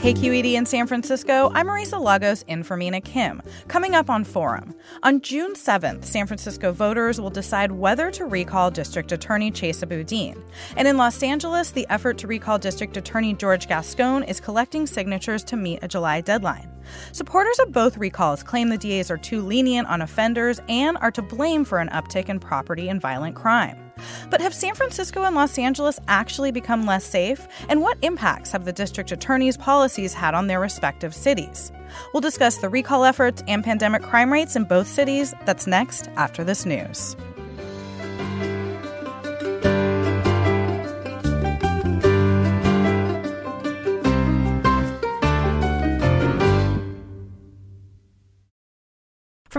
KQED 0.00 0.54
in 0.54 0.64
San 0.64 0.86
Francisco, 0.86 1.52
I'm 1.54 1.66
Marisa 1.66 2.00
Lagos 2.00 2.40
in 2.48 2.62
for 2.62 2.74
Mina 2.74 3.02
Kim. 3.02 3.42
Coming 3.68 3.94
up 3.94 4.08
on 4.08 4.24
Forum. 4.24 4.74
On 5.02 5.20
June 5.20 5.52
7th, 5.52 6.06
San 6.06 6.26
Francisco 6.26 6.72
voters 6.72 7.20
will 7.20 7.28
decide 7.28 7.70
whether 7.70 8.10
to 8.12 8.24
recall 8.24 8.70
District 8.70 9.12
Attorney 9.12 9.50
Chesa 9.50 9.86
Boudin. 9.86 10.42
And 10.74 10.88
in 10.88 10.96
Los 10.96 11.22
Angeles, 11.22 11.70
the 11.70 11.86
effort 11.90 12.16
to 12.16 12.26
recall 12.26 12.58
District 12.58 12.96
Attorney 12.96 13.34
George 13.34 13.68
Gascon 13.68 14.22
is 14.22 14.40
collecting 14.40 14.86
signatures 14.86 15.44
to 15.44 15.56
meet 15.58 15.80
a 15.82 15.88
July 15.88 16.22
deadline. 16.22 16.70
Supporters 17.12 17.58
of 17.60 17.72
both 17.72 17.96
recalls 17.96 18.42
claim 18.42 18.68
the 18.68 18.78
DAs 18.78 19.10
are 19.10 19.18
too 19.18 19.42
lenient 19.42 19.88
on 19.88 20.02
offenders 20.02 20.60
and 20.68 20.96
are 20.98 21.10
to 21.10 21.22
blame 21.22 21.64
for 21.64 21.78
an 21.78 21.88
uptick 21.88 22.28
in 22.28 22.40
property 22.40 22.88
and 22.88 23.00
violent 23.00 23.34
crime. 23.34 23.90
But 24.30 24.40
have 24.40 24.54
San 24.54 24.74
Francisco 24.74 25.24
and 25.24 25.34
Los 25.34 25.58
Angeles 25.58 26.00
actually 26.08 26.52
become 26.52 26.86
less 26.86 27.04
safe? 27.04 27.46
And 27.68 27.82
what 27.82 27.98
impacts 28.02 28.52
have 28.52 28.64
the 28.64 28.72
district 28.72 29.12
attorney's 29.12 29.56
policies 29.56 30.14
had 30.14 30.34
on 30.34 30.46
their 30.46 30.60
respective 30.60 31.14
cities? 31.14 31.72
We'll 32.12 32.20
discuss 32.20 32.58
the 32.58 32.68
recall 32.68 33.04
efforts 33.04 33.42
and 33.48 33.64
pandemic 33.64 34.02
crime 34.02 34.32
rates 34.32 34.56
in 34.56 34.64
both 34.64 34.86
cities. 34.86 35.34
That's 35.44 35.66
next 35.66 36.08
after 36.16 36.44
this 36.44 36.64
news. 36.64 37.16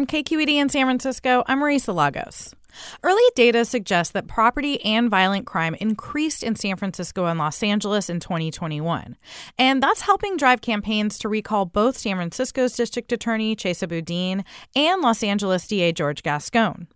From 0.02 0.08
KQED 0.08 0.50
in 0.50 0.68
San 0.68 0.88
Francisco, 0.88 1.44
I'm 1.46 1.60
Marisa 1.60 1.94
Lagos. 1.94 2.56
Early 3.04 3.22
data 3.36 3.64
suggests 3.66 4.12
that 4.14 4.26
property 4.26 4.84
and 4.84 5.12
violent 5.12 5.46
crime 5.46 5.76
increased 5.76 6.42
in 6.42 6.56
San 6.56 6.76
Francisco 6.76 7.26
and 7.26 7.38
Los 7.38 7.62
Angeles 7.62 8.10
in 8.10 8.20
2021. 8.20 9.16
And 9.60 9.84
that's 9.84 10.02
helping 10.02 10.38
drive 10.38 10.62
campaigns 10.62 11.20
to 11.20 11.30
recall 11.30 11.66
both 11.66 12.00
San 12.00 12.16
Francisco's 12.16 12.76
district 12.76 13.12
attorney, 13.12 13.56
Chesa 13.56 13.88
Boudin, 13.88 14.44
and 14.76 15.04
Los 15.04 15.22
Angeles 15.22 15.68
DA 15.68 15.92
George 15.92 16.24
Gascon. 16.24 16.88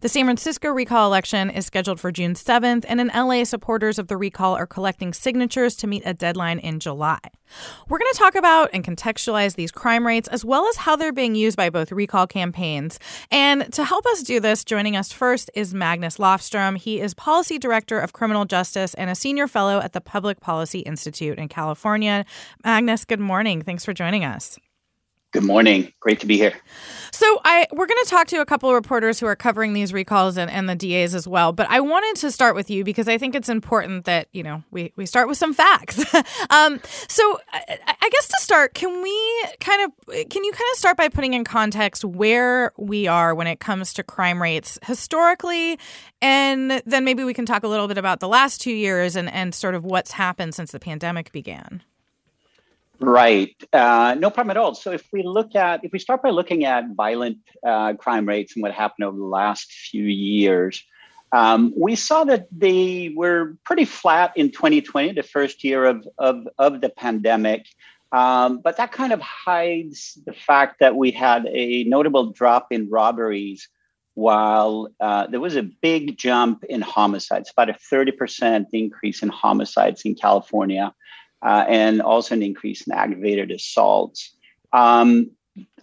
The 0.00 0.08
San 0.08 0.24
Francisco 0.24 0.68
recall 0.70 1.06
election 1.06 1.50
is 1.50 1.66
scheduled 1.66 2.00
for 2.00 2.12
June 2.12 2.34
7th, 2.34 2.84
and 2.88 3.00
in 3.00 3.08
LA, 3.08 3.44
supporters 3.44 3.98
of 3.98 4.08
the 4.08 4.16
recall 4.16 4.54
are 4.54 4.66
collecting 4.66 5.12
signatures 5.12 5.76
to 5.76 5.86
meet 5.86 6.02
a 6.04 6.14
deadline 6.14 6.58
in 6.58 6.80
July. 6.80 7.18
We're 7.88 7.98
going 7.98 8.12
to 8.12 8.18
talk 8.18 8.34
about 8.34 8.70
and 8.72 8.84
contextualize 8.84 9.56
these 9.56 9.70
crime 9.70 10.06
rates 10.06 10.28
as 10.28 10.44
well 10.44 10.66
as 10.68 10.76
how 10.76 10.96
they're 10.96 11.12
being 11.12 11.34
used 11.34 11.56
by 11.56 11.70
both 11.70 11.92
recall 11.92 12.26
campaigns. 12.26 12.98
And 13.30 13.72
to 13.72 13.84
help 13.84 14.06
us 14.06 14.22
do 14.22 14.40
this, 14.40 14.64
joining 14.64 14.96
us 14.96 15.12
first 15.12 15.50
is 15.54 15.74
Magnus 15.74 16.18
Lofstrom. 16.18 16.76
He 16.76 17.00
is 17.00 17.14
Policy 17.14 17.58
Director 17.58 17.98
of 17.98 18.12
Criminal 18.12 18.44
Justice 18.44 18.94
and 18.94 19.10
a 19.10 19.14
Senior 19.14 19.46
Fellow 19.46 19.80
at 19.80 19.92
the 19.92 20.00
Public 20.00 20.40
Policy 20.40 20.80
Institute 20.80 21.38
in 21.38 21.48
California. 21.48 22.24
Magnus, 22.64 23.04
good 23.04 23.20
morning. 23.20 23.62
Thanks 23.62 23.84
for 23.84 23.92
joining 23.92 24.24
us. 24.24 24.58
Good 25.34 25.42
morning. 25.42 25.92
Great 25.98 26.20
to 26.20 26.26
be 26.26 26.36
here. 26.36 26.52
So 27.10 27.40
I 27.44 27.66
we're 27.72 27.86
going 27.86 28.04
to 28.04 28.08
talk 28.08 28.28
to 28.28 28.40
a 28.40 28.46
couple 28.46 28.68
of 28.68 28.76
reporters 28.76 29.18
who 29.18 29.26
are 29.26 29.34
covering 29.34 29.72
these 29.72 29.92
recalls 29.92 30.36
and, 30.36 30.48
and 30.48 30.68
the 30.68 30.76
DAs 30.76 31.12
as 31.12 31.26
well. 31.26 31.52
But 31.52 31.68
I 31.68 31.80
wanted 31.80 32.20
to 32.20 32.30
start 32.30 32.54
with 32.54 32.70
you 32.70 32.84
because 32.84 33.08
I 33.08 33.18
think 33.18 33.34
it's 33.34 33.48
important 33.48 34.04
that 34.04 34.28
you 34.30 34.44
know 34.44 34.62
we, 34.70 34.92
we 34.94 35.06
start 35.06 35.26
with 35.26 35.36
some 35.36 35.52
facts. 35.52 35.98
um, 36.50 36.80
so 37.08 37.40
I, 37.52 37.78
I 38.00 38.08
guess 38.10 38.28
to 38.28 38.36
start, 38.38 38.74
can 38.74 39.02
we 39.02 39.44
kind 39.58 39.82
of 39.82 40.30
can 40.30 40.44
you 40.44 40.52
kind 40.52 40.68
of 40.72 40.78
start 40.78 40.96
by 40.96 41.08
putting 41.08 41.34
in 41.34 41.42
context 41.42 42.04
where 42.04 42.70
we 42.78 43.08
are 43.08 43.34
when 43.34 43.48
it 43.48 43.58
comes 43.58 43.92
to 43.94 44.04
crime 44.04 44.40
rates 44.40 44.78
historically, 44.86 45.80
and 46.22 46.80
then 46.86 47.04
maybe 47.04 47.24
we 47.24 47.34
can 47.34 47.44
talk 47.44 47.64
a 47.64 47.68
little 47.68 47.88
bit 47.88 47.98
about 47.98 48.20
the 48.20 48.28
last 48.28 48.60
two 48.60 48.72
years 48.72 49.16
and 49.16 49.28
and 49.32 49.52
sort 49.52 49.74
of 49.74 49.84
what's 49.84 50.12
happened 50.12 50.54
since 50.54 50.70
the 50.70 50.78
pandemic 50.78 51.32
began. 51.32 51.82
Right. 53.00 53.54
Uh, 53.72 54.14
no 54.18 54.30
problem 54.30 54.50
at 54.50 54.56
all. 54.56 54.74
So 54.74 54.92
if 54.92 55.06
we 55.12 55.22
look 55.22 55.54
at, 55.54 55.84
if 55.84 55.92
we 55.92 55.98
start 55.98 56.22
by 56.22 56.30
looking 56.30 56.64
at 56.64 56.84
violent 56.94 57.38
uh, 57.66 57.94
crime 57.94 58.26
rates 58.26 58.54
and 58.54 58.62
what 58.62 58.72
happened 58.72 59.04
over 59.04 59.16
the 59.16 59.24
last 59.24 59.72
few 59.72 60.04
years, 60.04 60.84
um, 61.32 61.72
we 61.76 61.96
saw 61.96 62.22
that 62.24 62.46
they 62.52 63.12
were 63.16 63.56
pretty 63.64 63.84
flat 63.84 64.32
in 64.36 64.52
2020, 64.52 65.12
the 65.12 65.22
first 65.24 65.64
year 65.64 65.84
of, 65.84 66.06
of, 66.18 66.46
of 66.58 66.80
the 66.80 66.88
pandemic. 66.88 67.66
Um, 68.12 68.60
but 68.62 68.76
that 68.76 68.92
kind 68.92 69.12
of 69.12 69.20
hides 69.20 70.16
the 70.24 70.32
fact 70.32 70.78
that 70.78 70.94
we 70.94 71.10
had 71.10 71.48
a 71.50 71.82
notable 71.84 72.30
drop 72.30 72.68
in 72.70 72.88
robberies 72.88 73.68
while 74.14 74.88
uh, 75.00 75.26
there 75.26 75.40
was 75.40 75.56
a 75.56 75.64
big 75.64 76.16
jump 76.16 76.62
in 76.64 76.80
homicides, 76.80 77.50
about 77.50 77.68
a 77.68 77.76
30% 77.92 78.66
increase 78.72 79.20
in 79.24 79.28
homicides 79.28 80.02
in 80.02 80.14
California 80.14 80.94
uh, 81.44 81.64
and 81.68 82.00
also 82.00 82.34
an 82.34 82.42
increase 82.42 82.86
in 82.86 82.92
aggravated 82.92 83.50
assaults. 83.50 84.34
Um, 84.72 85.30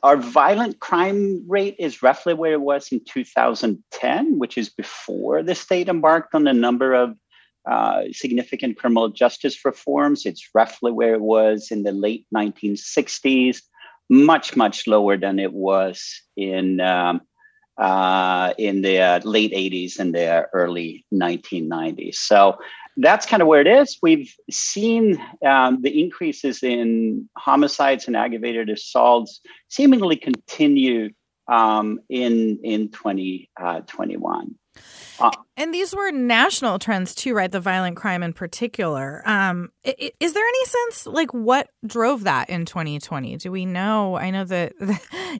our 0.03 0.17
violent 0.17 0.79
crime 0.79 1.43
rate 1.47 1.75
is 1.77 2.01
roughly 2.01 2.33
where 2.33 2.53
it 2.53 2.61
was 2.61 2.91
in 2.91 3.01
2010, 3.05 4.39
which 4.39 4.57
is 4.57 4.69
before 4.69 5.43
the 5.43 5.55
state 5.55 5.87
embarked 5.87 6.33
on 6.33 6.47
a 6.47 6.53
number 6.53 6.93
of 6.93 7.15
uh, 7.69 8.01
significant 8.11 8.77
criminal 8.77 9.09
justice 9.09 9.63
reforms. 9.63 10.25
It's 10.25 10.49
roughly 10.55 10.91
where 10.91 11.13
it 11.13 11.21
was 11.21 11.69
in 11.69 11.83
the 11.83 11.91
late 11.91 12.25
1960s, 12.35 13.61
much, 14.09 14.55
much 14.55 14.87
lower 14.87 15.15
than 15.17 15.37
it 15.39 15.53
was 15.53 16.21
in. 16.35 16.81
Um, 16.81 17.21
uh, 17.77 18.53
in 18.59 18.81
the 18.81 18.99
uh, 18.99 19.19
late 19.23 19.51
80s 19.53 19.97
and 19.97 20.13
the 20.13 20.47
early 20.53 21.03
1990s. 21.11 22.15
So 22.15 22.59
that's 22.97 23.25
kind 23.25 23.41
of 23.41 23.47
where 23.47 23.61
it 23.61 23.67
is. 23.67 23.97
We've 24.01 24.33
seen 24.49 25.21
um, 25.45 25.81
the 25.81 26.01
increases 26.01 26.63
in 26.63 27.29
homicides 27.37 28.07
and 28.07 28.15
aggravated 28.15 28.69
assaults 28.69 29.41
seemingly 29.69 30.17
continue 30.17 31.09
um, 31.47 31.99
in 32.09 32.59
in 32.63 32.89
2021. 32.89 34.55
Uh, 35.19 35.31
and 35.57 35.73
these 35.73 35.93
were 35.93 36.11
national 36.11 36.79
trends 36.79 37.13
too, 37.13 37.33
right? 37.33 37.51
The 37.51 37.59
violent 37.59 37.97
crime 37.97 38.23
in 38.23 38.33
particular. 38.33 39.21
Um, 39.25 39.69
is 39.83 40.33
there 40.33 40.47
any 40.47 40.65
sense 40.65 41.05
like 41.05 41.33
what 41.33 41.69
drove 41.85 42.23
that 42.23 42.49
in 42.49 42.65
2020? 42.65 43.37
Do 43.37 43.51
we 43.51 43.65
know? 43.65 44.15
I 44.15 44.31
know 44.31 44.45
that 44.45 44.73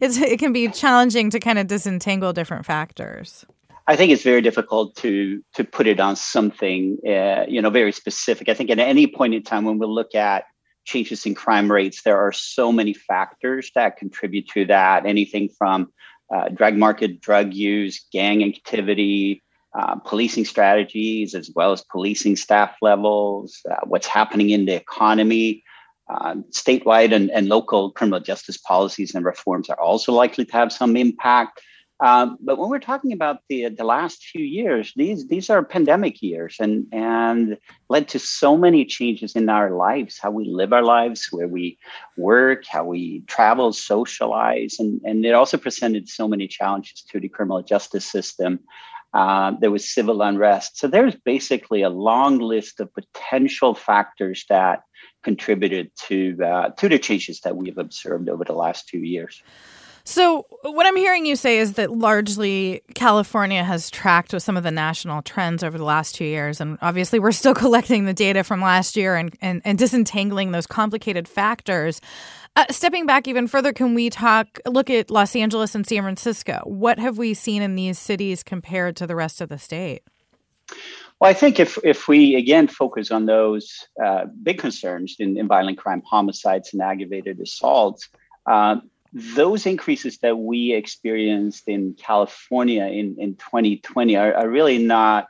it 0.02 0.40
can 0.40 0.54
be 0.54 0.68
challenging 0.68 1.30
to 1.32 1.40
kind 1.40 1.58
of 1.58 1.68
disentangle 1.68 2.34
different 2.34 2.66
factors. 2.66 3.46
I 3.88 3.96
think 3.96 4.12
it's 4.12 4.24
very 4.24 4.42
difficult 4.42 4.96
to 4.98 5.44
to 5.56 5.64
put 5.64 5.88
it 5.88 6.00
on 6.00 6.16
something 6.16 6.98
uh, 7.08 7.46
you 7.48 7.62
know 7.62 7.70
very 7.70 7.92
specific. 7.92 8.50
I 8.50 8.54
think 8.54 8.70
at 8.70 8.80
any 8.80 9.08
point 9.08 9.34
in 9.34 9.44
time 9.44 9.66
when 9.66 9.80
we 9.80 9.88
look 9.88 10.16
at 10.16 10.46
changes 10.86 11.26
in 11.26 11.36
crime 11.36 11.72
rates, 11.72 12.02
there 12.04 12.18
are 12.18 12.32
so 12.32 12.72
many 12.72 12.94
factors 12.94 13.72
that 13.76 13.98
contribute 13.98 14.48
to 14.50 14.66
that. 14.66 15.06
Anything 15.06 15.50
from 15.58 15.92
uh, 16.34 16.50
drug 16.50 16.76
market, 16.76 17.22
drug 17.22 17.54
use, 17.54 18.06
gang 18.12 18.44
activity, 18.44 19.44
uh, 19.78 19.96
policing 19.96 20.46
strategies, 20.46 21.36
as 21.36 21.52
well 21.56 21.72
as 21.72 21.84
policing 21.84 22.36
staff 22.36 22.76
levels, 22.82 23.60
uh, 23.70 23.76
what's 23.86 24.08
happening 24.08 24.50
in 24.50 24.66
the 24.66 24.76
economy. 24.76 25.64
Uh, 26.10 26.36
statewide 26.50 27.14
and, 27.14 27.32
and 27.32 27.48
local 27.48 27.92
criminal 27.92 28.20
justice 28.20 28.58
policies 28.58 29.16
and 29.16 29.24
reforms 29.24 29.70
are 29.70 29.80
also 29.80 30.12
likely 30.12 30.44
to 30.44 30.52
have 30.52 30.70
some 30.72 30.98
impact. 30.98 31.62
Um, 32.02 32.40
but 32.42 32.58
when 32.58 32.70
we're 32.70 32.80
talking 32.80 33.14
about 33.14 33.42
the 33.48 33.70
the 33.70 33.84
last 33.84 34.24
few 34.24 34.44
years, 34.44 34.92
these 34.96 35.28
these 35.28 35.52
are 35.52 35.64
pandemic 35.64 36.22
years, 36.22 36.58
and 36.60 36.88
and 36.92 37.58
led 37.90 38.08
to 38.10 38.20
so 38.20 38.58
many 38.58 38.86
changes 38.86 39.36
in 39.36 39.48
our 39.50 39.70
lives, 39.70 40.18
how 40.18 40.32
we 40.32 40.46
live 40.46 40.74
our 40.74 40.82
lives, 40.82 41.28
where 41.32 41.48
we 41.48 41.78
work, 42.18 42.66
how 42.66 42.86
we 42.86 43.22
travel, 43.28 43.72
socialize, 43.72 44.78
and 44.80 45.00
and 45.06 45.24
it 45.24 45.36
also 45.36 45.58
presented 45.58 46.10
so 46.10 46.28
many 46.28 46.48
challenges 46.48 47.04
to 47.04 47.20
the 47.20 47.30
criminal 47.30 47.62
justice 47.62 48.06
system. 48.06 48.60
Uh, 49.14 49.52
there 49.60 49.72
was 49.72 49.94
civil 49.94 50.24
unrest, 50.24 50.80
so 50.80 50.88
there's 50.88 51.16
basically 51.16 51.84
a 51.84 51.90
long 51.90 52.40
list 52.40 52.80
of 52.80 52.92
potential 52.96 53.76
factors 53.76 54.46
that 54.50 54.82
contributed 55.22 55.92
to 56.08 56.36
uh, 56.44 56.70
to 56.70 56.90
the 56.90 56.98
changes 56.98 57.42
that 57.42 57.56
we've 57.56 57.78
observed 57.78 58.28
over 58.28 58.44
the 58.44 58.54
last 58.54 58.88
two 58.88 59.00
years. 59.00 59.44
So, 60.04 60.46
what 60.64 60.86
I'm 60.86 60.96
hearing 60.96 61.26
you 61.26 61.36
say 61.36 61.58
is 61.60 61.74
that 61.74 61.92
largely 61.92 62.82
California 62.96 63.64
has 63.64 63.90
tracked 63.90 64.34
with 64.34 64.44
some 64.44 64.58
of 64.58 64.64
the 64.64 64.72
national 64.72 65.22
trends 65.22 65.64
over 65.64 65.78
the 65.78 65.84
last 65.84 66.16
two 66.16 66.26
years. 66.26 66.60
And 66.60 66.78
obviously, 66.82 67.20
we're 67.20 67.32
still 67.32 67.54
collecting 67.56 68.06
the 68.06 68.14
data 68.14 68.44
from 68.44 68.62
last 68.62 68.96
year 68.96 69.16
and, 69.16 69.36
and, 69.42 69.62
and 69.64 69.78
disentangling 69.78 70.52
those 70.52 70.68
complicated 70.68 71.28
factors. 71.28 72.02
Uh, 72.56 72.66
stepping 72.70 73.06
back 73.06 73.28
even 73.28 73.48
further, 73.48 73.72
can 73.72 73.94
we 73.94 74.10
talk, 74.10 74.60
look 74.66 74.90
at 74.90 75.10
Los 75.10 75.36
Angeles 75.36 75.74
and 75.74 75.88
San 75.88 76.02
Francisco? 76.02 76.62
What 76.66 77.00
have 77.00 77.18
we 77.18 77.34
seen 77.34 77.62
in 77.62 77.76
these 77.76 77.98
cities 77.98 78.44
compared 78.44 78.96
to 78.98 79.08
the 79.08 79.16
rest 79.16 79.40
of 79.40 79.50
the 79.50 79.58
state? 79.58 80.04
Well, 81.20 81.30
I 81.30 81.34
think 81.34 81.60
if, 81.60 81.78
if 81.84 82.08
we 82.08 82.36
again 82.36 82.68
focus 82.68 83.12
on 83.12 83.26
those 83.26 83.88
uh, 84.04 84.26
big 84.42 84.58
concerns 84.58 85.16
in, 85.20 85.38
in, 85.38 85.48
violent 85.48 85.78
crime, 85.78 86.02
homicides, 86.06 86.74
and 86.74 86.82
aggravated 86.82 87.40
assaults, 87.40 88.10
uh, 88.48 88.78
those 89.14 89.66
increases 89.66 90.20
that 90.20 90.38
we 90.38 90.74
experienced 90.74 91.68
in 91.68 91.96
California 91.96 92.86
in, 92.86 93.18
in 93.20 93.36
2020 93.36 94.16
are, 94.16 94.34
are 94.34 94.50
really 94.50 94.78
not 94.78 95.28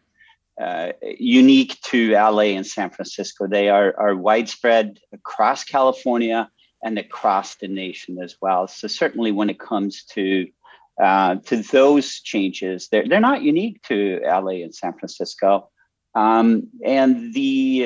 uh, 0.61 0.91
unique 1.17 1.79
to 1.81 2.11
LA 2.11 2.53
and 2.53 2.67
San 2.67 2.91
Francisco. 2.91 3.47
They 3.47 3.69
are, 3.69 3.95
are 3.97 4.15
widespread 4.15 4.99
across 5.11 5.63
California 5.63 6.49
and 6.83 6.99
across 6.99 7.55
the 7.55 7.67
nation 7.67 8.19
as 8.21 8.35
well. 8.41 8.67
So 8.67 8.87
certainly 8.87 9.31
when 9.31 9.49
it 9.49 9.59
comes 9.59 10.03
to 10.13 10.47
uh, 11.01 11.35
to 11.45 11.63
those 11.63 12.19
changes, 12.19 12.89
they're, 12.89 13.07
they're 13.07 13.19
not 13.19 13.41
unique 13.41 13.81
to 13.83 14.19
LA 14.23 14.61
and 14.61 14.75
San 14.75 14.93
Francisco. 14.93 15.69
Um, 16.13 16.67
and 16.85 17.33
the 17.33 17.83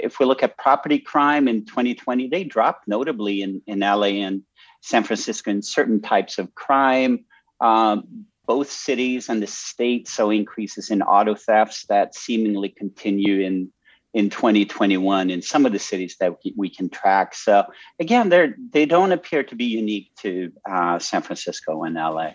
if 0.00 0.18
we 0.18 0.26
look 0.26 0.42
at 0.42 0.56
property 0.56 0.98
crime 0.98 1.46
in 1.46 1.66
2020, 1.66 2.28
they 2.28 2.42
dropped 2.42 2.88
notably 2.88 3.42
in, 3.42 3.62
in 3.66 3.80
LA 3.80 4.24
and 4.24 4.42
San 4.86 5.02
Francisco 5.02 5.50
in 5.50 5.62
certain 5.62 6.00
types 6.00 6.38
of 6.38 6.54
crime. 6.54 7.24
Um, 7.60 8.26
both 8.46 8.70
cities 8.70 9.28
and 9.28 9.42
the 9.42 9.48
state 9.48 10.06
saw 10.06 10.30
increases 10.30 10.90
in 10.90 11.02
auto 11.02 11.34
thefts 11.34 11.86
that 11.86 12.14
seemingly 12.14 12.68
continue 12.68 13.40
in 13.40 13.72
in 14.14 14.30
2021 14.30 15.28
in 15.28 15.42
some 15.42 15.66
of 15.66 15.72
the 15.72 15.78
cities 15.78 16.16
that 16.20 16.36
we 16.56 16.70
can 16.70 16.88
track. 16.88 17.34
So 17.34 17.64
again, 17.98 18.28
they 18.28 18.52
they 18.70 18.86
don't 18.86 19.10
appear 19.10 19.42
to 19.42 19.56
be 19.56 19.64
unique 19.64 20.12
to 20.22 20.52
uh, 20.70 21.00
San 21.00 21.22
Francisco 21.22 21.82
and 21.82 21.96
LA. 21.96 22.30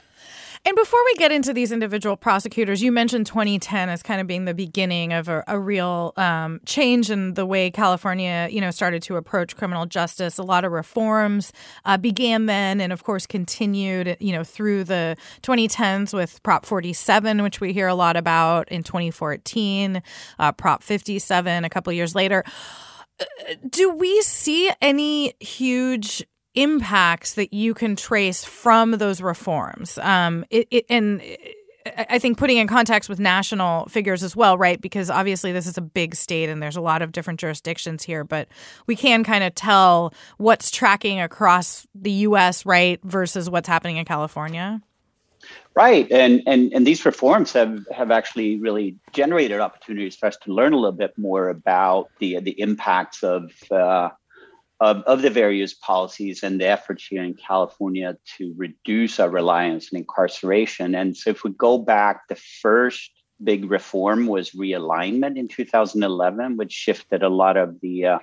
And 0.64 0.76
before 0.76 1.04
we 1.06 1.16
get 1.16 1.32
into 1.32 1.54
these 1.54 1.72
individual 1.72 2.16
prosecutors, 2.16 2.84
you 2.84 2.92
mentioned 2.92 3.26
2010 3.26 3.90
as 3.90 4.04
kind 4.04 4.22
of 4.22 4.28
being 4.28 4.46
the 4.46 4.54
beginning 4.54 5.12
of 5.12 5.28
a, 5.28 5.44
a 5.48 5.60
real 5.60 6.14
um, 6.18 6.60
change 6.68 7.10
in 7.10 7.34
the 7.34 7.48
way 7.48 7.72
California, 7.72 8.48
you 8.52 8.62
know, 8.62 8.70
started 8.70 9.02
to 9.04 9.16
approach 9.16 9.56
criminal 9.56 9.88
justice. 9.88 10.38
A 10.38 10.44
lot 10.44 10.64
of 10.64 10.72
reforms 10.72 11.52
uh, 11.86 11.98
began 11.98 12.46
then, 12.46 12.80
and 12.80 12.94
of 12.94 13.04
course 13.04 13.26
continued, 13.26 14.18
you 14.20 14.32
know, 14.32 14.44
through 14.44 14.84
the 14.84 15.18
2010s 15.42 16.14
with 16.14 16.44
Prop 16.44 16.64
47, 16.64 17.42
which 17.42 17.60
we 17.60 17.74
hear 17.74 17.88
a 17.88 17.96
lot 17.96 18.16
about 18.16 18.70
in 18.70 18.84
2014, 18.84 20.04
uh, 20.38 20.52
Prop 20.52 20.84
57 20.84 21.66
a 21.66 21.70
couple 21.70 21.92
years 21.92 22.14
later. 22.14 22.44
Uh, 23.20 23.26
do 23.68 23.90
we 23.90 24.22
see 24.22 24.72
any 24.80 25.34
huge 25.40 26.24
impacts 26.56 27.34
that 27.36 27.54
you 27.54 27.74
can 27.74 27.96
trace 27.96 28.44
from 28.44 28.92
those 28.92 29.22
reforms. 29.22 29.98
Um, 30.00 30.46
it, 30.50 30.68
it, 30.72 30.86
and 30.90 31.22
I 31.86 32.20
think 32.20 32.38
putting 32.38 32.58
in 32.58 32.68
context 32.68 33.10
with 33.10 33.20
national 33.20 33.88
figures 33.88 34.24
as 34.24 34.36
well, 34.36 34.58
right? 34.58 34.80
Because 34.80 35.10
obviously 35.10 35.52
this 35.52 35.66
is 35.66 35.78
a 35.78 35.82
big 35.82 36.16
state 36.16 36.50
and 36.50 36.62
there's 36.62 36.76
a 36.76 36.82
lot 36.82 37.02
of 37.02 37.12
different 37.12 37.40
jurisdictions 37.40 38.04
here, 38.04 38.24
but 38.24 38.48
we 38.86 38.96
can 38.96 39.24
kind 39.24 39.44
of 39.44 39.56
tell 39.56 40.14
what's 40.38 40.70
tracking 40.70 41.20
across 41.20 41.88
the 41.96 42.12
U.S., 42.12 42.66
right, 42.66 43.00
versus 43.04 43.50
what's 43.50 43.68
happening 43.68 43.98
in 43.98 44.06
California. 44.06 44.82
Right, 45.74 46.12
and 46.12 46.44
and 46.46 46.72
and 46.74 46.86
these 46.86 47.04
reforms 47.06 47.54
have 47.54 47.80
have 47.92 48.12
actually 48.12 48.60
really 48.60 48.98
generated 49.14 49.60
opportunities 49.60 50.16
for 50.18 50.28
us 50.28 50.38
to 50.44 50.54
learn 50.54 50.74
a 50.74 50.76
little 50.76 50.92
bit 50.92 51.18
more 51.18 51.50
about 51.50 52.10
the 52.20 52.40
the 52.42 52.60
impacts 52.60 53.24
of 53.24 53.52
uh, 53.72 54.10
of, 54.82 55.04
of 55.04 55.22
the 55.22 55.30
various 55.30 55.76
policies 55.76 56.42
and 56.42 56.60
the 56.60 56.68
efforts 56.68 57.06
here 57.06 57.24
in 57.24 57.36
California 57.36 58.18
to 58.38 58.54
reduce 58.58 59.20
our 59.20 59.30
reliance 59.30 59.94
on 59.94 60.00
incarceration. 60.00 60.96
And 60.96 61.16
so, 61.16 61.30
if 61.30 61.44
we 61.44 61.52
go 61.52 61.78
back, 61.78 62.28
the 62.28 62.36
first 62.36 63.12
big 63.44 63.70
reform 63.70 64.26
was 64.26 64.52
realignment 64.52 65.38
in 65.38 65.48
2011, 65.48 66.58
which 66.58 66.74
shifted 66.74 67.22
a 67.22 67.30
lot 67.30 67.58
of 67.58 67.80
the 67.82 68.06
uh, 68.08 68.20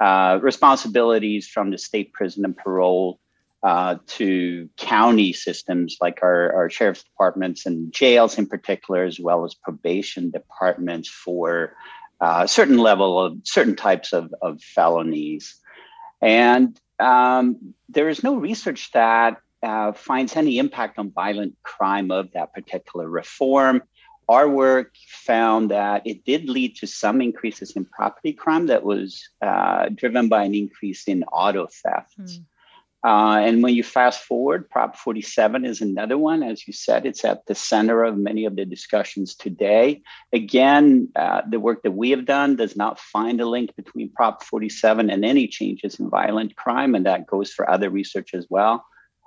uh, 0.00 0.40
responsibilities 0.42 1.46
from 1.46 1.70
the 1.70 1.78
state 1.78 2.12
prison 2.12 2.44
and 2.44 2.56
parole 2.56 3.20
uh, 3.62 3.96
to 4.08 4.68
county 4.76 5.32
systems 5.32 5.96
like 6.00 6.18
our, 6.22 6.52
our 6.54 6.68
sheriff's 6.68 7.04
departments 7.04 7.66
and 7.66 7.92
jails 7.92 8.36
in 8.36 8.48
particular, 8.48 9.04
as 9.04 9.20
well 9.20 9.44
as 9.44 9.54
probation 9.54 10.32
departments 10.32 11.08
for 11.08 11.72
uh, 12.20 12.46
certain 12.48 12.78
level 12.78 13.20
of 13.20 13.38
certain 13.44 13.76
types 13.76 14.12
of, 14.12 14.34
of 14.42 14.60
felonies. 14.60 15.60
And 16.24 16.80
um, 16.98 17.74
there 17.90 18.08
is 18.08 18.24
no 18.24 18.36
research 18.36 18.90
that 18.92 19.36
uh, 19.62 19.92
finds 19.92 20.36
any 20.36 20.58
impact 20.58 20.98
on 20.98 21.10
violent 21.10 21.54
crime 21.62 22.10
of 22.10 22.32
that 22.32 22.54
particular 22.54 23.08
reform. 23.08 23.82
Our 24.26 24.48
work 24.48 24.94
found 25.06 25.70
that 25.70 26.06
it 26.06 26.24
did 26.24 26.48
lead 26.48 26.76
to 26.76 26.86
some 26.86 27.20
increases 27.20 27.72
in 27.72 27.84
property 27.84 28.32
crime 28.32 28.66
that 28.68 28.84
was 28.84 29.22
uh, 29.42 29.90
driven 29.94 30.30
by 30.30 30.44
an 30.44 30.54
increase 30.54 31.06
in 31.08 31.24
auto 31.24 31.66
theft. 31.66 32.18
Mm. 32.18 32.44
Uh, 33.04 33.36
and 33.40 33.62
when 33.62 33.74
you 33.74 33.82
fast 33.82 34.22
forward, 34.22 34.70
Prop 34.70 34.96
47 34.96 35.66
is 35.66 35.82
another 35.82 36.16
one. 36.16 36.42
As 36.42 36.66
you 36.66 36.72
said, 36.72 37.04
it's 37.04 37.22
at 37.22 37.44
the 37.44 37.54
center 37.54 38.02
of 38.02 38.16
many 38.16 38.46
of 38.46 38.56
the 38.56 38.64
discussions 38.64 39.34
today. 39.34 40.00
Again, 40.32 41.10
uh, 41.14 41.42
the 41.46 41.60
work 41.60 41.82
that 41.82 41.90
we 41.90 42.10
have 42.10 42.24
done 42.24 42.56
does 42.56 42.76
not 42.76 42.98
find 42.98 43.42
a 43.42 43.46
link 43.46 43.76
between 43.76 44.10
Prop 44.10 44.42
47 44.42 45.10
and 45.10 45.22
any 45.22 45.48
changes 45.48 46.00
in 46.00 46.08
violent 46.08 46.56
crime, 46.56 46.94
and 46.94 47.04
that 47.04 47.26
goes 47.26 47.52
for 47.52 47.68
other 47.68 47.90
research 47.90 48.32
as 48.32 48.46
well. 48.48 48.86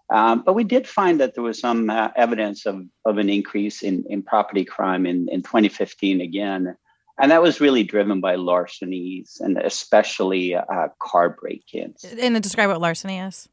Um, 0.10 0.42
but 0.44 0.54
we 0.54 0.64
did 0.64 0.88
find 0.88 1.20
that 1.20 1.36
there 1.36 1.44
was 1.44 1.60
some 1.60 1.92
uh, 1.92 2.10
evidence 2.16 2.66
of, 2.66 2.82
of 3.06 3.20
an 3.20 3.30
increase 3.30 3.84
in, 3.84 4.06
in 4.10 4.24
property 4.24 4.66
crime 4.66 5.06
in, 5.06 5.28
in 5.30 5.44
2015 5.44 6.22
again. 6.22 6.76
And 7.20 7.32
that 7.32 7.44
was 7.44 7.60
really 7.60 7.84
driven 7.84 8.22
by 8.22 8.36
larcenies 8.36 9.38
and 9.40 9.58
especially 9.58 10.56
uh, 10.56 10.88
car 11.00 11.30
break 11.30 11.66
ins. 11.74 12.04
And 12.04 12.42
describe 12.42 12.70
what 12.70 12.82
larceny 12.82 13.20
is. 13.20 13.50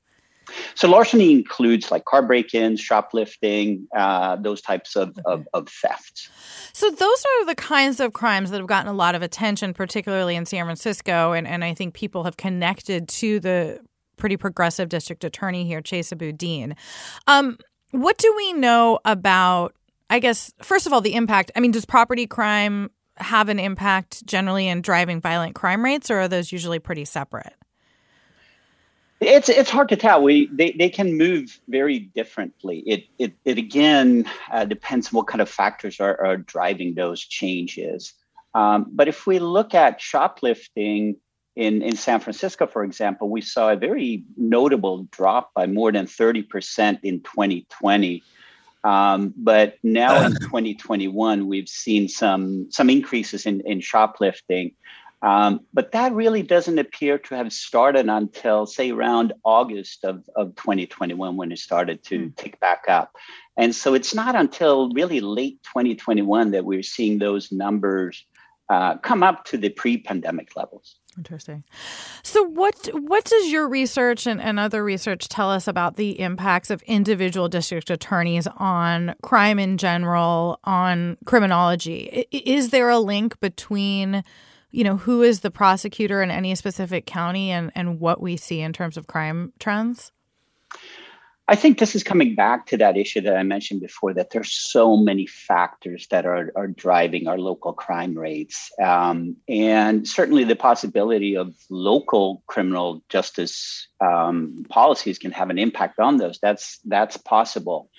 So 0.75 0.89
larceny 0.89 1.33
includes 1.33 1.91
like 1.91 2.05
car 2.05 2.23
break-ins, 2.23 2.81
shoplifting, 2.81 3.87
uh, 3.97 4.37
those 4.37 4.61
types 4.61 4.97
of, 4.97 5.11
okay. 5.11 5.23
of, 5.27 5.49
of 5.53 5.69
thefts. 5.69 6.29
So 6.73 6.91
those 6.91 7.25
are 7.25 7.47
the 7.47 7.55
kinds 7.55 8.01
of 8.01 8.13
crimes 8.13 8.51
that 8.51 8.59
have 8.59 8.67
gotten 8.67 8.89
a 8.89 8.95
lot 8.95 9.15
of 9.15 9.23
attention, 9.23 9.75
particularly 9.75 10.37
in 10.37 10.47
San 10.47 10.65
Francisco, 10.65 11.33
and, 11.33 11.47
and 11.47 11.65
I 11.65 11.75
think 11.75 11.95
people 11.95 12.25
have 12.25 12.37
connected 12.37 13.09
to 13.09 13.41
the 13.41 13.81
pretty 14.17 14.37
progressive 14.37 14.89
district 14.89 15.25
attorney 15.25 15.65
here, 15.65 15.81
Chesa 15.81 16.17
Boudin. 16.17 16.77
Um, 17.27 17.59
what 17.91 18.19
do 18.19 18.33
we 18.37 18.53
know 18.53 18.99
about? 19.05 19.75
I 20.11 20.19
guess 20.19 20.53
first 20.63 20.87
of 20.87 20.93
all, 20.93 21.01
the 21.01 21.15
impact. 21.15 21.51
I 21.57 21.61
mean, 21.61 21.71
does 21.71 21.85
property 21.85 22.27
crime 22.27 22.91
have 23.17 23.49
an 23.49 23.59
impact 23.59 24.27
generally 24.27 24.69
in 24.69 24.83
driving 24.83 25.21
violent 25.21 25.55
crime 25.55 25.85
rates, 25.85 26.11
or 26.11 26.21
are 26.21 26.29
those 26.29 26.53
usually 26.53 26.79
pretty 26.79 27.05
separate? 27.05 27.55
It's 29.27 29.49
it's 29.49 29.71
hard 29.71 29.89
to 29.91 29.97
tell. 29.97 30.23
We 30.23 30.49
they, 30.53 30.73
they 30.73 30.89
can 30.89 31.17
move 31.17 31.61
very 31.69 31.99
differently. 31.99 32.83
It 32.87 33.05
it 33.19 33.33
it 33.45 33.59
again 33.59 34.29
uh, 34.51 34.65
depends 34.65 35.09
on 35.09 35.13
what 35.13 35.27
kind 35.27 35.41
of 35.41 35.49
factors 35.49 36.01
are, 36.01 36.25
are 36.25 36.37
driving 36.37 36.95
those 36.95 37.21
changes. 37.21 38.13
Um, 38.55 38.87
but 38.93 39.09
if 39.09 39.27
we 39.27 39.39
look 39.39 39.75
at 39.75 40.01
shoplifting 40.01 41.17
in 41.57 41.83
in 41.83 41.97
San 41.97 42.21
Francisco, 42.21 42.67
for 42.67 42.85
example, 42.85 43.29
we 43.31 43.41
saw 43.41 43.71
a 43.71 43.77
very 43.77 44.25
notable 44.37 45.09
drop 45.11 45.53
by 45.55 45.67
more 45.67 45.93
than 45.93 46.07
thirty 46.07 46.43
percent 46.43 47.01
in 47.03 47.21
2020. 47.21 48.23
Um, 48.85 49.33
but 49.37 49.77
now 49.83 50.27
in 50.27 50.33
2021, 50.41 51.49
we've 51.49 51.69
seen 51.69 52.09
some 52.09 52.71
some 52.71 52.91
increases 52.91 53.47
in, 53.47 53.63
in 53.63 53.81
shoplifting. 53.81 54.73
Um, 55.25 55.61
but 55.73 55.93
that 55.93 56.13
really 56.13 56.43
doesn't 56.43 56.79
appear 56.79 57.17
to 57.19 57.35
have 57.35 57.51
started 57.51 58.11
until, 58.11 58.67
say, 58.67 58.91
around 58.91 59.33
August 59.43 60.05
of, 60.05 60.23
of 60.37 60.55
2021 60.57 61.37
when 61.37 61.51
it 61.51 61.59
started 61.59 62.05
to 62.05 62.19
mm. 62.19 62.37
tick 62.37 62.61
back 62.61 62.85
up. 62.89 63.17
And 63.57 63.75
so 63.75 63.95
it's 63.95 64.15
not 64.15 64.37
until 64.37 64.91
really 64.91 65.21
late 65.21 65.63
2021 65.63 66.51
that 66.51 66.67
we're 66.67 66.83
seeing 66.83 67.19
those 67.19 67.51
numbers 67.51 68.23
uh, 68.69 68.99
come 68.99 69.23
up 69.23 69.45
to 69.47 69.57
the 69.57 69.71
pre 69.71 69.99
pandemic 69.99 70.57
levels. 70.57 70.97
Interesting. 71.17 71.65
So, 72.23 72.43
what 72.43 72.89
what 72.93 73.25
does 73.25 73.53
your 73.53 73.69
research 73.69 74.27
and, 74.27 74.41
and 74.41 74.59
other 74.59 74.83
research 74.83 75.29
tell 75.29 75.51
us 75.51 75.69
about 75.69 75.97
the 75.97 76.19
impacts 76.19 76.71
of 76.71 76.83
individual 76.83 77.49
district 77.49 77.91
attorneys 77.91 78.47
on 78.57 79.15
crime 79.23 79.59
in 79.59 79.77
general, 79.79 80.59
on 80.65 81.19
criminology? 81.25 82.27
Is 82.33 82.71
there 82.71 82.89
a 82.89 82.99
link 82.99 83.39
between, 83.41 84.25
you 84.75 84.83
know, 84.83 84.97
who 84.97 85.23
is 85.23 85.41
the 85.41 85.51
prosecutor 85.51 86.21
in 86.21 86.31
any 86.31 86.55
specific 86.55 87.07
county 87.07 87.51
and, 87.51 87.71
and 87.75 88.01
what 88.01 88.21
we 88.21 88.37
see 88.37 88.61
in 88.61 88.73
terms 88.73 88.97
of 88.97 89.07
crime 89.07 89.53
trends? 89.61 90.11
I 91.47 91.57
think 91.57 91.79
this 91.79 91.95
is 91.95 92.03
coming 92.03 92.35
back 92.35 92.67
to 92.69 92.79
that 92.79 92.97
issue 92.97 93.21
that 93.21 93.37
I 93.37 93.43
mentioned 93.43 93.83
before 93.83 94.15
that 94.15 94.31
there's 94.31 94.51
so 94.51 94.97
many 94.97 95.27
factors 95.27 96.07
that 96.11 96.25
are, 96.25 96.51
are 96.57 96.69
driving 96.69 97.29
our 97.29 97.39
local 97.39 97.75
crime 97.75 98.17
rates. 98.17 98.71
Um, 98.83 99.37
and 99.47 100.09
certainly 100.09 100.45
the 100.45 100.57
possibility 100.57 101.37
of 101.37 101.55
local 101.69 102.43
criminal 102.47 103.05
justice 103.11 103.87
um, 104.01 104.65
policies 104.71 105.19
can 105.19 105.33
have 105.33 105.51
an 105.51 105.59
impact 105.59 106.01
on 106.01 106.17
those. 106.17 106.39
That's, 106.41 106.81
that's 106.87 107.19
possible. 107.19 107.91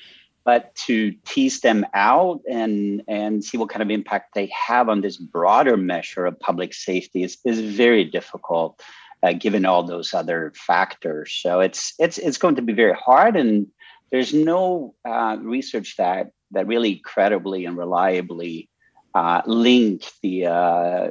But 0.46 0.75
to 0.86 1.12
tease 1.25 1.62
them 1.62 1.86
out 1.94 2.42
and, 2.50 3.02
and 3.08 3.44
see 3.44 3.58
what 3.58 3.70
kind 3.70 3.82
of 3.82 3.90
impact 3.90 4.36
they 4.36 4.50
have 4.68 4.90
on 4.90 5.02
this 5.02 5.18
broader 5.18 5.75
measure 5.75 6.28
of 6.28 6.40
public 6.40 6.74
safety 6.74 7.24
is, 7.24 7.38
is 7.44 7.60
very 7.60 8.04
difficult 8.04 8.80
uh, 9.24 9.34
given 9.34 9.66
all 9.66 9.84
those 9.84 10.14
other 10.14 10.54
factors. 10.56 11.34
So 11.34 11.60
it's 11.60 11.94
it's 11.98 12.20
it's 12.20 12.38
going 12.38 12.56
to 12.56 12.62
be 12.62 12.74
very 12.74 12.94
hard, 12.94 13.36
and 13.36 13.68
there's 14.12 14.34
no 14.34 14.94
uh, 15.04 15.38
research 15.42 15.96
that 15.98 16.30
that 16.52 16.68
really 16.68 16.98
credibly 16.98 17.66
and 17.66 17.75
reliably 17.75 18.70
uh, 19.16 19.42
link 19.46 20.04
the 20.22 20.46
uh, 20.46 21.08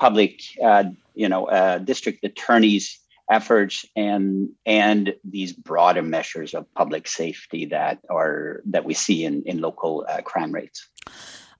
public, 0.00 0.40
uh, 0.62 0.84
you 1.14 1.28
know, 1.28 1.46
uh, 1.46 1.78
district 1.78 2.24
attorneys' 2.24 2.98
efforts 3.30 3.84
and 3.96 4.50
and 4.66 5.14
these 5.24 5.52
broader 5.52 6.02
measures 6.02 6.54
of 6.54 6.72
public 6.74 7.08
safety 7.08 7.66
that 7.66 7.98
are 8.10 8.60
that 8.66 8.84
we 8.84 8.94
see 8.94 9.24
in 9.24 9.42
in 9.46 9.60
local 9.60 10.06
crime 10.24 10.52
rates. 10.52 10.88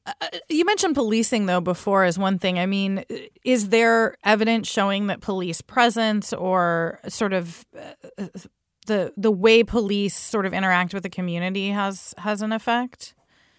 Uh, 0.07 0.13
you 0.51 0.67
mentioned 0.67 0.95
policing 0.95 1.47
though 1.47 1.63
before 1.63 2.05
as 2.05 2.19
one 2.19 2.39
thing. 2.39 2.59
I 2.59 2.67
mean, 2.67 3.05
is 3.45 3.71
there 3.71 4.17
evidence 4.23 4.69
showing 4.69 5.07
that 5.07 5.23
police 5.23 5.63
presence 5.63 6.33
or 6.33 7.01
sort 7.09 7.33
of 7.33 7.65
uh, 7.79 8.27
the 8.87 9.13
the 9.17 9.31
way 9.31 9.63
police 9.63 10.15
sort 10.15 10.45
of 10.45 10.53
interact 10.53 10.93
with 10.93 11.03
the 11.03 11.11
community 11.11 11.71
has 11.71 12.15
has 12.19 12.43
an 12.43 12.53
effect? 12.53 13.15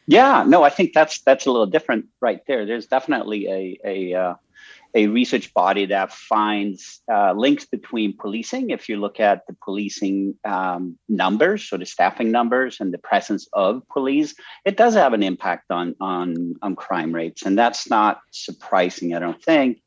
Yeah, 0.08 0.44
no, 0.46 0.62
I 0.62 0.70
think 0.70 0.94
that's 0.94 1.22
that's 1.22 1.48
a 1.48 1.52
little 1.52 1.66
different 1.66 2.06
right 2.22 2.42
there. 2.48 2.68
There's 2.68 2.86
definitely 2.86 3.48
a 3.48 3.80
a 3.84 4.14
uh, 4.14 4.34
a 4.96 5.08
research 5.08 5.54
body 5.54 5.86
that 5.86 6.12
finds 6.12 7.02
uh, 7.12 7.34
links 7.34 7.66
between 7.66 8.16
policing. 8.18 8.70
If 8.70 8.88
you 8.88 8.98
look 8.98 9.20
at 9.20 9.46
the 9.46 9.56
policing 9.62 10.36
um, 10.46 10.98
numbers, 11.10 11.68
so 11.68 11.78
the 11.78 11.86
staffing 11.86 12.32
numbers 12.32 12.78
and 12.80 12.94
the 12.94 12.98
presence 12.98 13.48
of 13.52 13.84
police, 13.90 14.34
it 14.64 14.78
does 14.78 14.94
have 14.94 15.12
an 15.14 15.22
impact 15.22 15.70
on, 15.70 15.96
on, 16.00 16.56
on 16.62 16.76
crime 16.78 17.14
rates. 17.14 17.46
And 17.46 17.58
that's 17.58 17.90
not 17.90 18.22
surprising, 18.32 19.14
I 19.14 19.20
don't 19.20 19.44
think. 19.44 19.82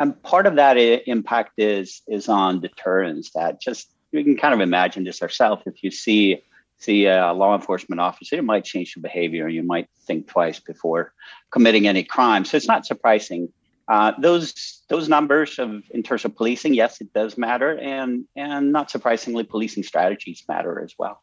And 0.00 0.20
part 0.22 0.46
of 0.46 0.56
that 0.56 0.76
impact 1.06 1.52
is, 1.58 2.02
is 2.08 2.28
on 2.28 2.60
deterrence 2.60 3.32
that 3.32 3.60
just, 3.60 3.92
we 4.12 4.24
can 4.24 4.36
kind 4.38 4.54
of 4.54 4.60
imagine 4.60 5.04
this 5.04 5.20
ourselves. 5.22 5.62
If 5.66 5.82
you 5.82 5.90
see 5.90 6.42
see 6.78 7.06
a 7.06 7.32
law 7.32 7.54
enforcement 7.54 8.00
officer, 8.00 8.36
it 8.36 8.44
might 8.44 8.64
change 8.64 8.94
your 8.94 9.02
behavior. 9.02 9.48
You 9.48 9.62
might 9.62 9.88
think 10.06 10.28
twice 10.28 10.60
before 10.60 11.14
committing 11.50 11.88
any 11.88 12.04
crime. 12.04 12.44
So 12.44 12.56
it's 12.56 12.68
not 12.68 12.84
surprising 12.84 13.48
uh, 13.88 14.12
those 14.20 14.82
those 14.88 15.08
numbers 15.08 15.58
of 15.58 15.82
in 15.90 16.02
terms 16.02 16.24
of 16.24 16.34
policing, 16.36 16.74
yes, 16.74 17.00
it 17.00 17.12
does 17.12 17.38
matter, 17.38 17.78
and 17.78 18.24
and 18.34 18.72
not 18.72 18.90
surprisingly, 18.90 19.44
policing 19.44 19.82
strategies 19.82 20.44
matter 20.48 20.82
as 20.82 20.94
well. 20.98 21.22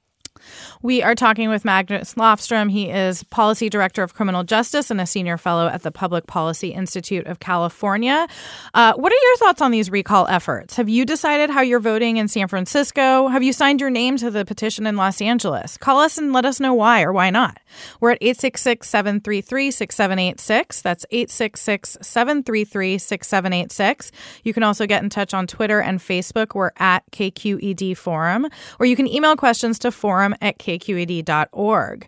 We 0.82 1.02
are 1.02 1.16
talking 1.16 1.50
with 1.50 1.64
Magnus 1.64 2.16
Lofstrom. 2.16 2.70
He 2.70 2.90
is 2.90 3.24
Policy 3.24 3.70
Director 3.70 4.04
of 4.04 4.14
Criminal 4.14 4.44
Justice 4.44 4.92
and 4.92 5.00
a 5.00 5.06
Senior 5.06 5.38
Fellow 5.38 5.68
at 5.68 5.84
the 5.84 5.92
Public 5.92 6.28
Policy 6.28 6.70
Institute 6.70 7.26
of 7.26 7.40
California. 7.40 8.28
Uh, 8.74 8.94
what 8.94 9.12
are 9.12 9.16
your 9.16 9.38
thoughts 9.38 9.62
on 9.62 9.72
these 9.72 9.90
recall 9.90 10.28
efforts? 10.28 10.76
Have 10.76 10.90
you 10.90 11.06
decided 11.06 11.50
how 11.50 11.62
you're 11.62 11.80
voting 11.80 12.18
in 12.18 12.28
San 12.28 12.48
Francisco? 12.48 13.28
Have 13.28 13.44
you 13.44 13.54
signed 13.54 13.80
your 13.80 13.90
name 13.90 14.18
to 14.18 14.30
the 14.30 14.46
petition 14.46 14.86
in 14.86 14.98
Los 14.98 15.22
Angeles? 15.22 15.78
Call 15.78 16.00
us 16.00 16.18
and 16.18 16.34
let 16.34 16.46
us 16.46 16.60
know 16.60 16.74
why 16.74 17.04
or 17.04 17.14
why 17.14 17.30
not. 17.30 17.60
We're 18.00 18.12
at 18.12 18.18
866 18.22 18.90
733 18.90 19.72
6786. 19.72 20.82
That's 20.82 21.06
866 21.12 21.98
733 22.02 22.98
6786. 22.98 24.12
You 24.44 24.54
can 24.54 24.64
also 24.64 24.86
get 24.86 25.04
in 25.04 25.10
touch 25.10 25.34
on 25.34 25.48
Twitter 25.48 25.80
and 25.80 26.00
Facebook. 26.00 26.56
We're 26.56 26.72
at 26.78 27.10
KQED 27.12 27.98
Forum. 27.98 28.48
Or 28.80 28.86
you 28.86 28.96
can 28.96 29.08
email 29.08 29.36
questions 29.36 29.80
to 29.80 29.92
forum 29.92 30.23
forum 30.24 30.36
at 30.42 30.58
kqed.org. 30.58 32.08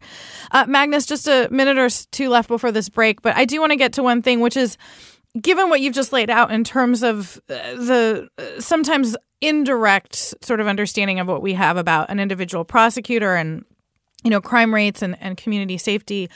Uh, 0.51 0.65
Magnus, 0.67 1.05
just 1.05 1.27
a 1.27 1.47
minute 1.51 1.77
or 1.77 1.89
two 2.11 2.29
left 2.29 2.47
before 2.47 2.71
this 2.71 2.89
break, 2.89 3.21
but 3.21 3.35
I 3.35 3.45
do 3.45 3.59
want 3.59 3.71
to 3.71 3.75
get 3.75 3.93
to 3.93 4.03
one 4.03 4.21
thing, 4.21 4.39
which 4.39 4.57
is 4.57 4.77
given 5.39 5.69
what 5.69 5.81
you've 5.81 5.93
just 5.93 6.13
laid 6.13 6.29
out 6.29 6.51
in 6.51 6.63
terms 6.63 7.03
of 7.03 7.41
uh, 7.49 7.53
the 7.75 8.29
uh, 8.37 8.61
sometimes 8.61 9.17
indirect 9.41 10.15
sort 10.41 10.59
of 10.59 10.67
understanding 10.67 11.19
of 11.19 11.27
what 11.27 11.41
we 11.41 11.53
have 11.53 11.75
about 11.77 12.09
an 12.09 12.19
individual 12.19 12.63
prosecutor 12.63 13.35
and 13.35 13.65
you 14.23 14.29
know 14.29 14.39
crime 14.39 14.73
rates 14.73 15.01
and, 15.01 15.17
and 15.19 15.35
community 15.35 15.77
safety 15.77 16.29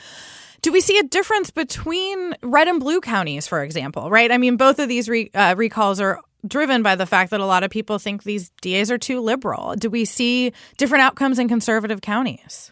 do 0.61 0.71
we 0.71 0.81
see 0.81 0.99
a 0.99 1.03
difference 1.03 1.49
between 1.49 2.35
red 2.43 2.67
and 2.67 2.81
blue 2.81 2.99
counties 2.99 3.47
for 3.47 3.63
example 3.63 4.09
right 4.09 4.33
i 4.33 4.37
mean 4.37 4.57
both 4.57 4.79
of 4.79 4.89
these 4.89 5.07
re, 5.07 5.31
uh, 5.33 5.55
recalls 5.57 6.01
are 6.01 6.19
driven 6.47 6.83
by 6.83 6.95
the 6.95 7.05
fact 7.05 7.31
that 7.31 7.39
a 7.39 7.45
lot 7.45 7.63
of 7.63 7.71
people 7.71 7.99
think 7.99 8.23
these 8.23 8.49
DAs 8.61 8.89
are 8.91 8.97
too 8.97 9.19
liberal. 9.19 9.75
Do 9.75 9.89
we 9.89 10.05
see 10.05 10.53
different 10.77 11.03
outcomes 11.03 11.39
in 11.39 11.47
conservative 11.47 12.01
counties? 12.01 12.71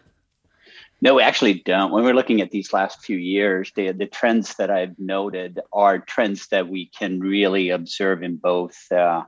No, 1.00 1.16
we 1.16 1.22
actually 1.22 1.62
don't. 1.66 1.92
When 1.92 2.04
we're 2.04 2.16
looking 2.16 2.42
at 2.42 2.50
these 2.50 2.74
last 2.74 3.06
few 3.06 3.18
years, 3.18 3.72
the, 3.76 3.92
the 3.92 4.08
trends 4.08 4.56
that 4.56 4.72
I've 4.72 4.98
noted 4.98 5.60
are 5.72 6.00
trends 6.00 6.48
that 6.48 6.70
we 6.70 6.90
can 6.98 7.20
really 7.20 7.70
observe 7.70 8.24
in 8.24 8.38
both 8.38 8.76
uh, 8.92 9.24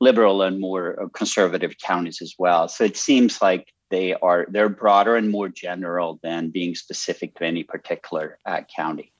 liberal 0.00 0.42
and 0.42 0.58
more 0.58 1.08
conservative 1.14 1.74
counties 1.78 2.20
as 2.20 2.34
well. 2.38 2.66
So 2.66 2.82
it 2.82 2.96
seems 2.96 3.40
like 3.40 3.72
they 3.90 4.14
are 4.14 4.46
they're 4.48 4.68
broader 4.68 5.14
and 5.14 5.30
more 5.30 5.48
general 5.48 6.18
than 6.22 6.50
being 6.50 6.74
specific 6.74 7.36
to 7.36 7.44
any 7.44 7.62
particular 7.62 8.38
uh, 8.44 8.62
county. 8.74 9.12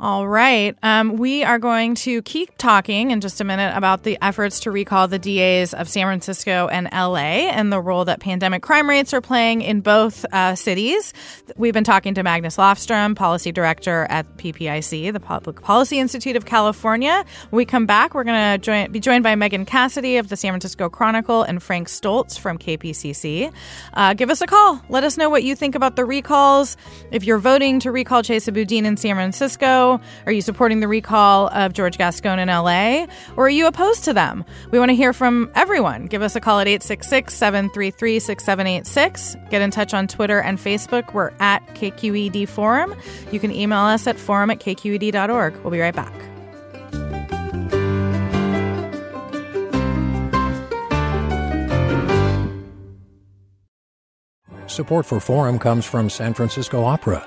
All 0.00 0.28
right. 0.28 0.76
Um, 0.80 1.16
we 1.16 1.42
are 1.42 1.58
going 1.58 1.96
to 1.96 2.22
keep 2.22 2.56
talking 2.56 3.10
in 3.10 3.20
just 3.20 3.40
a 3.40 3.44
minute 3.44 3.76
about 3.76 4.04
the 4.04 4.16
efforts 4.22 4.60
to 4.60 4.70
recall 4.70 5.08
the 5.08 5.18
DAs 5.18 5.74
of 5.74 5.88
San 5.88 6.06
Francisco 6.06 6.68
and 6.68 6.88
LA 6.92 7.50
and 7.50 7.72
the 7.72 7.80
role 7.80 8.04
that 8.04 8.20
pandemic 8.20 8.62
crime 8.62 8.88
rates 8.88 9.12
are 9.12 9.20
playing 9.20 9.60
in 9.60 9.80
both 9.80 10.24
uh, 10.32 10.54
cities. 10.54 11.12
We've 11.56 11.74
been 11.74 11.82
talking 11.82 12.14
to 12.14 12.22
Magnus 12.22 12.58
Lofstrom, 12.58 13.16
Policy 13.16 13.50
Director 13.50 14.06
at 14.08 14.36
PPIC, 14.36 15.12
the 15.12 15.18
Public 15.18 15.62
Policy 15.62 15.98
Institute 15.98 16.36
of 16.36 16.46
California. 16.46 17.24
When 17.50 17.56
we 17.56 17.64
come 17.64 17.84
back, 17.84 18.14
we're 18.14 18.22
going 18.22 18.60
to 18.60 18.88
be 18.90 19.00
joined 19.00 19.24
by 19.24 19.34
Megan 19.34 19.64
Cassidy 19.64 20.18
of 20.18 20.28
the 20.28 20.36
San 20.36 20.52
Francisco 20.52 20.88
Chronicle 20.88 21.42
and 21.42 21.60
Frank 21.60 21.88
Stoltz 21.88 22.38
from 22.38 22.56
KPCC. 22.56 23.52
Uh, 23.94 24.14
give 24.14 24.30
us 24.30 24.42
a 24.42 24.46
call. 24.46 24.80
Let 24.88 25.02
us 25.02 25.16
know 25.16 25.28
what 25.28 25.42
you 25.42 25.56
think 25.56 25.74
about 25.74 25.96
the 25.96 26.04
recalls. 26.04 26.76
If 27.10 27.24
you're 27.24 27.38
voting 27.38 27.80
to 27.80 27.90
recall 27.90 28.22
Chesa 28.22 28.54
Boudin 28.54 28.86
in 28.86 28.96
San 28.96 29.16
Francisco, 29.16 29.87
are 30.26 30.32
you 30.32 30.42
supporting 30.42 30.80
the 30.80 30.88
recall 30.88 31.48
of 31.48 31.72
George 31.72 31.98
Gascon 31.98 32.38
in 32.38 32.48
LA? 32.48 33.06
Or 33.36 33.46
are 33.46 33.50
you 33.50 33.66
opposed 33.66 34.04
to 34.04 34.12
them? 34.12 34.44
We 34.70 34.78
want 34.78 34.90
to 34.90 34.94
hear 34.94 35.12
from 35.12 35.50
everyone. 35.54 36.06
Give 36.06 36.22
us 36.22 36.36
a 36.36 36.40
call 36.40 36.60
at 36.60 36.68
866 36.68 37.34
733 37.34 38.18
6786. 38.18 39.36
Get 39.50 39.62
in 39.62 39.70
touch 39.70 39.94
on 39.94 40.06
Twitter 40.06 40.40
and 40.40 40.58
Facebook. 40.58 41.14
We're 41.14 41.32
at 41.40 41.66
KQED 41.74 42.48
Forum. 42.48 42.94
You 43.32 43.40
can 43.40 43.52
email 43.52 43.80
us 43.80 44.06
at 44.06 44.18
forum 44.18 44.50
at 44.50 44.60
kqed.org. 44.60 45.56
We'll 45.58 45.70
be 45.70 45.80
right 45.80 45.94
back. 45.94 46.12
Support 54.78 55.06
for 55.06 55.18
Forum 55.18 55.58
comes 55.58 55.84
from 55.86 56.08
San 56.08 56.34
Francisco 56.34 56.84
Opera. 56.84 57.26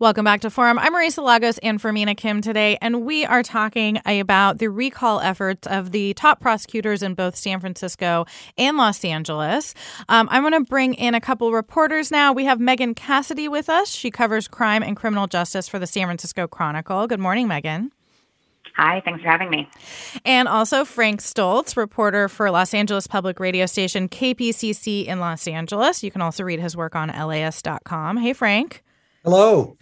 Welcome 0.00 0.24
back 0.24 0.42
to 0.42 0.50
Forum. 0.50 0.78
I'm 0.78 0.94
Marisa 0.94 1.24
Lagos 1.24 1.58
and 1.58 1.82
for 1.82 1.92
Mina 1.92 2.14
Kim 2.14 2.40
today, 2.40 2.78
and 2.80 3.02
we 3.04 3.24
are 3.24 3.42
talking 3.42 4.00
about 4.06 4.58
the 4.58 4.68
recall 4.68 5.18
efforts 5.18 5.66
of 5.66 5.90
the 5.90 6.14
top 6.14 6.38
prosecutors 6.38 7.02
in 7.02 7.14
both 7.14 7.34
San 7.34 7.58
Francisco 7.58 8.24
and 8.56 8.76
Los 8.76 9.04
Angeles. 9.04 9.74
Um, 10.08 10.28
I'm 10.30 10.42
going 10.42 10.52
to 10.52 10.60
bring 10.60 10.94
in 10.94 11.16
a 11.16 11.20
couple 11.20 11.50
reporters 11.50 12.12
now. 12.12 12.32
We 12.32 12.44
have 12.44 12.60
Megan 12.60 12.94
Cassidy 12.94 13.48
with 13.48 13.68
us. 13.68 13.90
She 13.90 14.12
covers 14.12 14.46
crime 14.46 14.84
and 14.84 14.96
criminal 14.96 15.26
justice 15.26 15.66
for 15.66 15.80
the 15.80 15.86
San 15.88 16.06
Francisco 16.06 16.46
Chronicle. 16.46 17.08
Good 17.08 17.18
morning, 17.18 17.48
Megan. 17.48 17.90
Hi, 18.76 19.02
thanks 19.04 19.20
for 19.20 19.28
having 19.28 19.50
me. 19.50 19.68
And 20.24 20.46
also 20.46 20.84
Frank 20.84 21.20
Stoltz, 21.20 21.76
reporter 21.76 22.28
for 22.28 22.52
Los 22.52 22.72
Angeles 22.72 23.08
public 23.08 23.40
radio 23.40 23.66
station 23.66 24.08
KPCC 24.08 25.06
in 25.06 25.18
Los 25.18 25.48
Angeles. 25.48 26.04
You 26.04 26.12
can 26.12 26.22
also 26.22 26.44
read 26.44 26.60
his 26.60 26.76
work 26.76 26.94
on 26.94 27.08
LAist.com. 27.08 28.18
Hey, 28.18 28.32
Frank. 28.32 28.84
Hello. 29.28 29.76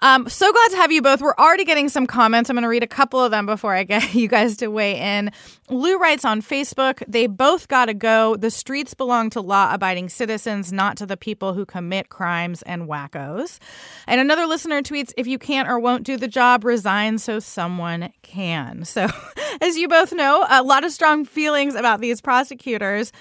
Um, 0.00 0.26
so 0.26 0.50
glad 0.50 0.68
to 0.70 0.76
have 0.76 0.90
you 0.90 1.02
both. 1.02 1.20
We're 1.20 1.34
already 1.34 1.66
getting 1.66 1.90
some 1.90 2.06
comments. 2.06 2.48
I'm 2.48 2.56
going 2.56 2.62
to 2.62 2.68
read 2.68 2.82
a 2.82 2.86
couple 2.86 3.20
of 3.20 3.30
them 3.30 3.44
before 3.44 3.74
I 3.74 3.84
get 3.84 4.14
you 4.14 4.26
guys 4.26 4.56
to 4.56 4.68
weigh 4.68 4.98
in. 4.98 5.32
Lou 5.68 5.98
writes 5.98 6.24
on 6.24 6.40
Facebook, 6.40 7.02
they 7.06 7.26
both 7.26 7.68
got 7.68 7.86
to 7.86 7.94
go. 7.94 8.36
The 8.36 8.50
streets 8.50 8.94
belong 8.94 9.28
to 9.30 9.42
law 9.42 9.74
abiding 9.74 10.08
citizens, 10.08 10.72
not 10.72 10.96
to 10.96 11.04
the 11.04 11.18
people 11.18 11.52
who 11.52 11.66
commit 11.66 12.08
crimes 12.08 12.62
and 12.62 12.88
wackos. 12.88 13.58
And 14.06 14.18
another 14.18 14.46
listener 14.46 14.80
tweets, 14.80 15.12
if 15.18 15.26
you 15.26 15.38
can't 15.38 15.68
or 15.68 15.78
won't 15.78 16.04
do 16.04 16.16
the 16.16 16.28
job, 16.28 16.64
resign 16.64 17.18
so 17.18 17.38
someone 17.38 18.14
can. 18.22 18.86
So, 18.86 19.08
as 19.60 19.76
you 19.76 19.88
both 19.88 20.14
know, 20.14 20.46
a 20.48 20.62
lot 20.62 20.84
of 20.84 20.90
strong 20.92 21.26
feelings 21.26 21.74
about 21.74 22.00
these 22.00 22.22
prosecutors. 22.22 23.12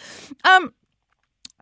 Um, 0.45 0.71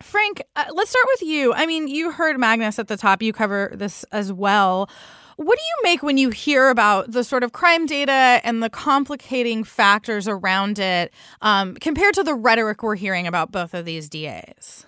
Frank, 0.02 0.44
uh, 0.56 0.66
let's 0.74 0.90
start 0.90 1.06
with 1.14 1.22
you. 1.22 1.54
I 1.54 1.66
mean, 1.66 1.88
you 1.88 2.12
heard 2.12 2.38
Magnus 2.40 2.80
at 2.80 2.88
the 2.88 2.98
top. 2.98 3.22
You 3.22 3.32
cover 3.32 3.72
this 3.74 4.04
as 4.12 4.34
well. 4.34 4.90
What 5.38 5.58
do 5.58 5.64
you 5.64 5.84
make 5.84 6.04
when 6.04 6.18
you 6.18 6.30
hear 6.30 6.70
about 6.70 7.12
the 7.12 7.24
sort 7.24 7.44
of 7.44 7.54
crime 7.54 7.86
data 7.86 8.40
and 8.44 8.62
the 8.62 8.70
complicating 8.70 9.64
factors 9.64 10.28
around 10.28 10.78
it 10.78 11.12
um, 11.42 11.76
compared 11.76 12.14
to 12.16 12.24
the 12.24 12.36
rhetoric 12.36 12.84
we're 12.84 12.96
hearing 12.96 13.26
about 13.26 13.52
both 13.52 13.74
of 13.74 13.86
these 13.86 14.10
DAs? 14.10 14.86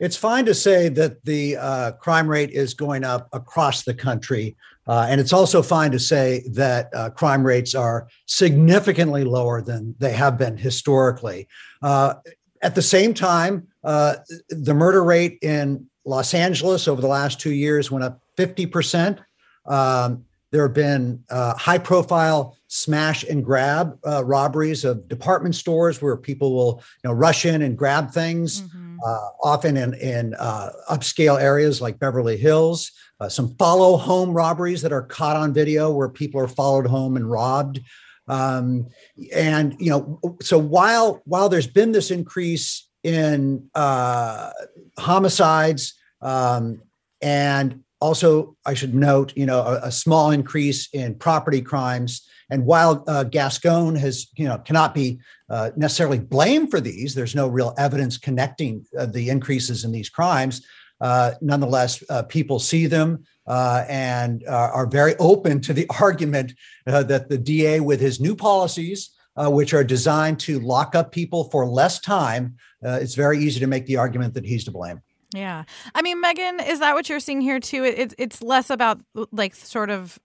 It's 0.00 0.16
fine 0.16 0.44
to 0.46 0.54
say 0.54 0.88
that 0.88 1.24
the 1.24 1.56
uh, 1.56 1.92
crime 1.92 2.28
rate 2.28 2.50
is 2.50 2.74
going 2.74 3.04
up 3.04 3.28
across 3.32 3.84
the 3.84 3.94
country. 3.94 4.56
Uh, 4.86 5.06
and 5.08 5.20
it's 5.20 5.32
also 5.32 5.62
fine 5.62 5.90
to 5.92 5.98
say 5.98 6.42
that 6.52 6.90
uh, 6.94 7.10
crime 7.10 7.44
rates 7.44 7.74
are 7.74 8.08
significantly 8.26 9.24
lower 9.24 9.62
than 9.62 9.94
they 9.98 10.12
have 10.12 10.36
been 10.36 10.56
historically. 10.56 11.48
Uh, 11.82 12.14
at 12.60 12.74
the 12.74 12.82
same 12.82 13.14
time, 13.14 13.68
uh, 13.84 14.16
the 14.48 14.74
murder 14.74 15.04
rate 15.04 15.38
in 15.42 15.86
Los 16.04 16.34
Angeles 16.34 16.88
over 16.88 17.00
the 17.00 17.08
last 17.08 17.40
two 17.40 17.52
years 17.52 17.90
went 17.90 18.04
up 18.04 18.20
50%. 18.36 19.18
Um, 19.66 20.24
there 20.50 20.62
have 20.62 20.74
been 20.74 21.24
uh, 21.30 21.54
high 21.54 21.78
profile 21.78 22.56
smash 22.68 23.24
and 23.24 23.44
grab 23.44 23.98
uh, 24.06 24.24
robberies 24.24 24.84
of 24.84 25.08
department 25.08 25.54
stores 25.54 26.00
where 26.00 26.16
people 26.16 26.54
will 26.54 26.82
you 27.02 27.10
know, 27.10 27.12
rush 27.12 27.44
in 27.44 27.62
and 27.62 27.76
grab 27.76 28.12
things, 28.12 28.62
mm-hmm. 28.62 28.98
uh, 29.04 29.28
often 29.42 29.76
in, 29.76 29.94
in 29.94 30.34
uh, 30.34 30.70
upscale 30.90 31.40
areas 31.40 31.80
like 31.80 31.98
Beverly 31.98 32.36
Hills. 32.36 32.92
Uh, 33.18 33.28
some 33.28 33.54
follow 33.56 33.96
home 33.96 34.30
robberies 34.30 34.82
that 34.82 34.92
are 34.92 35.02
caught 35.02 35.36
on 35.36 35.52
video 35.52 35.90
where 35.90 36.08
people 36.08 36.40
are 36.40 36.48
followed 36.48 36.86
home 36.86 37.16
and 37.16 37.28
robbed. 37.30 37.80
Um, 38.28 38.88
and 39.34 39.76
you 39.80 39.90
know, 39.90 40.20
so 40.40 40.56
while 40.56 41.20
while 41.24 41.48
there's 41.48 41.66
been 41.66 41.92
this 41.92 42.10
increase 42.10 42.83
in 43.04 43.68
uh, 43.74 44.50
homicides, 44.98 45.94
um, 46.20 46.82
and 47.22 47.84
also 48.00 48.56
I 48.66 48.74
should 48.74 48.94
note, 48.94 49.32
you 49.36 49.46
know, 49.46 49.60
a, 49.60 49.80
a 49.84 49.92
small 49.92 50.30
increase 50.30 50.88
in 50.92 51.14
property 51.14 51.62
crimes. 51.62 52.26
And 52.50 52.66
while 52.66 53.04
uh, 53.06 53.24
Gascon 53.24 53.96
has, 53.96 54.26
you 54.36 54.46
know, 54.46 54.58
cannot 54.58 54.94
be 54.94 55.20
uh, 55.48 55.70
necessarily 55.76 56.18
blamed 56.18 56.70
for 56.70 56.80
these, 56.80 57.14
there's 57.14 57.34
no 57.34 57.48
real 57.48 57.74
evidence 57.78 58.18
connecting 58.18 58.84
uh, 58.98 59.06
the 59.06 59.30
increases 59.30 59.84
in 59.84 59.92
these 59.92 60.10
crimes. 60.10 60.64
Uh, 61.00 61.32
nonetheless, 61.40 62.02
uh, 62.08 62.22
people 62.22 62.58
see 62.58 62.86
them 62.86 63.24
uh, 63.46 63.84
and 63.88 64.44
are 64.48 64.86
very 64.86 65.16
open 65.16 65.60
to 65.60 65.72
the 65.72 65.86
argument 66.00 66.52
that 66.86 67.28
the 67.28 67.38
DA, 67.38 67.80
with 67.80 68.00
his 68.00 68.20
new 68.20 68.36
policies, 68.36 69.10
which 69.36 69.74
are 69.74 69.84
designed 69.84 70.38
to 70.38 70.60
lock 70.60 70.94
up 70.94 71.10
people 71.10 71.44
for 71.50 71.66
less 71.66 71.98
time, 71.98 72.56
it's 72.92 73.14
very 73.14 73.38
easy 73.38 73.60
to 73.60 73.66
make 73.66 73.86
the 73.86 73.96
argument 73.96 74.34
that 74.34 74.44
he's 74.44 74.64
to 74.64 74.70
blame. 74.70 75.00
Yeah. 75.34 75.64
I 75.94 76.02
mean, 76.02 76.20
Megan, 76.20 76.60
is 76.60 76.78
that 76.80 76.94
what 76.94 77.08
you're 77.08 77.20
seeing 77.20 77.40
here 77.40 77.58
too? 77.58 77.82
It, 77.84 78.14
it's 78.18 78.42
less 78.42 78.70
about 78.70 79.00
like 79.32 79.54
sort 79.54 79.90
of 79.90 80.18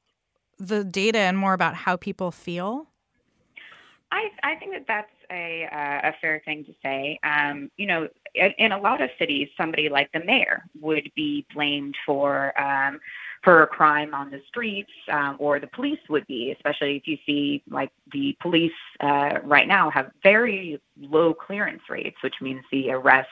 the 0.60 0.84
data 0.84 1.20
and 1.20 1.38
more 1.38 1.54
about 1.54 1.74
how 1.74 1.96
people 1.96 2.32
feel? 2.32 2.88
I, 4.12 4.30
I 4.44 4.56
think 4.56 4.74
that 4.74 4.86
that's 4.88 5.12
a, 5.32 5.68
uh, 5.72 6.10
a 6.10 6.14
fair 6.20 6.42
thing 6.44 6.66
to 6.66 6.74
say. 6.84 7.20
Um, 7.24 7.72
you 7.78 7.88
know, 7.88 8.08
in, 8.34 8.52
in, 8.58 8.72
a 8.72 8.80
lot 8.80 9.02
of 9.02 9.10
cities, 9.20 9.50
somebody 9.56 9.88
like 9.90 10.12
the 10.12 10.24
mayor 10.24 10.64
would 10.82 11.12
be 11.16 11.46
blamed 11.54 11.96
for 12.06 12.60
um, 12.60 13.00
for 13.44 13.64
a 13.64 13.68
crime 13.68 14.14
on 14.14 14.30
the 14.30 14.42
streets, 14.48 14.92
um, 15.12 15.38
or 15.40 15.60
the 15.60 15.68
police 15.68 16.00
would 16.10 16.28
be, 16.28 16.52
especially 16.52 16.98
if 16.98 17.08
you 17.08 17.18
see 17.26 17.64
like 17.70 17.92
the 18.12 18.36
police 18.42 18.72
uh, 19.00 19.40
right 19.44 19.68
now 19.68 19.90
have 19.90 20.12
very 20.24 20.80
low 21.00 21.34
clearance 21.34 21.82
rates, 21.90 22.18
which 22.22 22.36
means 22.42 22.62
the 22.72 22.92
arrest 22.92 23.30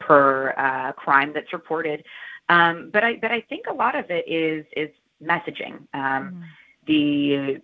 per 0.00 0.50
uh, 0.56 0.92
crime 0.92 1.32
that's 1.32 1.52
reported. 1.52 2.04
Um, 2.48 2.90
but 2.92 3.04
I 3.04 3.16
but 3.16 3.30
I 3.30 3.40
think 3.42 3.66
a 3.68 3.72
lot 3.72 3.94
of 3.94 4.10
it 4.10 4.26
is 4.28 4.64
is 4.76 4.90
messaging. 5.22 5.86
Um, 5.94 6.42
mm. 6.42 6.42
The 6.86 7.60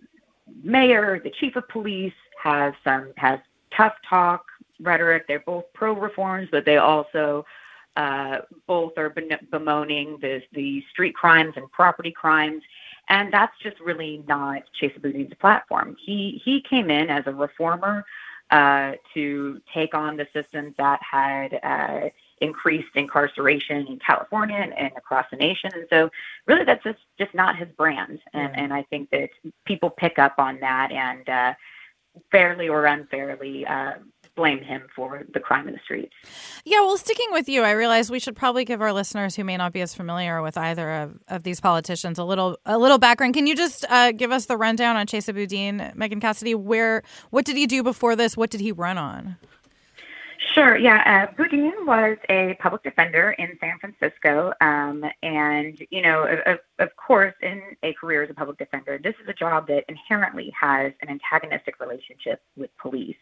mayor, 0.63 1.19
the 1.23 1.31
chief 1.31 1.55
of 1.55 1.67
police, 1.69 2.13
has 2.41 2.73
some 2.83 3.13
has 3.17 3.39
tough 3.75 3.93
talk 4.07 4.45
rhetoric. 4.81 5.27
They're 5.27 5.43
both 5.45 5.65
pro 5.73 5.93
reforms, 5.93 6.49
but 6.51 6.65
they 6.65 6.77
also 6.77 7.45
uh, 7.95 8.39
both 8.67 8.97
are 8.97 9.13
bemoaning 9.51 10.17
the 10.21 10.41
the 10.51 10.83
street 10.89 11.15
crimes 11.15 11.53
and 11.55 11.71
property 11.71 12.11
crimes. 12.11 12.63
And 13.09 13.33
that's 13.33 13.53
just 13.61 13.79
really 13.81 14.23
not 14.27 14.63
Chesa 14.79 15.01
Boudin's 15.01 15.33
platform. 15.39 15.95
He 15.99 16.41
he 16.43 16.61
came 16.61 16.89
in 16.89 17.09
as 17.09 17.27
a 17.27 17.33
reformer 17.33 18.05
uh, 18.49 18.93
to 19.13 19.61
take 19.73 19.93
on 19.93 20.15
the 20.15 20.27
systems 20.33 20.75
that 20.77 20.99
had 21.01 21.59
uh, 21.63 22.09
increased 22.39 22.95
incarceration 22.95 23.87
in 23.87 23.97
California 23.99 24.57
and, 24.57 24.77
and, 24.77 24.91
across 24.95 25.25
the 25.31 25.37
nation. 25.37 25.71
And 25.73 25.87
so, 25.89 26.11
really, 26.45 26.63
that's 26.63 26.83
just, 26.83 26.99
just 27.17 27.33
not 27.33 27.57
his 27.57 27.69
brand. 27.69 28.19
And, 28.33 28.55
and 28.55 28.73
I 28.73 28.83
think 28.83 29.09
that 29.09 29.29
people 29.65 29.89
pick 29.89 30.19
up 30.19 30.35
on 30.37 30.59
that 30.59 30.91
and 30.91 31.27
uh, 31.27 31.53
fairly 32.31 32.69
or 32.69 32.85
unfairly 32.85 33.65
uh, 33.65 33.93
blame 34.35 34.63
him 34.63 34.83
for 34.95 35.23
the 35.33 35.39
crime 35.39 35.67
in 35.67 35.73
the 35.73 35.79
streets. 35.83 36.13
Yeah, 36.65 36.81
well, 36.81 36.97
sticking 36.97 37.27
with 37.31 37.47
you, 37.47 37.61
I 37.61 37.71
realize 37.71 38.09
we 38.09 38.19
should 38.19 38.35
probably 38.35 38.65
give 38.65 38.81
our 38.81 38.93
listeners 38.93 39.35
who 39.35 39.43
may 39.43 39.57
not 39.57 39.73
be 39.73 39.81
as 39.81 39.93
familiar 39.93 40.41
with 40.41 40.57
either 40.57 40.89
of, 40.91 41.19
of 41.27 41.43
these 41.43 41.59
politicians 41.59 42.17
a 42.17 42.23
little 42.23 42.57
a 42.65 42.77
little 42.77 42.97
background. 42.97 43.33
Can 43.33 43.47
you 43.47 43.55
just 43.55 43.85
uh, 43.89 44.11
give 44.11 44.31
us 44.31 44.45
the 44.45 44.57
rundown 44.57 44.95
on 44.95 45.07
Chesa 45.07 45.33
Boudin, 45.33 45.91
Megan 45.95 46.19
Cassidy? 46.19 46.55
Where 46.55 47.03
what 47.29 47.45
did 47.45 47.55
he 47.55 47.67
do 47.67 47.83
before 47.83 48.15
this? 48.15 48.35
What 48.35 48.49
did 48.49 48.61
he 48.61 48.71
run 48.71 48.97
on? 48.97 49.37
Sure. 50.53 50.77
Yeah. 50.77 51.29
Uh, 51.31 51.35
Boudin 51.35 51.73
was 51.85 52.17
a 52.29 52.55
public 52.59 52.83
defender 52.83 53.31
in 53.39 53.57
San 53.59 53.79
Francisco. 53.79 54.53
Um, 54.61 55.03
and, 55.23 55.77
you 55.89 56.01
know, 56.01 56.27
of, 56.45 56.59
of 56.79 56.89
course, 56.95 57.33
in 57.41 57.61
a 57.81 57.93
career 57.93 58.23
as 58.23 58.29
a 58.29 58.33
public 58.33 58.57
defender, 58.57 58.99
this 59.01 59.15
is 59.21 59.27
a 59.27 59.33
job 59.33 59.67
that 59.67 59.85
inherently 59.87 60.53
has 60.59 60.91
an 61.01 61.09
antagonistic 61.09 61.79
relationship 61.79 62.41
with 62.55 62.69
police. 62.77 63.15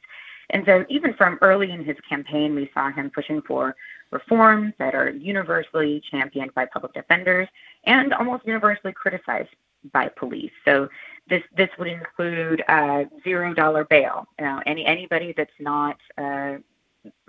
And 0.51 0.63
so, 0.65 0.85
even 0.89 1.13
from 1.13 1.37
early 1.41 1.71
in 1.71 1.83
his 1.83 1.97
campaign, 2.07 2.55
we 2.55 2.69
saw 2.73 2.91
him 2.91 3.09
pushing 3.09 3.41
for 3.41 3.75
reforms 4.11 4.73
that 4.77 4.93
are 4.93 5.09
universally 5.09 6.01
championed 6.11 6.53
by 6.53 6.65
public 6.65 6.93
defenders 6.93 7.47
and 7.85 8.13
almost 8.13 8.45
universally 8.45 8.93
criticized 8.93 9.49
by 9.93 10.09
police. 10.09 10.51
So 10.65 10.89
this 11.29 11.43
this 11.55 11.69
would 11.79 11.87
include 11.87 12.63
uh, 12.67 13.05
zero 13.23 13.53
dollar 13.53 13.85
bail. 13.85 14.27
You 14.37 14.45
know, 14.45 14.61
any 14.65 14.85
anybody 14.85 15.33
that's 15.35 15.51
not 15.59 15.97
uh, 16.17 16.57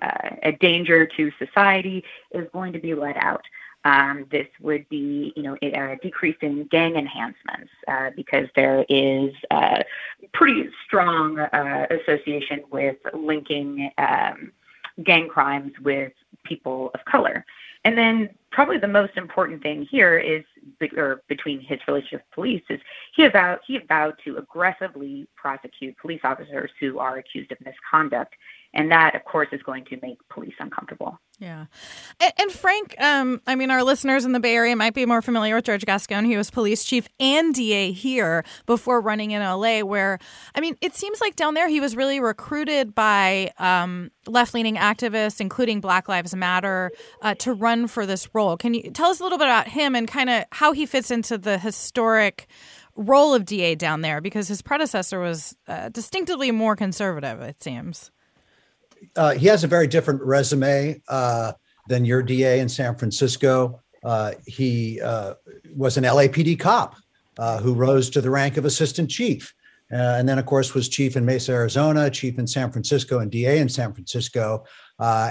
uh, 0.02 0.30
a 0.42 0.52
danger 0.52 1.06
to 1.06 1.30
society 1.38 2.04
is 2.32 2.46
going 2.52 2.72
to 2.72 2.78
be 2.78 2.94
let 2.94 3.16
out. 3.16 3.44
Um, 3.84 4.26
this 4.30 4.46
would 4.60 4.88
be, 4.88 5.32
you 5.34 5.42
know, 5.42 5.56
a, 5.60 5.98
decrease 6.00 6.36
in 6.40 6.64
gang 6.66 6.94
enhancements 6.94 7.70
uh, 7.88 8.10
because 8.14 8.46
there 8.54 8.84
is 8.88 9.32
a 9.50 9.82
pretty 10.32 10.68
strong 10.86 11.38
uh, 11.38 11.86
association 11.90 12.62
with 12.70 12.96
linking 13.12 13.90
um, 13.98 14.52
gang 15.02 15.28
crimes 15.28 15.72
with 15.82 16.12
people 16.44 16.90
of 16.94 17.04
color. 17.06 17.44
And 17.84 17.98
then 17.98 18.30
probably 18.52 18.78
the 18.78 18.88
most 18.88 19.16
important 19.16 19.62
thing 19.62 19.86
here 19.90 20.18
is, 20.18 20.44
or 20.96 21.22
between 21.28 21.60
his 21.60 21.78
relationship 21.88 22.20
with 22.20 22.34
police, 22.34 22.62
is 22.68 22.80
he 23.16 23.26
vowed 23.28 23.58
he 23.66 23.78
vowed 23.88 24.14
to 24.24 24.36
aggressively 24.36 25.26
prosecute 25.36 25.96
police 25.98 26.20
officers 26.22 26.70
who 26.78 26.98
are 26.98 27.16
accused 27.16 27.50
of 27.50 27.58
misconduct, 27.64 28.34
and 28.74 28.90
that, 28.90 29.14
of 29.14 29.24
course, 29.24 29.48
is 29.52 29.62
going 29.62 29.84
to 29.86 29.98
make 30.02 30.16
police 30.28 30.54
uncomfortable. 30.58 31.18
Yeah. 31.38 31.66
And, 32.20 32.32
and, 32.38 32.52
Frank, 32.52 32.94
um, 33.00 33.40
I 33.46 33.54
mean, 33.54 33.70
our 33.70 33.82
listeners 33.82 34.24
in 34.24 34.32
the 34.32 34.38
Bay 34.38 34.54
Area 34.54 34.76
might 34.76 34.94
be 34.94 35.04
more 35.06 35.20
familiar 35.20 35.56
with 35.56 35.64
George 35.64 35.84
Gascon. 35.84 36.24
He 36.24 36.36
was 36.36 36.50
police 36.50 36.84
chief 36.84 37.08
and 37.18 37.52
DA 37.52 37.90
here 37.90 38.44
before 38.64 39.00
running 39.00 39.32
in 39.32 39.42
LA, 39.42 39.80
where, 39.80 40.18
I 40.54 40.60
mean, 40.60 40.76
it 40.80 40.94
seems 40.94 41.20
like 41.20 41.34
down 41.34 41.54
there 41.54 41.68
he 41.68 41.80
was 41.80 41.96
really 41.96 42.20
recruited 42.20 42.94
by 42.94 43.50
um, 43.58 44.10
left 44.26 44.54
leaning 44.54 44.76
activists, 44.76 45.40
including 45.40 45.80
Black 45.80 46.08
Lives 46.08 46.34
Matter, 46.34 46.92
uh, 47.22 47.34
to 47.36 47.52
run 47.52 47.88
for 47.88 48.06
this 48.06 48.28
role. 48.34 48.41
Can 48.58 48.74
you 48.74 48.90
tell 48.90 49.10
us 49.10 49.20
a 49.20 49.22
little 49.22 49.38
bit 49.38 49.46
about 49.46 49.68
him 49.68 49.94
and 49.94 50.06
kind 50.06 50.30
of 50.30 50.44
how 50.52 50.72
he 50.72 50.86
fits 50.86 51.10
into 51.10 51.38
the 51.38 51.58
historic 51.58 52.46
role 52.96 53.34
of 53.34 53.44
DA 53.44 53.74
down 53.74 54.00
there? 54.02 54.20
Because 54.20 54.48
his 54.48 54.62
predecessor 54.62 55.20
was 55.20 55.56
uh, 55.68 55.88
distinctively 55.88 56.50
more 56.50 56.76
conservative, 56.76 57.40
it 57.40 57.62
seems 57.62 58.10
uh, 59.16 59.32
he 59.32 59.46
has 59.46 59.64
a 59.64 59.68
very 59.68 59.86
different 59.86 60.22
resume 60.22 61.00
uh, 61.08 61.52
than 61.88 62.04
your 62.04 62.22
DA 62.22 62.60
in 62.60 62.68
San 62.68 62.94
Francisco. 62.96 63.80
Uh, 64.04 64.32
he 64.46 65.00
uh, 65.00 65.34
was 65.74 65.96
an 65.96 66.04
LAPD 66.04 66.58
cop 66.58 66.96
uh, 67.38 67.58
who 67.58 67.74
rose 67.74 68.10
to 68.10 68.20
the 68.20 68.30
rank 68.30 68.56
of 68.56 68.64
assistant 68.64 69.10
chief. 69.10 69.54
Uh, 69.92 70.16
and 70.18 70.28
then, 70.28 70.38
of 70.38 70.46
course, 70.46 70.74
was 70.74 70.88
chief 70.88 71.16
in 71.16 71.24
Mesa, 71.24 71.52
Arizona, 71.52 72.10
chief 72.10 72.38
in 72.38 72.46
San 72.46 72.72
Francisco, 72.72 73.18
and 73.18 73.30
DA 73.30 73.58
in 73.58 73.68
San 73.68 73.92
Francisco. 73.92 74.64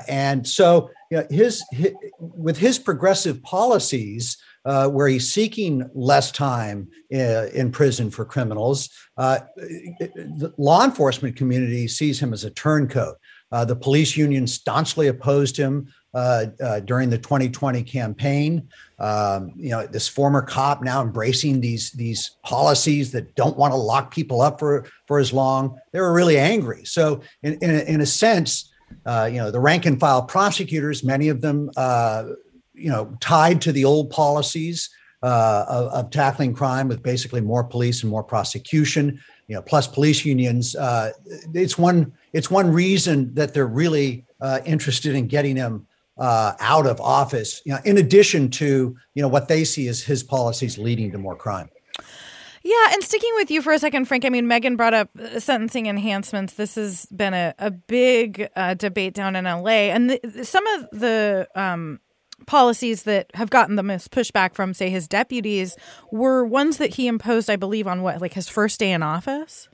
and 0.07 0.47
so, 0.47 0.89
you 1.09 1.17
know, 1.17 1.27
his, 1.29 1.63
his, 1.71 1.93
with 2.19 2.57
his 2.57 2.77
progressive 2.77 3.41
policies, 3.43 4.37
uh, 4.65 4.87
where 4.87 5.07
he's 5.07 5.31
seeking 5.31 5.89
less 5.93 6.31
time 6.31 6.87
in, 7.09 7.49
in 7.53 7.71
prison 7.71 8.11
for 8.11 8.25
criminals, 8.25 8.89
uh, 9.17 9.39
the 9.57 10.53
law 10.57 10.83
enforcement 10.83 11.35
community 11.35 11.87
sees 11.87 12.21
him 12.21 12.33
as 12.33 12.43
a 12.43 12.51
turncoat. 12.51 13.15
Uh, 13.51 13.65
the 13.65 13.75
police 13.75 14.15
union 14.15 14.47
staunchly 14.47 15.07
opposed 15.07 15.57
him 15.57 15.91
uh, 16.13 16.47
uh, 16.61 16.79
during 16.81 17.09
the 17.09 17.17
2020 17.17 17.83
campaign. 17.83 18.67
Um, 18.99 19.53
you 19.55 19.69
know, 19.69 19.87
this 19.87 20.09
former 20.09 20.41
cop 20.41 20.83
now 20.83 21.01
embracing 21.01 21.61
these 21.61 21.91
these 21.91 22.31
policies 22.43 23.13
that 23.13 23.33
don't 23.35 23.55
want 23.55 23.71
to 23.71 23.77
lock 23.77 24.13
people 24.13 24.41
up 24.41 24.59
for 24.59 24.85
for 25.07 25.19
as 25.19 25.31
long. 25.31 25.79
They 25.93 26.01
were 26.01 26.11
really 26.11 26.37
angry. 26.37 26.83
So, 26.83 27.21
in 27.43 27.53
in 27.61 27.69
a, 27.69 27.79
in 27.83 28.01
a 28.01 28.05
sense, 28.05 28.69
uh, 29.05 29.29
you 29.31 29.37
know, 29.37 29.51
the 29.51 29.61
rank 29.61 29.85
and 29.85 29.97
file 29.97 30.23
prosecutors, 30.23 31.01
many 31.01 31.29
of 31.29 31.39
them, 31.39 31.71
uh, 31.77 32.25
you 32.73 32.89
know, 32.89 33.15
tied 33.21 33.61
to 33.61 33.71
the 33.71 33.85
old 33.85 34.09
policies. 34.09 34.89
Uh, 35.23 35.65
of, 35.69 35.93
of, 35.93 36.09
tackling 36.09 36.51
crime 36.51 36.87
with 36.87 37.03
basically 37.03 37.41
more 37.41 37.63
police 37.63 38.01
and 38.01 38.09
more 38.09 38.23
prosecution, 38.23 39.21
you 39.47 39.53
know, 39.53 39.61
plus 39.61 39.85
police 39.85 40.25
unions. 40.25 40.75
it's 41.53 41.77
one 41.77 42.11
it's 42.33 42.49
one 42.49 42.73
reason 42.73 43.31
that 43.35 43.53
they're 43.53 43.67
really 43.67 44.25
uh, 44.41 44.61
interested 44.65 45.13
in 45.13 45.27
getting 45.27 45.55
him 45.55 45.85
uh, 46.21 46.53
out 46.59 46.85
of 46.85 47.01
office. 47.01 47.61
You 47.65 47.73
know, 47.73 47.79
in 47.83 47.97
addition 47.97 48.49
to 48.51 48.95
you 49.15 49.21
know 49.21 49.27
what 49.27 49.47
they 49.47 49.63
see 49.63 49.87
as 49.87 50.01
his 50.01 50.23
policies 50.23 50.77
leading 50.77 51.11
to 51.11 51.17
more 51.17 51.35
crime. 51.35 51.69
Yeah, 52.63 52.93
and 52.93 53.03
sticking 53.03 53.31
with 53.37 53.49
you 53.49 53.63
for 53.63 53.73
a 53.73 53.79
second, 53.79 54.05
Frank. 54.05 54.23
I 54.23 54.29
mean, 54.29 54.47
Megan 54.47 54.75
brought 54.75 54.93
up 54.93 55.09
sentencing 55.39 55.87
enhancements. 55.87 56.53
This 56.53 56.75
has 56.75 57.07
been 57.07 57.33
a, 57.33 57.55
a 57.57 57.71
big 57.71 58.47
uh, 58.55 58.75
debate 58.75 59.15
down 59.15 59.35
in 59.35 59.45
LA, 59.45 59.89
and 59.89 60.11
the, 60.11 60.45
some 60.45 60.67
of 60.67 60.87
the 60.91 61.47
um, 61.55 61.99
policies 62.45 63.03
that 63.03 63.31
have 63.33 63.49
gotten 63.49 63.77
the 63.77 63.83
most 63.83 64.11
pushback 64.11 64.53
from, 64.53 64.75
say, 64.75 64.91
his 64.91 65.07
deputies 65.07 65.75
were 66.11 66.45
ones 66.45 66.77
that 66.77 66.95
he 66.95 67.07
imposed, 67.07 67.49
I 67.49 67.55
believe, 67.55 67.87
on 67.87 68.03
what, 68.03 68.21
like 68.21 68.33
his 68.33 68.47
first 68.47 68.79
day 68.79 68.91
in 68.91 69.01
office. 69.01 69.67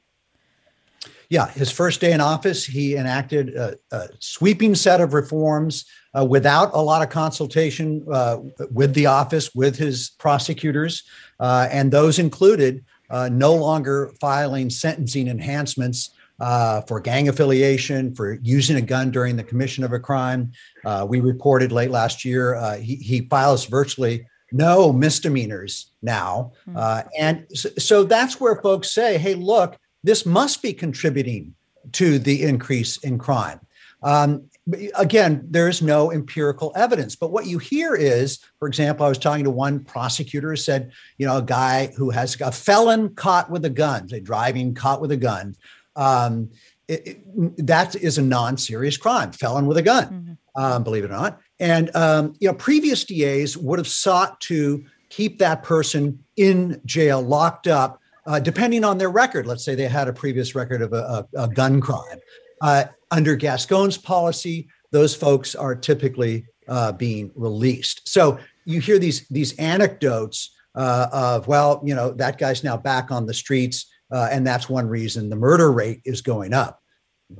Yeah, 1.29 1.49
his 1.49 1.71
first 1.71 1.99
day 1.99 2.13
in 2.13 2.21
office, 2.21 2.65
he 2.65 2.95
enacted 2.95 3.49
a, 3.49 3.75
a 3.91 4.07
sweeping 4.19 4.75
set 4.75 5.01
of 5.01 5.13
reforms 5.13 5.85
uh, 6.17 6.25
without 6.25 6.71
a 6.73 6.81
lot 6.81 7.01
of 7.01 7.09
consultation 7.09 8.05
uh, 8.11 8.37
with 8.71 8.93
the 8.93 9.05
office, 9.05 9.53
with 9.53 9.77
his 9.77 10.11
prosecutors, 10.17 11.03
uh, 11.39 11.67
and 11.71 11.91
those 11.91 12.19
included 12.19 12.83
uh, 13.09 13.29
no 13.31 13.53
longer 13.53 14.11
filing 14.19 14.69
sentencing 14.69 15.27
enhancements 15.27 16.11
uh, 16.39 16.81
for 16.81 16.99
gang 16.99 17.29
affiliation, 17.29 18.13
for 18.13 18.39
using 18.43 18.75
a 18.77 18.81
gun 18.81 19.11
during 19.11 19.35
the 19.35 19.43
commission 19.43 19.83
of 19.83 19.93
a 19.93 19.99
crime. 19.99 20.51
Uh, 20.85 21.05
we 21.07 21.19
reported 21.19 21.71
late 21.71 21.89
last 21.89 22.23
year 22.23 22.77
he, 22.79 22.95
he 22.95 23.21
files 23.21 23.65
virtually 23.65 24.25
no 24.51 24.93
misdemeanors 24.93 25.91
now. 26.01 26.53
Hmm. 26.65 26.77
and 27.19 27.45
so, 27.53 27.69
so, 27.77 28.03
that's 28.03 28.39
where 28.39 28.61
folks 28.61 28.91
say, 28.91 29.17
hey, 29.17 29.35
look, 29.35 29.77
this 30.03 30.25
must 30.25 30.61
be 30.61 30.71
contributing 30.73 31.53
to 31.93 32.17
the 32.17 32.43
increase 32.43 32.97
in 32.97 33.17
crime. 33.17 33.59
Um, 34.03 34.49
again, 34.95 35.45
there's 35.49 35.81
no 35.81 36.11
empirical 36.11 36.71
evidence. 36.75 37.15
But 37.15 37.31
what 37.31 37.45
you 37.45 37.57
hear 37.57 37.95
is, 37.95 38.39
for 38.59 38.67
example, 38.67 39.05
I 39.05 39.09
was 39.09 39.17
talking 39.17 39.45
to 39.45 39.49
one 39.49 39.83
prosecutor 39.83 40.49
who 40.49 40.55
said, 40.55 40.91
you 41.17 41.25
know, 41.25 41.37
a 41.37 41.41
guy 41.41 41.87
who 41.97 42.09
has 42.09 42.39
a 42.41 42.51
felon 42.51 43.15
caught 43.15 43.49
with 43.49 43.63
a 43.65 43.69
gun, 43.69 44.09
say 44.09 44.19
driving 44.19 44.73
caught 44.73 45.01
with 45.01 45.11
a 45.11 45.17
gun, 45.17 45.55
um, 45.95 46.49
it, 46.87 47.07
it, 47.07 47.67
that 47.67 47.95
is 47.95 48.17
a 48.17 48.21
non-serious 48.21 48.97
crime, 48.97 49.31
felon 49.31 49.67
with 49.67 49.77
a 49.77 49.81
gun, 49.81 50.05
mm-hmm. 50.05 50.61
um, 50.61 50.83
believe 50.83 51.03
it 51.03 51.11
or 51.11 51.13
not. 51.13 51.39
And 51.59 51.93
um, 51.95 52.33
you 52.39 52.47
know, 52.47 52.53
previous 52.53 53.03
DAs 53.03 53.57
would 53.57 53.79
have 53.79 53.87
sought 53.87 54.39
to 54.41 54.83
keep 55.09 55.39
that 55.39 55.63
person 55.63 56.23
in 56.35 56.81
jail, 56.85 57.21
locked 57.21 57.67
up, 57.67 58.01
uh, 58.25 58.39
depending 58.39 58.83
on 58.83 58.97
their 58.97 59.09
record. 59.09 59.47
Let's 59.47 59.63
say 59.63 59.75
they 59.75 59.87
had 59.87 60.07
a 60.07 60.13
previous 60.13 60.55
record 60.55 60.81
of 60.81 60.93
a, 60.93 61.25
a, 61.35 61.43
a 61.43 61.47
gun 61.47 61.81
crime. 61.81 62.19
Uh, 62.61 62.85
under 63.11 63.35
Gascon's 63.35 63.97
policy, 63.97 64.67
those 64.91 65.15
folks 65.15 65.55
are 65.55 65.75
typically 65.75 66.45
uh, 66.67 66.91
being 66.91 67.31
released. 67.35 68.07
So 68.07 68.39
you 68.65 68.81
hear 68.81 68.99
these 68.99 69.27
these 69.29 69.57
anecdotes 69.57 70.51
uh, 70.75 71.07
of, 71.11 71.47
well, 71.47 71.81
you 71.83 71.95
know, 71.95 72.11
that 72.11 72.37
guy's 72.37 72.63
now 72.63 72.77
back 72.77 73.11
on 73.11 73.25
the 73.25 73.33
streets, 73.33 73.87
uh, 74.11 74.29
and 74.31 74.45
that's 74.45 74.69
one 74.69 74.87
reason 74.87 75.29
the 75.29 75.35
murder 75.35 75.71
rate 75.71 76.01
is 76.05 76.21
going 76.21 76.53
up. 76.53 76.81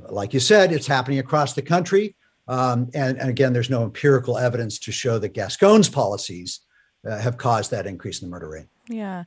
Like 0.10 0.34
you 0.34 0.40
said, 0.40 0.72
it's 0.72 0.88
happening 0.88 1.20
across 1.20 1.54
the 1.54 1.62
country. 1.62 2.16
Um, 2.48 2.90
and, 2.94 3.18
and, 3.20 3.30
again, 3.30 3.52
there's 3.52 3.70
no 3.70 3.84
empirical 3.84 4.38
evidence 4.38 4.80
to 4.80 4.92
show 4.92 5.20
that 5.20 5.34
Gascon's 5.34 5.90
policies 5.90 6.62
uh, 7.08 7.18
have 7.18 7.38
caused 7.38 7.72
that 7.72 7.86
increase 7.86 8.22
in 8.22 8.30
the 8.30 8.32
murder 8.32 8.50
rate. 8.50 8.68
Yeah, 8.90 9.26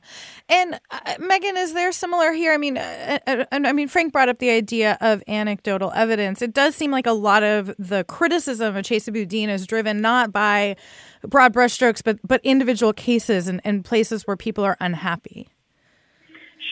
and 0.49 0.79
uh, 0.89 1.15
Megan, 1.19 1.55
is 1.55 1.73
there 1.73 1.91
similar 1.91 2.31
here? 2.31 2.51
I 2.51 2.57
mean, 2.57 2.77
uh, 2.77 3.19
uh, 3.27 3.45
I 3.51 3.73
mean, 3.73 3.87
Frank 3.87 4.11
brought 4.11 4.27
up 4.27 4.39
the 4.39 4.49
idea 4.49 4.97
of 5.01 5.21
anecdotal 5.27 5.91
evidence. 5.93 6.41
It 6.41 6.53
does 6.53 6.75
seem 6.75 6.89
like 6.89 7.05
a 7.05 7.11
lot 7.11 7.43
of 7.43 7.75
the 7.77 8.03
criticism 8.05 8.75
of 8.75 8.83
Chesa 8.83 9.13
Boudin 9.13 9.49
is 9.49 9.67
driven 9.67 10.01
not 10.01 10.31
by 10.31 10.77
broad 11.21 11.53
brushstrokes, 11.53 12.03
but 12.03 12.17
but 12.27 12.41
individual 12.43 12.91
cases 12.91 13.47
and, 13.47 13.61
and 13.63 13.85
places 13.85 14.25
where 14.25 14.35
people 14.35 14.63
are 14.63 14.77
unhappy. 14.79 15.49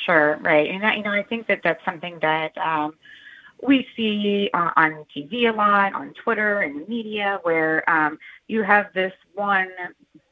Sure, 0.06 0.40
right, 0.42 0.68
and 0.70 0.82
you 0.98 1.04
know, 1.04 1.12
I 1.12 1.24
think 1.24 1.48
that 1.48 1.62
that's 1.64 1.84
something 1.86 2.18
that. 2.22 2.58
Um, 2.58 2.96
we 3.62 3.86
see 3.98 4.50
uh, 4.54 4.72
on 4.78 5.06
TV 5.14 5.50
a 5.50 5.52
lot, 5.54 5.94
on 5.94 6.14
Twitter 6.24 6.62
and 6.62 6.80
the 6.80 6.88
media, 6.88 7.40
where 7.44 7.88
um, 7.90 8.18
you 8.48 8.64
have 8.64 8.86
this 8.94 9.12
one 9.36 9.68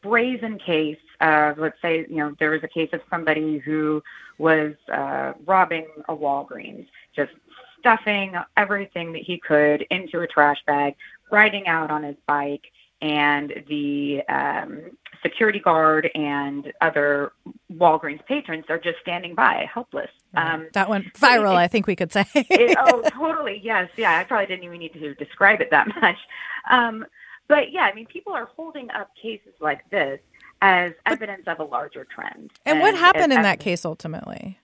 brazen 0.01 0.57
case 0.65 0.97
of, 1.21 1.57
let's 1.57 1.81
say, 1.81 2.05
you 2.09 2.17
know, 2.17 2.35
there 2.39 2.51
was 2.51 2.63
a 2.63 2.67
case 2.67 2.89
of 2.93 3.01
somebody 3.09 3.57
who 3.59 4.03
was 4.37 4.73
uh, 4.91 5.33
robbing 5.45 5.87
a 6.07 6.15
Walgreens, 6.15 6.87
just 7.15 7.31
stuffing 7.79 8.33
everything 8.55 9.13
that 9.13 9.21
he 9.23 9.39
could 9.39 9.85
into 9.89 10.21
a 10.21 10.27
trash 10.27 10.57
bag, 10.65 10.95
riding 11.31 11.67
out 11.67 11.91
on 11.91 12.03
his 12.03 12.15
bike, 12.27 12.71
and 13.01 13.53
the 13.67 14.21
um, 14.27 14.91
security 15.21 15.59
guard 15.59 16.09
and 16.15 16.71
other 16.81 17.31
Walgreens 17.73 18.25
patrons 18.25 18.65
are 18.69 18.79
just 18.79 18.97
standing 19.01 19.35
by, 19.35 19.67
helpless. 19.71 20.09
Um, 20.35 20.67
that 20.73 20.89
went 20.89 21.13
viral, 21.13 21.53
it, 21.53 21.57
I 21.57 21.67
think 21.67 21.87
we 21.87 21.95
could 21.95 22.11
say. 22.11 22.25
it, 22.33 22.77
oh, 22.79 23.01
totally. 23.09 23.61
Yes. 23.63 23.89
Yeah. 23.97 24.17
I 24.17 24.23
probably 24.23 24.47
didn't 24.47 24.63
even 24.63 24.79
need 24.79 24.93
to 24.93 25.13
describe 25.15 25.61
it 25.61 25.69
that 25.71 25.87
much. 26.01 26.17
Um, 26.69 27.05
but 27.47 27.71
yeah, 27.71 27.83
I 27.83 27.93
mean, 27.93 28.07
people 28.07 28.33
are 28.33 28.49
holding 28.55 28.89
up 28.91 29.11
cases 29.21 29.53
like 29.61 29.89
this 29.89 30.19
as 30.61 30.93
evidence 31.05 31.43
of 31.47 31.59
a 31.59 31.63
larger 31.63 32.05
trend. 32.05 32.51
And, 32.65 32.77
and 32.77 32.81
what 32.81 32.95
happened 32.95 33.33
in 33.33 33.41
that 33.41 33.59
case 33.59 33.85
ultimately? 33.85 34.59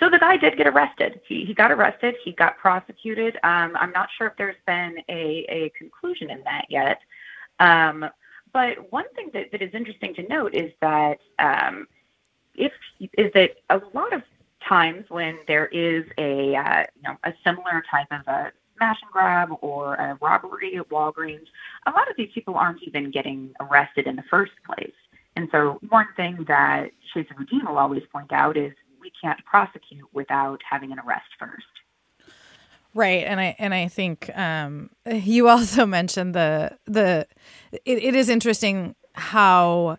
So 0.00 0.10
the 0.10 0.18
guy 0.18 0.36
did 0.36 0.56
get 0.56 0.66
arrested. 0.66 1.20
He, 1.28 1.44
he 1.44 1.54
got 1.54 1.70
arrested. 1.70 2.16
He 2.24 2.32
got 2.32 2.58
prosecuted. 2.58 3.36
Um, 3.44 3.76
I'm 3.76 3.92
not 3.92 4.08
sure 4.18 4.26
if 4.26 4.36
there's 4.36 4.56
been 4.66 4.96
a, 5.08 5.46
a 5.48 5.72
conclusion 5.78 6.30
in 6.30 6.42
that 6.42 6.66
yet. 6.68 6.98
Um, 7.60 8.06
but 8.52 8.90
one 8.92 9.04
thing 9.14 9.30
that, 9.32 9.52
that 9.52 9.62
is 9.62 9.70
interesting 9.72 10.14
to 10.14 10.26
note 10.28 10.54
is 10.54 10.72
that 10.80 11.18
um, 11.38 11.86
if 12.54 12.72
is 13.16 13.32
that 13.34 13.52
a 13.70 13.80
lot 13.94 14.12
of 14.12 14.22
times 14.68 15.04
when 15.08 15.38
there 15.46 15.66
is 15.66 16.04
a 16.18 16.56
uh, 16.56 16.84
you 16.96 17.02
know 17.02 17.16
a 17.24 17.32
similar 17.44 17.82
type 17.90 18.08
of 18.10 18.26
a 18.26 18.52
smash 18.76 18.98
and 19.02 19.10
grab 19.10 19.50
or 19.60 19.94
a 19.94 20.18
robbery 20.20 20.76
at 20.76 20.88
Walgreens, 20.88 21.46
a 21.86 21.90
lot 21.90 22.10
of 22.10 22.16
these 22.16 22.30
people 22.34 22.54
aren't 22.54 22.82
even 22.82 23.10
getting 23.10 23.54
arrested 23.60 24.06
in 24.06 24.16
the 24.16 24.24
first 24.28 24.52
place. 24.66 24.92
And 25.36 25.48
so 25.50 25.78
one 25.88 26.08
thing 26.16 26.44
that 26.48 26.90
Chesa 27.14 27.36
Boudin 27.36 27.66
will 27.66 27.78
always 27.78 28.02
point 28.12 28.32
out 28.32 28.56
is 28.56 28.72
we 29.00 29.10
can't 29.22 29.42
prosecute 29.44 30.06
without 30.12 30.60
having 30.68 30.92
an 30.92 30.98
arrest 30.98 31.26
first. 31.38 31.64
Right, 32.94 33.24
and 33.24 33.40
I 33.40 33.56
and 33.58 33.72
I 33.72 33.88
think 33.88 34.30
um, 34.36 34.90
you 35.06 35.48
also 35.48 35.86
mentioned 35.98 36.34
the 36.34 36.76
the 36.84 37.26
it, 37.72 37.98
it 38.02 38.14
is 38.14 38.28
interesting 38.28 38.94
how 39.14 39.98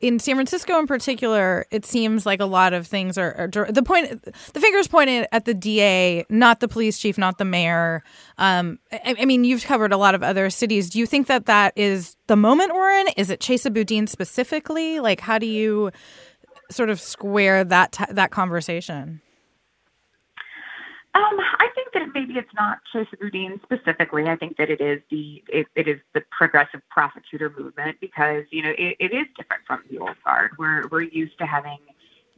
in 0.00 0.20
San 0.20 0.36
Francisco 0.36 0.78
in 0.78 0.86
particular, 0.86 1.66
it 1.70 1.84
seems 1.84 2.24
like 2.24 2.40
a 2.40 2.46
lot 2.46 2.72
of 2.72 2.86
things 2.86 3.18
are, 3.18 3.50
are, 3.56 3.72
the 3.72 3.82
point. 3.82 4.22
The 4.52 4.60
fingers 4.60 4.86
pointed 4.86 5.26
at 5.32 5.44
the 5.44 5.54
DA, 5.54 6.24
not 6.28 6.60
the 6.60 6.68
police 6.68 6.98
chief, 6.98 7.18
not 7.18 7.38
the 7.38 7.44
mayor. 7.44 8.04
Um, 8.38 8.78
I, 8.92 9.16
I, 9.20 9.24
mean, 9.24 9.42
you've 9.42 9.64
covered 9.64 9.92
a 9.92 9.96
lot 9.96 10.14
of 10.14 10.22
other 10.22 10.50
cities. 10.50 10.88
Do 10.90 11.00
you 11.00 11.06
think 11.06 11.26
that 11.26 11.46
that 11.46 11.72
is 11.76 12.16
the 12.28 12.36
moment 12.36 12.74
we're 12.74 13.00
in? 13.00 13.08
Is 13.16 13.30
it 13.30 13.40
Chesa 13.40 13.72
Boudin 13.72 14.06
specifically? 14.06 15.00
Like, 15.00 15.20
how 15.20 15.38
do 15.38 15.46
you 15.46 15.90
sort 16.70 16.90
of 16.90 17.00
square 17.00 17.64
that 17.64 17.98
that 18.10 18.30
conversation? 18.30 19.20
Um, 21.18 21.40
I 21.40 21.68
think 21.74 21.92
that 21.94 22.14
maybe 22.14 22.38
it's 22.38 22.54
not 22.54 22.78
Chesa 22.94 23.18
Boudin 23.18 23.60
specifically. 23.64 24.28
I 24.28 24.36
think 24.36 24.56
that 24.56 24.70
it 24.70 24.80
is 24.80 25.00
the 25.10 25.42
it, 25.48 25.66
it 25.74 25.88
is 25.88 25.98
the 26.14 26.22
progressive 26.30 26.80
prosecutor 26.90 27.52
movement 27.58 27.96
because 28.00 28.44
you 28.52 28.62
know 28.62 28.70
it, 28.78 28.96
it 29.00 29.12
is 29.12 29.26
different 29.36 29.64
from 29.66 29.82
the 29.90 29.98
old 29.98 30.14
guard. 30.24 30.52
We're 30.58 30.86
we're 30.86 31.02
used 31.02 31.36
to 31.38 31.46
having 31.46 31.78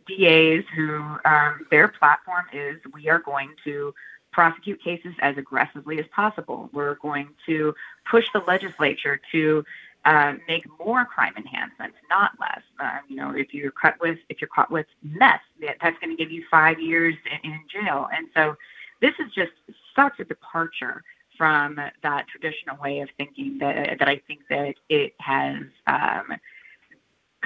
DAs 0.09 0.65
who 0.75 1.19
um, 1.27 1.67
their 1.71 1.89
platform 1.89 2.47
is 2.55 2.79
we 2.95 3.11
are 3.11 3.19
going 3.19 3.51
to 3.65 3.93
prosecute 4.33 4.83
cases 4.83 5.13
as 5.21 5.37
aggressively 5.37 5.99
as 5.99 6.07
possible. 6.15 6.71
We're 6.73 6.95
going 6.95 7.29
to 7.47 7.75
push 8.11 8.25
the 8.33 8.43
legislature 8.47 9.21
to 9.33 9.63
uh, 10.05 10.35
make 10.49 10.65
more 10.79 11.05
crime 11.05 11.35
enhancements, 11.37 11.97
not 12.09 12.33
less. 12.41 12.63
Uh, 12.79 12.99
you 13.09 13.17
know, 13.17 13.33
if 13.33 13.53
you're 13.53 13.71
caught 13.71 14.01
with 14.01 14.19
if 14.29 14.41
you're 14.41 14.49
caught 14.49 14.71
with 14.71 14.87
meth, 15.03 15.41
that's 15.61 15.99
going 16.01 16.17
to 16.17 16.23
give 16.23 16.31
you 16.31 16.45
five 16.51 16.81
years 16.81 17.15
in, 17.45 17.53
in 17.53 17.61
jail. 17.69 18.09
And 18.15 18.29
so, 18.35 18.57
this 19.01 19.13
is 19.19 19.33
just 19.35 19.53
such 19.95 20.19
a 20.19 20.25
departure 20.25 21.03
from 21.37 21.77
that 22.03 22.27
traditional 22.29 22.77
way 22.83 23.01
of 23.01 23.09
thinking 23.17 23.59
that 23.59 23.99
that 23.99 24.09
I 24.09 24.21
think 24.27 24.41
that 24.49 24.75
it 24.89 25.15
has 25.19 25.63
um, 25.87 26.39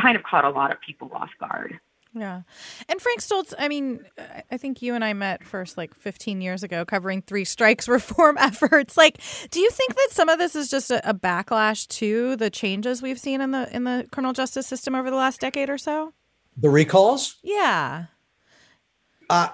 kind 0.00 0.16
of 0.16 0.22
caught 0.22 0.44
a 0.44 0.50
lot 0.50 0.70
of 0.70 0.80
people 0.80 1.10
off 1.12 1.30
guard. 1.38 1.78
Yeah. 2.14 2.42
And 2.88 3.00
Frank 3.00 3.20
Stoltz, 3.20 3.52
I 3.58 3.66
mean, 3.66 4.04
I 4.50 4.56
think 4.56 4.82
you 4.82 4.94
and 4.94 5.04
I 5.04 5.12
met 5.14 5.44
first 5.44 5.76
like 5.76 5.94
15 5.94 6.40
years 6.40 6.62
ago 6.62 6.84
covering 6.84 7.22
three 7.22 7.44
strikes 7.44 7.88
reform 7.88 8.38
efforts. 8.38 8.96
Like, 8.96 9.20
do 9.50 9.60
you 9.60 9.70
think 9.70 9.94
that 9.96 10.08
some 10.10 10.28
of 10.28 10.38
this 10.38 10.54
is 10.54 10.70
just 10.70 10.90
a, 10.90 11.08
a 11.08 11.12
backlash 11.12 11.88
to 11.88 12.36
the 12.36 12.50
changes 12.50 13.02
we've 13.02 13.18
seen 13.18 13.40
in 13.40 13.50
the 13.50 13.74
in 13.74 13.84
the 13.84 14.06
criminal 14.12 14.32
justice 14.32 14.66
system 14.66 14.94
over 14.94 15.10
the 15.10 15.16
last 15.16 15.40
decade 15.40 15.68
or 15.68 15.78
so? 15.78 16.12
The 16.56 16.70
recalls? 16.70 17.36
Yeah. 17.42 18.06
Uh, 19.28 19.48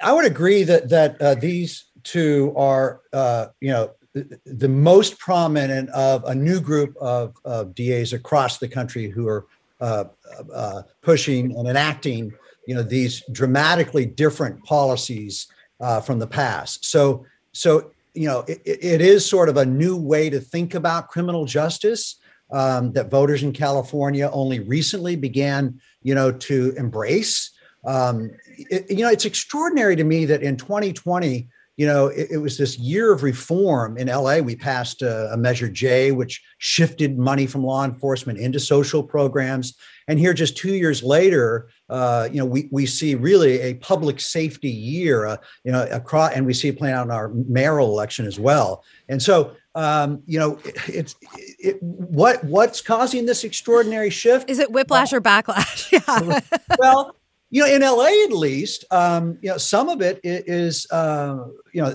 I 0.00 0.12
would 0.12 0.24
agree 0.24 0.62
that 0.62 0.88
that 0.90 1.20
uh, 1.20 1.34
these 1.34 1.86
two 2.04 2.52
are, 2.56 3.00
uh, 3.12 3.48
you 3.60 3.70
know, 3.70 3.90
the, 4.14 4.38
the 4.46 4.68
most 4.68 5.18
prominent 5.18 5.90
of 5.90 6.24
a 6.24 6.34
new 6.34 6.60
group 6.60 6.96
of, 6.98 7.36
of 7.44 7.74
DAs 7.74 8.12
across 8.12 8.58
the 8.58 8.68
country 8.68 9.10
who 9.10 9.26
are 9.26 9.46
uh, 9.80 10.04
uh, 10.52 10.82
pushing 11.02 11.56
and 11.56 11.68
enacting, 11.68 12.32
you 12.66 12.74
know, 12.74 12.82
these 12.82 13.22
dramatically 13.32 14.06
different 14.06 14.62
policies 14.64 15.46
uh, 15.80 16.00
from 16.00 16.18
the 16.18 16.26
past. 16.26 16.84
So, 16.84 17.24
so 17.52 17.92
you 18.14 18.26
know, 18.26 18.44
it, 18.48 18.60
it 18.64 19.00
is 19.00 19.24
sort 19.24 19.48
of 19.48 19.56
a 19.56 19.64
new 19.64 19.96
way 19.96 20.30
to 20.30 20.40
think 20.40 20.74
about 20.74 21.08
criminal 21.08 21.44
justice 21.44 22.16
um, 22.50 22.92
that 22.92 23.10
voters 23.10 23.42
in 23.42 23.52
California 23.52 24.28
only 24.32 24.60
recently 24.60 25.16
began, 25.16 25.80
you 26.02 26.14
know, 26.14 26.32
to 26.32 26.72
embrace. 26.76 27.50
Um, 27.84 28.30
it, 28.46 28.90
you 28.90 29.04
know, 29.04 29.10
it's 29.10 29.24
extraordinary 29.24 29.96
to 29.96 30.04
me 30.04 30.24
that 30.24 30.42
in 30.42 30.56
2020 30.56 31.48
you 31.78 31.86
know, 31.86 32.08
it, 32.08 32.32
it, 32.32 32.36
was 32.38 32.58
this 32.58 32.76
year 32.76 33.12
of 33.12 33.22
reform 33.22 33.96
in 33.96 34.08
LA. 34.08 34.38
We 34.38 34.56
passed 34.56 35.00
a, 35.00 35.32
a, 35.32 35.36
Measure 35.36 35.68
J, 35.68 36.10
which 36.10 36.42
shifted 36.58 37.16
money 37.16 37.46
from 37.46 37.62
law 37.62 37.84
enforcement 37.84 38.40
into 38.40 38.58
social 38.58 39.00
programs. 39.00 39.76
And 40.08 40.18
here, 40.18 40.34
just 40.34 40.56
two 40.56 40.74
years 40.74 41.04
later, 41.04 41.68
uh, 41.88 42.28
you 42.32 42.38
know, 42.38 42.46
we, 42.46 42.68
we 42.72 42.84
see 42.84 43.14
really 43.14 43.60
a 43.60 43.74
public 43.74 44.20
safety 44.20 44.68
year, 44.68 45.26
uh, 45.26 45.36
you 45.62 45.70
know, 45.70 45.86
across, 45.92 46.32
and 46.32 46.44
we 46.44 46.52
see 46.52 46.66
it 46.66 46.78
playing 46.78 46.96
out 46.96 47.04
in 47.04 47.12
our 47.12 47.28
mayoral 47.28 47.90
election 47.90 48.26
as 48.26 48.40
well. 48.40 48.82
And 49.08 49.22
so, 49.22 49.52
um, 49.76 50.20
you 50.26 50.40
know, 50.40 50.58
it, 50.64 50.88
it's 50.88 51.14
it, 51.60 51.80
what 51.80 52.42
what's 52.42 52.80
causing 52.80 53.24
this 53.24 53.44
extraordinary 53.44 54.10
shift? 54.10 54.50
Is 54.50 54.58
it 54.58 54.72
whiplash 54.72 55.12
well, 55.12 55.18
or 55.18 55.22
backlash? 55.22 55.92
yeah. 56.08 56.40
well, 56.76 57.14
you 57.50 57.62
know, 57.62 57.68
in 57.68 57.80
LA 57.80 58.24
at 58.24 58.32
least, 58.32 58.84
um, 58.90 59.38
you 59.40 59.50
know, 59.50 59.56
some 59.56 59.88
of 59.88 60.02
it 60.02 60.20
is, 60.22 60.86
uh, 60.90 61.44
you 61.72 61.82
know, 61.82 61.94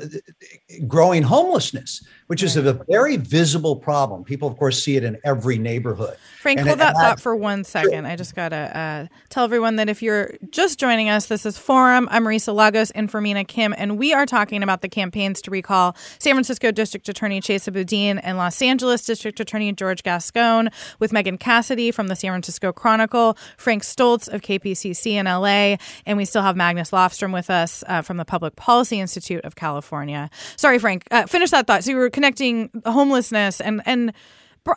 growing 0.88 1.24
homelessness, 1.24 2.04
which 2.28 2.44
is 2.44 2.56
a 2.56 2.74
very 2.90 3.18
visible 3.18 3.76
problem. 3.76 4.24
People, 4.24 4.48
of 4.48 4.58
course, 4.58 4.84
see 4.84 4.96
it 4.96 5.04
in 5.04 5.18
every 5.24 5.58
neighborhood. 5.58 6.18
Frank, 6.42 6.60
and 6.60 6.68
hold 6.68 6.80
that 6.80 6.96
thought 6.96 7.20
for 7.20 7.36
one 7.36 7.64
second. 7.64 8.06
I 8.06 8.16
just 8.16 8.36
got 8.36 8.50
to 8.50 8.78
uh, 8.78 9.08
tell 9.30 9.44
everyone 9.44 9.76
that 9.78 9.90
if 9.90 10.02
you're 10.02 10.34
just 10.50 10.80
joining 10.80 11.10
us, 11.10 11.28
this 11.28 11.46
is 11.46 11.58
Forum. 11.58 12.08
I'm 12.12 12.24
Marisa 12.24 12.54
Lagos 12.54 12.92
and 12.92 13.10
for 13.10 13.22
Mina 13.22 13.46
Kim, 13.46 13.74
and 13.78 13.98
we 13.98 14.14
are 14.14 14.26
talking 14.26 14.64
about 14.64 14.82
the 14.82 14.90
campaigns 14.90 15.42
to 15.44 15.52
recall 15.52 15.96
San 16.20 16.34
Francisco 16.34 16.72
District 16.72 17.08
Attorney 17.08 17.42
Chesa 17.42 17.72
Boudin 17.72 18.20
and 18.20 18.38
Los 18.38 18.62
Angeles 18.62 19.06
District 19.06 19.40
Attorney 19.40 19.72
George 19.74 20.04
Gascon 20.04 20.70
with 21.00 21.14
Megan 21.14 21.38
Cassidy 21.38 21.92
from 21.92 22.08
the 22.08 22.16
San 22.16 22.32
Francisco 22.32 22.72
Chronicle, 22.72 23.38
Frank 23.58 23.84
Stoltz 23.84 24.28
of 24.28 24.42
KPCC 24.42 25.14
in 25.14 25.26
LA, 25.26 25.78
and 26.06 26.18
we 26.18 26.26
still 26.26 26.42
have 26.42 26.56
Magnus 26.56 26.92
Lofstrom 26.92 27.34
with 27.34 27.50
us 27.50 27.84
uh, 27.88 28.02
from 28.02 28.18
the 28.18 28.26
Public 28.26 28.56
Policy 28.56 29.00
Institute 29.00 29.44
of 29.46 29.56
California. 29.64 30.30
Sorry, 30.58 30.78
Frank. 30.78 31.08
Uh, 31.10 31.26
finish 31.26 31.52
that 31.52 31.68
thought. 31.68 31.86
So 31.86 31.92
you 31.92 31.98
were 31.98 32.10
connecting 32.10 32.70
homelessness 32.86 33.62
and 33.62 33.82
and 33.86 34.12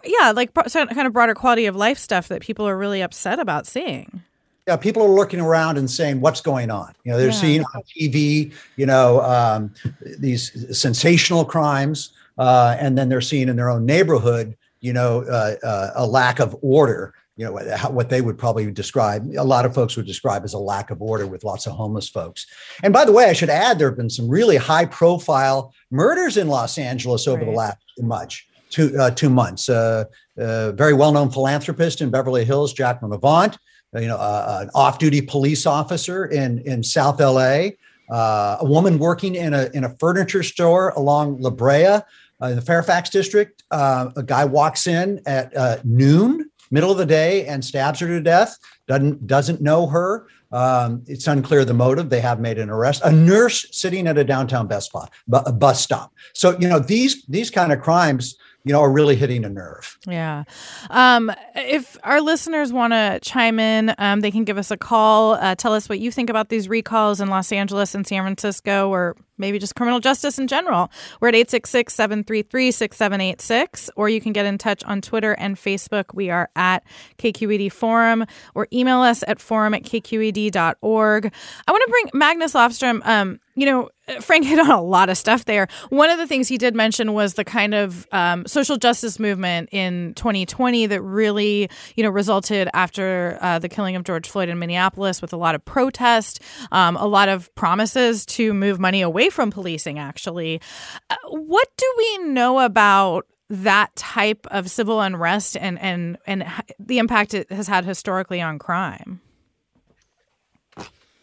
yeah, 0.04 0.30
like 0.30 0.54
kind 0.54 1.06
of 1.06 1.12
broader 1.12 1.34
quality 1.34 1.66
of 1.66 1.74
life 1.74 1.98
stuff 1.98 2.28
that 2.28 2.40
people 2.40 2.68
are 2.68 2.78
really 2.78 3.02
upset 3.02 3.40
about 3.40 3.66
seeing. 3.66 4.22
Yeah, 4.68 4.76
people 4.76 5.02
are 5.02 5.08
looking 5.08 5.40
around 5.40 5.76
and 5.76 5.90
saying, 5.90 6.20
"What's 6.20 6.40
going 6.40 6.70
on?" 6.70 6.92
You 7.02 7.12
know, 7.12 7.18
they're 7.18 7.28
yeah. 7.28 7.44
seeing 7.44 7.64
on 7.74 7.82
TV, 7.98 8.52
you 8.76 8.86
know, 8.86 9.20
um, 9.22 9.74
these 10.18 10.44
sensational 10.76 11.44
crimes, 11.44 12.12
uh, 12.38 12.76
and 12.78 12.96
then 12.96 13.08
they're 13.08 13.20
seeing 13.20 13.48
in 13.48 13.56
their 13.56 13.70
own 13.70 13.84
neighborhood, 13.86 14.56
you 14.80 14.92
know, 14.92 15.22
uh, 15.22 15.56
uh, 15.66 15.90
a 15.96 16.06
lack 16.06 16.38
of 16.38 16.56
order. 16.62 17.12
You 17.36 17.44
know, 17.44 17.52
what 17.90 18.08
they 18.08 18.22
would 18.22 18.38
probably 18.38 18.70
describe, 18.70 19.30
a 19.36 19.44
lot 19.44 19.66
of 19.66 19.74
folks 19.74 19.94
would 19.96 20.06
describe 20.06 20.42
as 20.44 20.54
a 20.54 20.58
lack 20.58 20.90
of 20.90 21.02
order 21.02 21.26
with 21.26 21.44
lots 21.44 21.66
of 21.66 21.74
homeless 21.74 22.08
folks. 22.08 22.46
And 22.82 22.94
by 22.94 23.04
the 23.04 23.12
way, 23.12 23.26
I 23.26 23.34
should 23.34 23.50
add, 23.50 23.78
there 23.78 23.88
have 23.88 23.96
been 23.98 24.08
some 24.08 24.26
really 24.26 24.56
high-profile 24.56 25.74
murders 25.90 26.38
in 26.38 26.48
Los 26.48 26.78
Angeles 26.78 27.28
over 27.28 27.42
right. 27.42 27.50
the 27.50 27.52
last 27.52 27.76
much 27.98 28.46
two 28.70 28.96
uh, 28.98 29.10
two 29.10 29.30
months. 29.30 29.68
Uh, 29.68 30.04
uh, 30.38 30.72
very 30.72 30.92
well 30.92 31.12
known 31.12 31.30
philanthropist 31.30 32.00
in 32.00 32.10
Beverly 32.10 32.44
Hills, 32.44 32.72
Jacqueline 32.72 33.12
Avant. 33.12 33.58
Uh, 33.94 34.00
you 34.00 34.08
know, 34.08 34.16
uh, 34.16 34.58
an 34.62 34.70
off 34.74 34.98
duty 34.98 35.22
police 35.22 35.66
officer 35.66 36.26
in 36.26 36.58
in 36.60 36.82
South 36.82 37.20
LA. 37.20 37.70
a 38.10 38.58
woman 38.62 38.98
working 38.98 39.34
in 39.34 39.54
a 39.54 39.70
in 39.72 39.84
a 39.84 39.96
furniture 39.98 40.42
store 40.42 40.90
along 40.90 41.40
La 41.40 41.50
Brea 41.50 42.00
in 42.42 42.56
the 42.56 42.62
Fairfax 42.62 43.10
district. 43.10 43.62
a 43.70 44.22
guy 44.24 44.44
walks 44.44 44.86
in 44.86 45.20
at 45.26 45.84
noon, 45.84 46.50
middle 46.70 46.90
of 46.90 46.98
the 46.98 47.06
day, 47.06 47.46
and 47.46 47.64
stabs 47.64 48.00
her 48.00 48.06
to 48.06 48.20
death. 48.20 48.58
Doesn't 48.86 49.26
doesn't 49.26 49.60
know 49.60 49.86
her. 49.86 50.28
Um, 50.52 51.02
it's 51.06 51.26
unclear 51.26 51.64
the 51.64 51.74
motive. 51.74 52.08
They 52.08 52.20
have 52.20 52.40
made 52.40 52.58
an 52.58 52.70
arrest. 52.70 53.02
A 53.04 53.12
nurse 53.12 53.66
sitting 53.72 54.06
at 54.06 54.16
a 54.16 54.24
downtown 54.24 54.66
bus 54.66 54.88
bus 55.26 55.80
stop. 55.80 56.12
So 56.34 56.58
you 56.58 56.68
know 56.68 56.78
these 56.78 57.24
these 57.26 57.50
kind 57.50 57.72
of 57.72 57.80
crimes 57.80 58.36
you 58.66 58.72
know, 58.72 58.80
are 58.80 58.90
really 58.90 59.14
hitting 59.14 59.44
a 59.44 59.48
nerve. 59.48 59.96
Yeah. 60.08 60.42
Um, 60.90 61.30
if 61.54 61.96
our 62.02 62.20
listeners 62.20 62.72
want 62.72 62.94
to 62.94 63.20
chime 63.22 63.60
in, 63.60 63.94
um, 63.96 64.22
they 64.22 64.32
can 64.32 64.42
give 64.42 64.58
us 64.58 64.72
a 64.72 64.76
call. 64.76 65.34
Uh, 65.34 65.54
tell 65.54 65.72
us 65.72 65.88
what 65.88 66.00
you 66.00 66.10
think 66.10 66.28
about 66.28 66.48
these 66.48 66.68
recalls 66.68 67.20
in 67.20 67.28
Los 67.28 67.52
Angeles 67.52 67.94
and 67.94 68.04
San 68.04 68.24
Francisco, 68.24 68.90
or 68.90 69.14
maybe 69.38 69.60
just 69.60 69.76
criminal 69.76 70.00
justice 70.00 70.36
in 70.36 70.48
general. 70.48 70.90
We're 71.20 71.28
at 71.28 71.36
866 71.36 71.94
733 71.94 72.72
6786, 72.72 73.90
or 73.94 74.08
you 74.08 74.20
can 74.20 74.32
get 74.32 74.46
in 74.46 74.58
touch 74.58 74.82
on 74.82 75.00
Twitter 75.00 75.34
and 75.34 75.54
Facebook. 75.54 76.06
We 76.12 76.30
are 76.30 76.50
at 76.56 76.82
KQED 77.18 77.70
Forum, 77.70 78.26
or 78.56 78.66
email 78.72 78.98
us 78.98 79.22
at 79.28 79.40
forum 79.40 79.74
at 79.74 79.84
kqed.org. 79.84 81.32
I 81.68 81.70
want 81.70 81.82
to 81.86 81.90
bring 81.90 82.10
Magnus 82.14 82.54
Lofstrom. 82.54 83.06
Um, 83.06 83.38
you 83.56 83.64
know, 83.64 83.88
Frank 84.20 84.44
hit 84.44 84.60
on 84.60 84.70
a 84.70 84.82
lot 84.82 85.08
of 85.08 85.16
stuff 85.16 85.46
there. 85.46 85.66
One 85.88 86.10
of 86.10 86.18
the 86.18 86.26
things 86.26 86.46
he 86.46 86.58
did 86.58 86.74
mention 86.74 87.14
was 87.14 87.34
the 87.34 87.44
kind 87.44 87.74
of 87.74 88.06
um, 88.12 88.46
social 88.46 88.76
justice 88.76 89.18
movement 89.18 89.70
in 89.72 90.12
2020 90.14 90.86
that 90.86 91.00
really, 91.00 91.68
you 91.96 92.04
know, 92.04 92.10
resulted 92.10 92.68
after 92.74 93.38
uh, 93.40 93.58
the 93.58 93.68
killing 93.68 93.96
of 93.96 94.04
George 94.04 94.28
Floyd 94.28 94.50
in 94.50 94.58
Minneapolis 94.58 95.22
with 95.22 95.32
a 95.32 95.38
lot 95.38 95.54
of 95.54 95.64
protest, 95.64 96.40
um, 96.70 96.96
a 96.98 97.06
lot 97.06 97.30
of 97.30 97.52
promises 97.54 98.26
to 98.26 98.52
move 98.52 98.78
money 98.78 99.00
away 99.00 99.30
from 99.30 99.50
policing, 99.50 99.98
actually. 99.98 100.60
Uh, 101.08 101.16
what 101.30 101.68
do 101.78 101.94
we 101.96 102.18
know 102.28 102.60
about 102.60 103.26
that 103.48 103.94
type 103.96 104.46
of 104.50 104.68
civil 104.68 105.00
unrest 105.00 105.56
and, 105.56 105.80
and, 105.80 106.18
and 106.26 106.44
the 106.78 106.98
impact 106.98 107.32
it 107.32 107.50
has 107.50 107.68
had 107.68 107.86
historically 107.86 108.42
on 108.42 108.58
crime? 108.58 109.20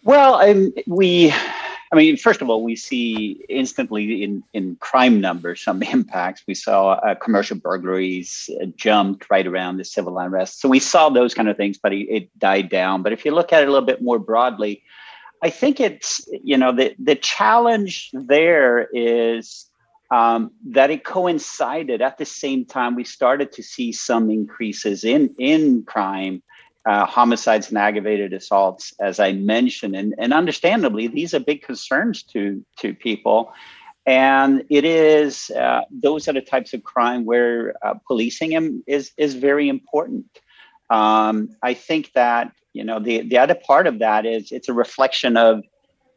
Well, 0.04 0.36
um, 0.36 0.74
we 0.88 1.34
I 1.94 1.96
mean, 1.96 2.18
first 2.18 2.42
of 2.42 2.50
all, 2.50 2.64
we 2.64 2.76
see 2.76 3.46
instantly 3.50 4.24
in, 4.24 4.44
in 4.52 4.78
crime 4.78 5.22
numbers 5.22 5.62
some 5.62 5.84
impacts. 5.96 6.44
We 6.48 6.56
saw 6.56 6.94
uh, 6.94 7.14
commercial 7.14 7.56
burglaries 7.56 8.50
uh, 8.60 8.66
jumped 8.76 9.30
right 9.30 9.46
around 9.46 9.78
the 9.78 9.86
civil 9.86 10.18
unrest. 10.18 10.60
So 10.60 10.68
we 10.68 10.80
saw 10.80 11.10
those 11.10 11.36
kind 11.36 11.48
of 11.48 11.56
things, 11.56 11.78
but 11.78 11.94
it, 11.94 12.08
it, 12.10 12.40
died 12.40 12.70
down. 12.70 13.04
But 13.04 13.14
if 13.14 13.24
you 13.26 13.32
look 13.32 13.54
at 13.54 13.62
it 13.62 13.70
a 13.70 13.72
little 13.72 13.86
bit 13.86 14.02
more 14.02 14.18
broadly, 14.18 14.82
I 15.44 15.52
think 15.52 15.80
it's, 15.80 16.28
you 16.44 16.58
know, 16.58 16.72
the, 16.72 16.96
the 16.98 17.16
challenge 17.16 18.10
there 18.12 18.88
is 18.92 19.70
um, 20.10 20.50
that 20.70 20.90
it 20.90 21.04
coincided 21.04 22.02
at 22.02 22.18
the 22.18 22.26
same 22.26 22.66
time 22.66 22.96
we 22.96 23.04
started 23.04 23.52
to 23.52 23.62
see 23.62 23.92
some 23.92 24.32
increases 24.32 25.04
in, 25.04 25.34
in 25.38 25.84
crime 25.84 26.42
uh, 26.86 27.06
homicides 27.06 27.70
and 27.70 27.78
aggravated 27.78 28.34
assaults, 28.34 28.94
as 29.00 29.20
I 29.20 29.32
mentioned, 29.32 29.96
and, 29.96 30.14
and 30.18 30.34
understandably, 30.34 31.08
these 31.08 31.34
are 31.34 31.40
big 31.40 31.62
concerns 31.62 32.24
to 32.24 32.64
to 32.80 32.94
people. 32.94 33.54
And 34.06 34.66
it 34.70 34.84
is 34.84 35.50
uh, 35.52 35.82
those 35.90 36.28
are 36.28 36.34
the 36.34 36.42
types 36.42 36.74
of 36.74 36.84
crime 36.84 37.24
where 37.24 37.74
uh, 37.82 37.94
policing 38.06 38.84
is 38.86 39.12
is 39.18 39.36
very 39.36 39.70
important. 39.70 40.26
Um, 40.90 41.56
I 41.62 41.74
think 41.74 42.12
that 42.14 42.52
you 42.74 42.84
know 42.84 43.00
the 43.00 43.22
the 43.22 43.38
other 43.38 43.56
part 43.56 43.88
of 43.88 44.00
that 44.00 44.26
is 44.26 44.52
it's 44.52 44.68
a 44.68 44.74
reflection 44.74 45.38
of 45.38 45.64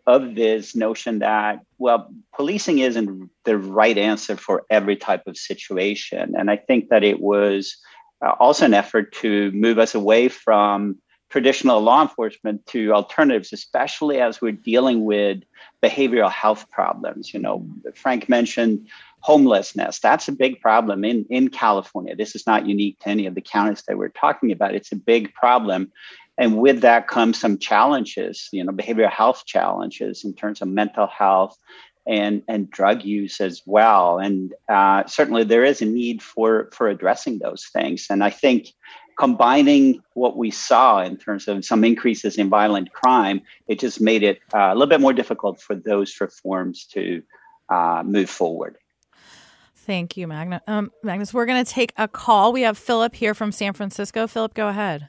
of 0.04 0.34
this 0.34 0.74
notion 0.74 1.20
that 1.20 1.60
well 1.78 2.12
policing 2.34 2.80
isn't 2.80 3.30
the 3.44 3.56
right 3.56 3.98
answer 3.98 4.36
for 4.36 4.64
every 4.68 4.96
type 4.96 5.22
of 5.28 5.36
situation, 5.36 6.34
and 6.36 6.50
I 6.50 6.56
think 6.56 6.88
that 6.88 7.04
it 7.04 7.20
was 7.20 7.76
uh, 8.24 8.30
also 8.40 8.64
an 8.64 8.74
effort 8.74 9.12
to 9.12 9.50
move 9.52 9.78
us 9.78 9.94
away 9.94 10.28
from 10.28 10.96
traditional 11.28 11.80
law 11.80 12.02
enforcement 12.02 12.64
to 12.66 12.92
alternatives, 12.92 13.52
especially 13.52 14.20
as 14.20 14.40
we're 14.40 14.52
dealing 14.52 15.04
with 15.04 15.42
behavioral 15.82 16.30
health 16.30 16.70
problems. 16.70 17.34
You 17.34 17.40
know, 17.40 17.66
Frank 17.94 18.28
mentioned 18.28 18.86
homelessness. 19.20 19.98
That's 19.98 20.28
a 20.28 20.32
big 20.32 20.60
problem 20.60 21.04
in, 21.04 21.26
in 21.28 21.48
California. 21.48 22.14
This 22.14 22.36
is 22.36 22.46
not 22.46 22.66
unique 22.66 23.00
to 23.00 23.08
any 23.08 23.26
of 23.26 23.34
the 23.34 23.40
counties 23.40 23.82
that 23.88 23.98
we're 23.98 24.08
talking 24.08 24.52
about. 24.52 24.74
It's 24.74 24.92
a 24.92 24.96
big 24.96 25.34
problem. 25.34 25.90
And 26.38 26.58
with 26.58 26.82
that 26.82 27.08
comes 27.08 27.40
some 27.40 27.58
challenges, 27.58 28.48
you 28.52 28.62
know, 28.62 28.72
behavioral 28.72 29.10
health 29.10 29.44
challenges 29.46 30.24
in 30.24 30.34
terms 30.34 30.62
of 30.62 30.68
mental 30.68 31.06
health, 31.06 31.56
and 32.06 32.42
and 32.48 32.70
drug 32.70 33.04
use 33.04 33.40
as 33.40 33.62
well. 33.66 34.18
And 34.18 34.54
uh, 34.68 35.04
certainly 35.06 35.44
there 35.44 35.64
is 35.64 35.82
a 35.82 35.86
need 35.86 36.22
for 36.22 36.70
for 36.72 36.88
addressing 36.88 37.38
those 37.38 37.66
things. 37.72 38.06
And 38.10 38.22
I 38.22 38.30
think 38.30 38.68
combining 39.18 40.02
what 40.14 40.36
we 40.36 40.50
saw 40.50 41.00
in 41.02 41.16
terms 41.16 41.48
of 41.48 41.64
some 41.64 41.84
increases 41.84 42.36
in 42.36 42.48
violent 42.48 42.92
crime, 42.92 43.40
it 43.66 43.78
just 43.78 44.00
made 44.00 44.22
it 44.22 44.40
uh, 44.54 44.68
a 44.72 44.74
little 44.74 44.88
bit 44.88 45.00
more 45.00 45.12
difficult 45.12 45.60
for 45.60 45.74
those 45.74 46.14
reforms 46.20 46.86
to 46.92 47.22
uh, 47.70 48.02
move 48.04 48.28
forward. 48.28 48.76
Thank 49.74 50.16
you, 50.16 50.26
Magnus. 50.26 50.62
Um, 50.66 50.90
Magnus, 51.02 51.32
we're 51.32 51.46
going 51.46 51.64
to 51.64 51.70
take 51.70 51.92
a 51.96 52.08
call. 52.08 52.52
We 52.52 52.62
have 52.62 52.76
Philip 52.76 53.14
here 53.14 53.34
from 53.34 53.52
San 53.52 53.72
Francisco. 53.72 54.26
Philip, 54.26 54.52
go 54.52 54.68
ahead. 54.68 55.08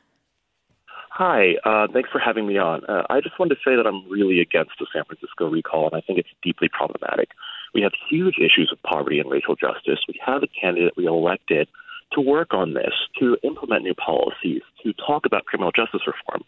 Hi, 1.17 1.55
uh, 1.65 1.87
thanks 1.91 2.11
for 2.11 2.19
having 2.19 2.45
me 2.45 2.59
on. 2.59 2.85
Uh, 2.85 3.01
I 3.09 3.21
just 3.21 3.39
wanted 3.39 3.55
to 3.55 3.61
say 3.65 3.75
that 3.75 3.87
I'm 3.87 4.07
really 4.07 4.39
against 4.39 4.73
the 4.77 4.85
San 4.93 5.03
Francisco 5.03 5.49
recall, 5.49 5.89
and 5.89 5.95
I 5.95 6.05
think 6.05 6.19
it's 6.19 6.29
deeply 6.43 6.69
problematic. 6.69 7.29
We 7.73 7.81
have 7.81 7.91
huge 8.07 8.35
issues 8.37 8.69
of 8.71 8.77
poverty 8.83 9.17
and 9.17 9.27
racial 9.27 9.55
justice. 9.55 9.97
We 10.07 10.21
have 10.23 10.43
a 10.43 10.47
candidate 10.47 10.93
we 10.95 11.07
elected 11.07 11.69
to 12.13 12.21
work 12.21 12.53
on 12.53 12.75
this, 12.75 12.93
to 13.17 13.35
implement 13.41 13.81
new 13.81 13.95
policies, 13.95 14.61
to 14.83 14.93
talk 14.93 15.25
about 15.25 15.45
criminal 15.45 15.71
justice 15.71 16.05
reform. 16.05 16.43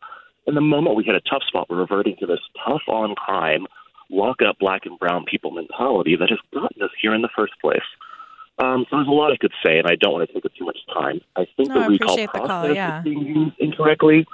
And 0.45 0.55
the 0.55 0.61
moment 0.61 0.95
we 0.95 1.03
hit 1.03 1.15
a 1.15 1.21
tough 1.21 1.41
spot, 1.47 1.65
we're 1.67 1.77
reverting 1.77 2.15
to 2.19 2.27
this 2.27 2.39
tough 2.63 2.83
on 2.87 3.15
crime, 3.15 3.65
lock 4.11 4.37
up 4.47 4.59
black 4.59 4.85
and 4.85 4.99
brown 4.99 5.25
people 5.25 5.49
mentality 5.49 6.15
that 6.15 6.29
has 6.29 6.39
gotten 6.53 6.83
us 6.83 6.91
here 7.01 7.15
in 7.15 7.23
the 7.23 7.33
first 7.35 7.53
place. 7.59 7.89
Um, 8.59 8.85
so 8.87 8.97
there's 8.97 9.07
a 9.07 9.17
lot 9.17 9.31
I 9.31 9.37
could 9.37 9.53
say, 9.65 9.79
and 9.79 9.87
I 9.87 9.95
don't 9.95 10.13
want 10.13 10.29
to 10.29 10.33
take 10.33 10.45
up 10.45 10.51
too 10.53 10.65
much 10.65 10.77
time. 10.93 11.21
I 11.35 11.47
think 11.57 11.69
no, 11.69 11.85
the 11.85 11.89
recall 11.89 12.15
process 12.27 12.47
call, 12.47 12.71
yeah. 12.71 12.99
is 12.99 13.03
being 13.05 13.25
used 13.25 13.55
incorrectly. 13.57 14.27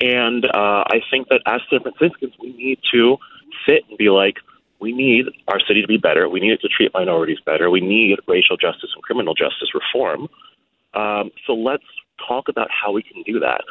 And 0.00 0.44
uh, 0.44 0.84
I 0.86 1.00
think 1.10 1.28
that 1.28 1.42
as 1.46 1.60
San 1.70 1.80
Franciscans, 1.80 2.34
we 2.40 2.52
need 2.52 2.78
to 2.92 3.18
sit 3.66 3.84
and 3.88 3.98
be 3.98 4.10
like, 4.10 4.36
we 4.80 4.92
need 4.92 5.26
our 5.48 5.58
city 5.60 5.82
to 5.82 5.88
be 5.88 5.96
better. 5.96 6.28
We 6.28 6.40
need 6.40 6.52
it 6.52 6.60
to 6.60 6.68
treat 6.68 6.92
minorities 6.94 7.38
better. 7.44 7.68
We 7.68 7.80
need 7.80 8.18
racial 8.28 8.56
justice 8.56 8.90
and 8.94 9.02
criminal 9.02 9.34
justice 9.34 9.70
reform. 9.74 10.28
Um, 10.94 11.30
so 11.46 11.54
let's 11.54 11.84
talk 12.26 12.48
about 12.48 12.68
how 12.70 12.92
we 12.92 13.02
can 13.02 13.22
do 13.24 13.40
that 13.40 13.62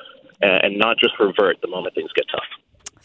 and, 0.42 0.66
and 0.66 0.78
not 0.78 0.98
just 0.98 1.14
revert 1.20 1.62
the 1.62 1.68
moment 1.68 1.96
things 1.96 2.12
get 2.14 2.26
tough. 2.30 2.44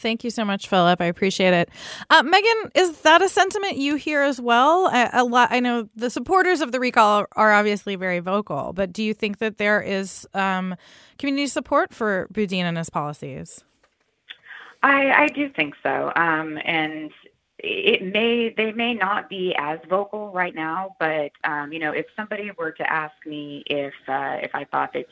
Thank 0.03 0.25
you 0.25 0.31
so 0.31 0.45
much, 0.45 0.67
Philip. 0.67 1.01
I 1.01 1.05
appreciate 1.07 1.55
it. 1.55 1.71
Uh, 2.11 2.25
Megan, 2.25 2.71
is 2.75 3.01
that 3.03 3.23
a 3.23 3.29
sentiment 3.29 3.77
you 3.77 3.95
hear 3.95 4.23
as 4.23 4.41
well? 4.41 4.88
A, 4.88 5.11
a, 5.12 5.25
lot. 5.25 5.53
I 5.53 5.61
know 5.61 5.88
the 5.95 6.11
supporters 6.11 6.61
of 6.61 6.73
the 6.73 6.81
recall 6.81 7.25
are 7.37 7.53
obviously 7.53 7.95
very 7.95 8.19
vocal, 8.19 8.73
but 8.73 8.93
do 8.93 9.03
you 9.03 9.15
think 9.15 9.38
that 9.38 9.59
there 9.59 9.81
is 9.81 10.27
um, 10.35 10.75
community 11.19 11.47
support 11.47 11.95
for 11.95 12.27
Boudin 12.33 12.67
and 12.67 12.77
his 12.77 12.91
policies? 12.91 13.62
I, 14.83 15.12
I 15.12 15.27
do 15.29 15.49
think 15.49 15.75
so, 15.85 16.12
um, 16.17 16.59
and 16.65 17.12
it 17.59 18.03
may 18.03 18.53
they 18.57 18.73
may 18.73 18.95
not 18.95 19.29
be 19.29 19.55
as 19.57 19.79
vocal 19.88 20.33
right 20.33 20.55
now, 20.55 20.97
but 20.99 21.31
um, 21.45 21.73
you 21.73 21.79
know, 21.79 21.93
if 21.93 22.07
somebody 22.17 22.51
were 22.59 22.73
to 22.73 22.93
ask 22.93 23.15
me 23.25 23.62
if 23.67 23.95
uh, 24.09 24.38
if 24.43 24.53
I 24.53 24.65
thought 24.65 24.93
that 24.95 25.07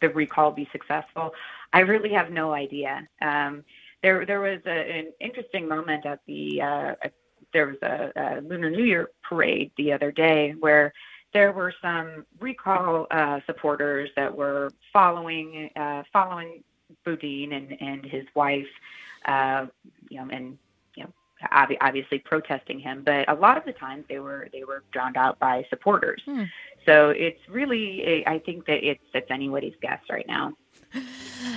the 0.00 0.10
recall 0.10 0.52
be 0.52 0.68
successful, 0.70 1.32
I 1.72 1.80
really 1.80 2.12
have 2.12 2.30
no 2.30 2.52
idea. 2.52 3.08
Um, 3.20 3.64
there 4.06 4.24
there 4.24 4.40
was 4.40 4.60
a, 4.66 4.98
an 4.98 5.12
interesting 5.20 5.66
moment 5.66 6.06
at 6.06 6.20
the 6.28 6.62
uh, 6.62 6.94
there 7.52 7.66
was 7.66 7.76
a, 7.82 8.12
a 8.14 8.40
Lunar 8.40 8.70
New 8.70 8.84
Year 8.84 9.10
parade 9.28 9.72
the 9.76 9.92
other 9.92 10.12
day 10.12 10.54
where 10.60 10.92
there 11.32 11.50
were 11.50 11.74
some 11.82 12.24
recall 12.38 13.08
uh, 13.10 13.40
supporters 13.46 14.08
that 14.14 14.34
were 14.34 14.70
following 14.92 15.70
uh, 15.74 16.04
following 16.12 16.62
Boudin 17.04 17.52
and 17.52 17.76
and 17.80 18.06
his 18.06 18.24
wife, 18.36 18.68
uh, 19.24 19.66
you 20.08 20.18
know, 20.18 20.28
and 20.30 20.56
you 20.94 21.02
know, 21.02 21.10
ob- 21.50 21.80
obviously 21.80 22.20
protesting 22.20 22.78
him. 22.78 23.02
But 23.04 23.28
a 23.28 23.34
lot 23.34 23.56
of 23.56 23.64
the 23.64 23.72
times 23.72 24.04
they 24.08 24.20
were 24.20 24.46
they 24.52 24.62
were 24.62 24.84
drowned 24.92 25.16
out 25.16 25.36
by 25.40 25.66
supporters. 25.68 26.22
Hmm. 26.24 26.44
So 26.84 27.10
it's 27.10 27.40
really, 27.48 28.24
I 28.24 28.38
think 28.38 28.66
that 28.66 28.88
it's 28.88 29.02
it's 29.12 29.32
anybody's 29.32 29.74
guess 29.82 29.98
right 30.08 30.28
now. 30.28 30.52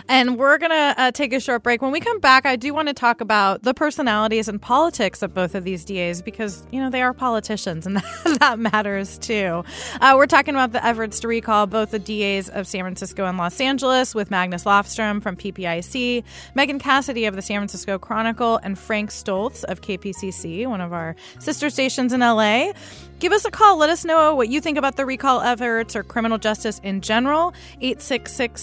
And 0.08 0.38
we're 0.38 0.58
going 0.58 0.72
to 0.72 0.96
uh, 0.98 1.12
take 1.12 1.34
a 1.34 1.40
short 1.40 1.64
break. 1.64 1.82
When 1.82 1.92
we 1.92 2.00
come 2.00 2.20
back, 2.20 2.46
I 2.46 2.56
do 2.56 2.74
want 2.74 2.88
to 2.88 2.94
talk 2.94 3.22
about 3.22 3.64
the 3.64 3.74
personalities 3.74 4.48
and 4.48 4.62
politics 4.62 5.22
of 5.22 5.34
both 5.34 5.56
of 5.56 5.64
these 5.64 5.86
DAs 5.86 6.22
because, 6.22 6.66
you 6.72 6.80
know, 6.80 6.90
they 6.90 7.02
are 7.02 7.14
politicians 7.14 7.86
and 7.86 7.98
that, 8.40 8.58
matters 8.60 9.18
too. 9.20 9.64
Uh, 10.02 10.14
we're 10.16 10.26
talking 10.26 10.54
about 10.56 10.72
the 10.72 10.84
efforts 10.84 11.20
to 11.20 11.28
recall 11.28 11.68
both 11.68 11.92
the 11.92 12.00
DAs 12.00 12.50
of 12.50 12.68
San 12.68 12.82
Francisco 12.82 13.26
and 13.26 13.38
Los 13.38 13.62
Angeles 13.62 14.16
with 14.16 14.32
Magnus 14.32 14.64
Lofstrom 14.64 15.22
from 15.22 15.36
PPIC, 15.36 16.24
Megan 16.56 16.80
Cassidy 16.80 17.26
of 17.26 17.36
the 17.36 17.42
San 17.42 17.60
Francisco 17.60 17.98
Chronicle, 17.98 18.60
and 18.64 18.78
Frank 18.78 19.12
Stoltz 19.12 19.64
of 19.64 19.82
KPCC, 19.82 20.68
one 20.68 20.82
of 20.82 20.92
our 20.92 21.16
sister 21.40 21.70
stations 21.70 22.12
in 22.12 22.22
LA. 22.22 22.74
Give 23.20 23.34
us 23.34 23.44
a 23.44 23.52
call. 23.52 23.78
Let 23.78 23.90
us 23.90 24.06
know 24.06 24.34
what 24.34 24.48
you 24.48 24.62
think 24.62 24.78
about 24.78 24.96
the 24.96 25.06
recall 25.06 25.42
efforts 25.42 25.94
or 25.94 26.04
criminal 26.04 26.38
justice 26.38 26.80
in 26.84 27.02
general. 27.02 27.54
866 27.82 28.62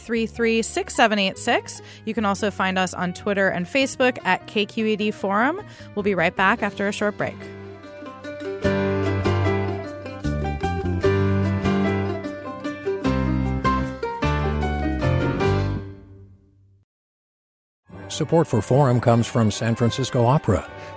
833 0.00 0.62
6786. 0.62 1.82
You 2.06 2.14
can 2.14 2.24
also 2.24 2.50
find 2.50 2.78
us 2.78 2.94
on 2.94 3.12
Twitter 3.12 3.48
and 3.48 3.66
Facebook 3.66 4.18
at 4.24 4.46
KQED 4.46 5.12
Forum. 5.12 5.60
We'll 5.94 6.02
be 6.02 6.14
right 6.14 6.34
back 6.34 6.62
after 6.62 6.88
a 6.88 6.92
short 6.92 7.18
break. 7.18 7.36
Support 18.08 18.48
for 18.48 18.60
Forum 18.60 19.00
comes 19.00 19.26
from 19.26 19.50
San 19.50 19.74
Francisco 19.74 20.26
Opera. 20.26 20.68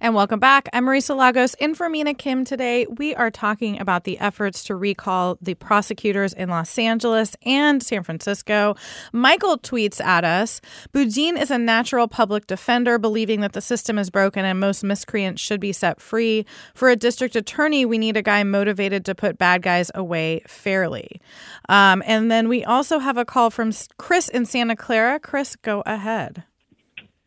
And 0.00 0.14
welcome 0.14 0.38
back. 0.38 0.68
I'm 0.72 0.86
Marisa 0.86 1.16
Lagos 1.16 1.54
in 1.54 1.74
for 1.74 1.88
Mina 1.88 2.14
Kim 2.14 2.44
today. 2.44 2.86
We 2.86 3.16
are 3.16 3.32
talking 3.32 3.80
about 3.80 4.04
the 4.04 4.16
efforts 4.20 4.62
to 4.64 4.76
recall 4.76 5.38
the 5.42 5.54
prosecutors 5.54 6.32
in 6.32 6.48
Los 6.48 6.78
Angeles 6.78 7.34
and 7.44 7.82
San 7.82 8.04
Francisco. 8.04 8.76
Michael 9.12 9.58
tweets 9.58 10.00
at 10.00 10.22
us 10.22 10.60
Boudin 10.92 11.36
is 11.36 11.50
a 11.50 11.58
natural 11.58 12.06
public 12.06 12.46
defender, 12.46 12.96
believing 12.96 13.40
that 13.40 13.54
the 13.54 13.60
system 13.60 13.98
is 13.98 14.08
broken 14.08 14.44
and 14.44 14.60
most 14.60 14.84
miscreants 14.84 15.42
should 15.42 15.58
be 15.58 15.72
set 15.72 16.00
free. 16.00 16.46
For 16.74 16.88
a 16.88 16.94
district 16.94 17.34
attorney, 17.34 17.84
we 17.84 17.98
need 17.98 18.16
a 18.16 18.22
guy 18.22 18.44
motivated 18.44 19.04
to 19.06 19.16
put 19.16 19.36
bad 19.36 19.62
guys 19.62 19.90
away 19.96 20.42
fairly. 20.46 21.20
Um, 21.68 22.04
and 22.06 22.30
then 22.30 22.48
we 22.48 22.64
also 22.64 23.00
have 23.00 23.16
a 23.16 23.24
call 23.24 23.50
from 23.50 23.72
Chris 23.96 24.28
in 24.28 24.46
Santa 24.46 24.76
Clara. 24.76 25.18
Chris, 25.18 25.56
go 25.56 25.82
ahead. 25.84 26.44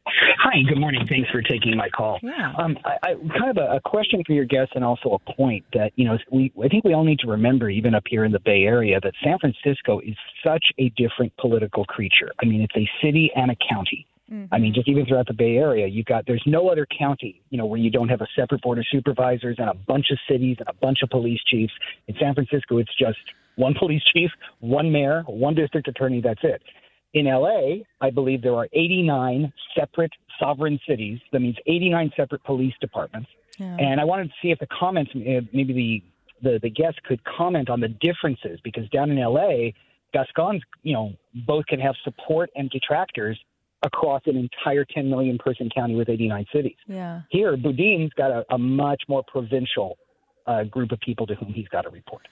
Hi, 0.07 0.63
good 0.67 0.79
morning. 0.79 1.05
Thanks 1.07 1.29
for 1.29 1.41
taking 1.41 1.77
my 1.77 1.89
call. 1.89 2.19
Yeah. 2.23 2.53
Um, 2.57 2.77
I, 2.83 2.97
I 3.03 3.13
kind 3.37 3.51
of 3.51 3.57
a, 3.57 3.77
a 3.77 3.81
question 3.81 4.23
for 4.25 4.33
your 4.33 4.45
guests 4.45 4.73
and 4.75 4.83
also 4.83 5.11
a 5.11 5.33
point 5.33 5.63
that 5.73 5.91
you 5.95 6.05
know 6.05 6.17
we 6.31 6.51
I 6.63 6.67
think 6.67 6.83
we 6.83 6.93
all 6.93 7.03
need 7.03 7.19
to 7.19 7.27
remember, 7.27 7.69
even 7.69 7.93
up 7.93 8.03
here 8.07 8.25
in 8.25 8.31
the 8.31 8.39
Bay 8.39 8.63
Area, 8.63 8.99
that 9.01 9.13
San 9.23 9.37
Francisco 9.39 9.99
is 9.99 10.15
such 10.43 10.65
a 10.79 10.89
different 10.97 11.35
political 11.37 11.85
creature. 11.85 12.31
I 12.41 12.45
mean, 12.45 12.61
it's 12.61 12.75
a 12.75 12.89
city 13.05 13.31
and 13.35 13.51
a 13.51 13.55
county. 13.69 14.07
I 14.49 14.59
mean, 14.59 14.73
just 14.73 14.87
even 14.87 15.05
throughout 15.05 15.27
the 15.27 15.33
Bay 15.33 15.57
Area, 15.57 15.87
you've 15.87 16.05
got 16.05 16.25
there's 16.25 16.43
no 16.45 16.69
other 16.69 16.87
county, 16.97 17.41
you 17.49 17.57
know, 17.57 17.65
where 17.65 17.79
you 17.79 17.89
don't 17.89 18.07
have 18.07 18.21
a 18.21 18.27
separate 18.33 18.61
board 18.61 18.79
of 18.79 18.85
supervisors 18.89 19.57
and 19.59 19.69
a 19.69 19.73
bunch 19.73 20.05
of 20.09 20.17
cities 20.29 20.55
and 20.59 20.69
a 20.69 20.73
bunch 20.73 20.99
of 21.03 21.09
police 21.09 21.41
chiefs. 21.47 21.73
In 22.07 22.15
San 22.17 22.33
Francisco, 22.33 22.77
it's 22.77 22.95
just 22.97 23.19
one 23.55 23.73
police 23.79 24.03
chief, 24.13 24.31
one 24.59 24.89
mayor, 24.91 25.23
one 25.27 25.53
district 25.53 25.89
attorney. 25.89 26.21
That's 26.21 26.39
it. 26.43 26.61
In 27.13 27.25
LA, 27.25 27.83
I 27.99 28.09
believe 28.09 28.41
there 28.41 28.55
are 28.55 28.67
89 28.71 29.51
separate 29.77 30.11
sovereign 30.39 30.79
cities. 30.87 31.19
That 31.31 31.41
means 31.41 31.57
89 31.67 32.11
separate 32.15 32.43
police 32.43 32.73
departments. 32.79 33.29
Yeah. 33.57 33.75
And 33.77 33.99
I 33.99 34.05
wanted 34.05 34.29
to 34.29 34.33
see 34.41 34.51
if 34.51 34.59
the 34.59 34.67
comments, 34.67 35.11
uh, 35.15 35.41
maybe 35.53 35.73
the, 35.73 36.03
the 36.41 36.59
the 36.59 36.69
guests 36.69 36.99
could 37.03 37.21
comment 37.23 37.69
on 37.69 37.81
the 37.81 37.89
differences 37.89 38.59
because 38.63 38.87
down 38.89 39.11
in 39.11 39.19
LA, 39.19 39.71
Gascon's, 40.13 40.63
you 40.83 40.93
know, 40.93 41.13
both 41.45 41.65
can 41.67 41.79
have 41.79 41.95
support 42.03 42.49
and 42.55 42.69
detractors 42.69 43.37
across 43.83 44.21
an 44.25 44.37
entire 44.37 44.85
10 44.85 45.09
million 45.09 45.37
person 45.37 45.69
county 45.73 45.95
with 45.95 46.09
89 46.09 46.45
cities. 46.53 46.75
Yeah. 46.87 47.21
Here, 47.29 47.57
Boudin's 47.57 48.13
got 48.13 48.31
a, 48.31 48.45
a 48.53 48.57
much 48.57 49.03
more 49.07 49.23
provincial 49.23 49.97
uh, 50.47 50.63
group 50.63 50.91
of 50.91 50.99
people 50.99 51.25
to 51.27 51.35
whom 51.35 51.53
he's 51.53 51.67
got 51.67 51.81
to 51.81 51.89
report. 51.89 52.27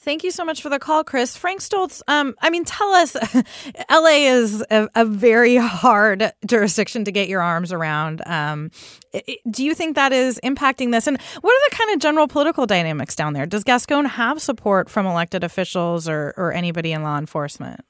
Thank 0.00 0.22
you 0.22 0.30
so 0.30 0.44
much 0.44 0.62
for 0.62 0.68
the 0.68 0.78
call, 0.78 1.02
Chris. 1.02 1.36
Frank 1.36 1.60
Stoltz, 1.60 2.02
um, 2.06 2.36
I 2.40 2.50
mean, 2.50 2.64
tell 2.64 2.90
us 2.92 3.16
LA 3.90 4.28
is 4.28 4.64
a, 4.70 4.88
a, 4.94 5.04
very 5.04 5.56
hard 5.56 6.32
jurisdiction 6.46 7.04
to 7.04 7.10
get 7.10 7.28
your 7.28 7.42
arms 7.42 7.72
around. 7.72 8.22
Um, 8.24 8.70
do 9.50 9.64
you 9.64 9.74
think 9.74 9.96
that 9.96 10.12
is 10.12 10.38
impacting 10.44 10.92
this? 10.92 11.08
And 11.08 11.20
what 11.40 11.50
are 11.50 11.70
the 11.70 11.76
kind 11.76 11.90
of 11.90 11.98
general 11.98 12.28
political 12.28 12.64
dynamics 12.64 13.16
down 13.16 13.32
there? 13.32 13.44
Does 13.44 13.64
Gascon 13.64 14.04
have 14.04 14.40
support 14.40 14.88
from 14.88 15.04
elected 15.04 15.42
officials 15.42 16.08
or, 16.08 16.32
or 16.36 16.52
anybody 16.52 16.92
in 16.92 17.02
law 17.02 17.18
enforcement? 17.18 17.80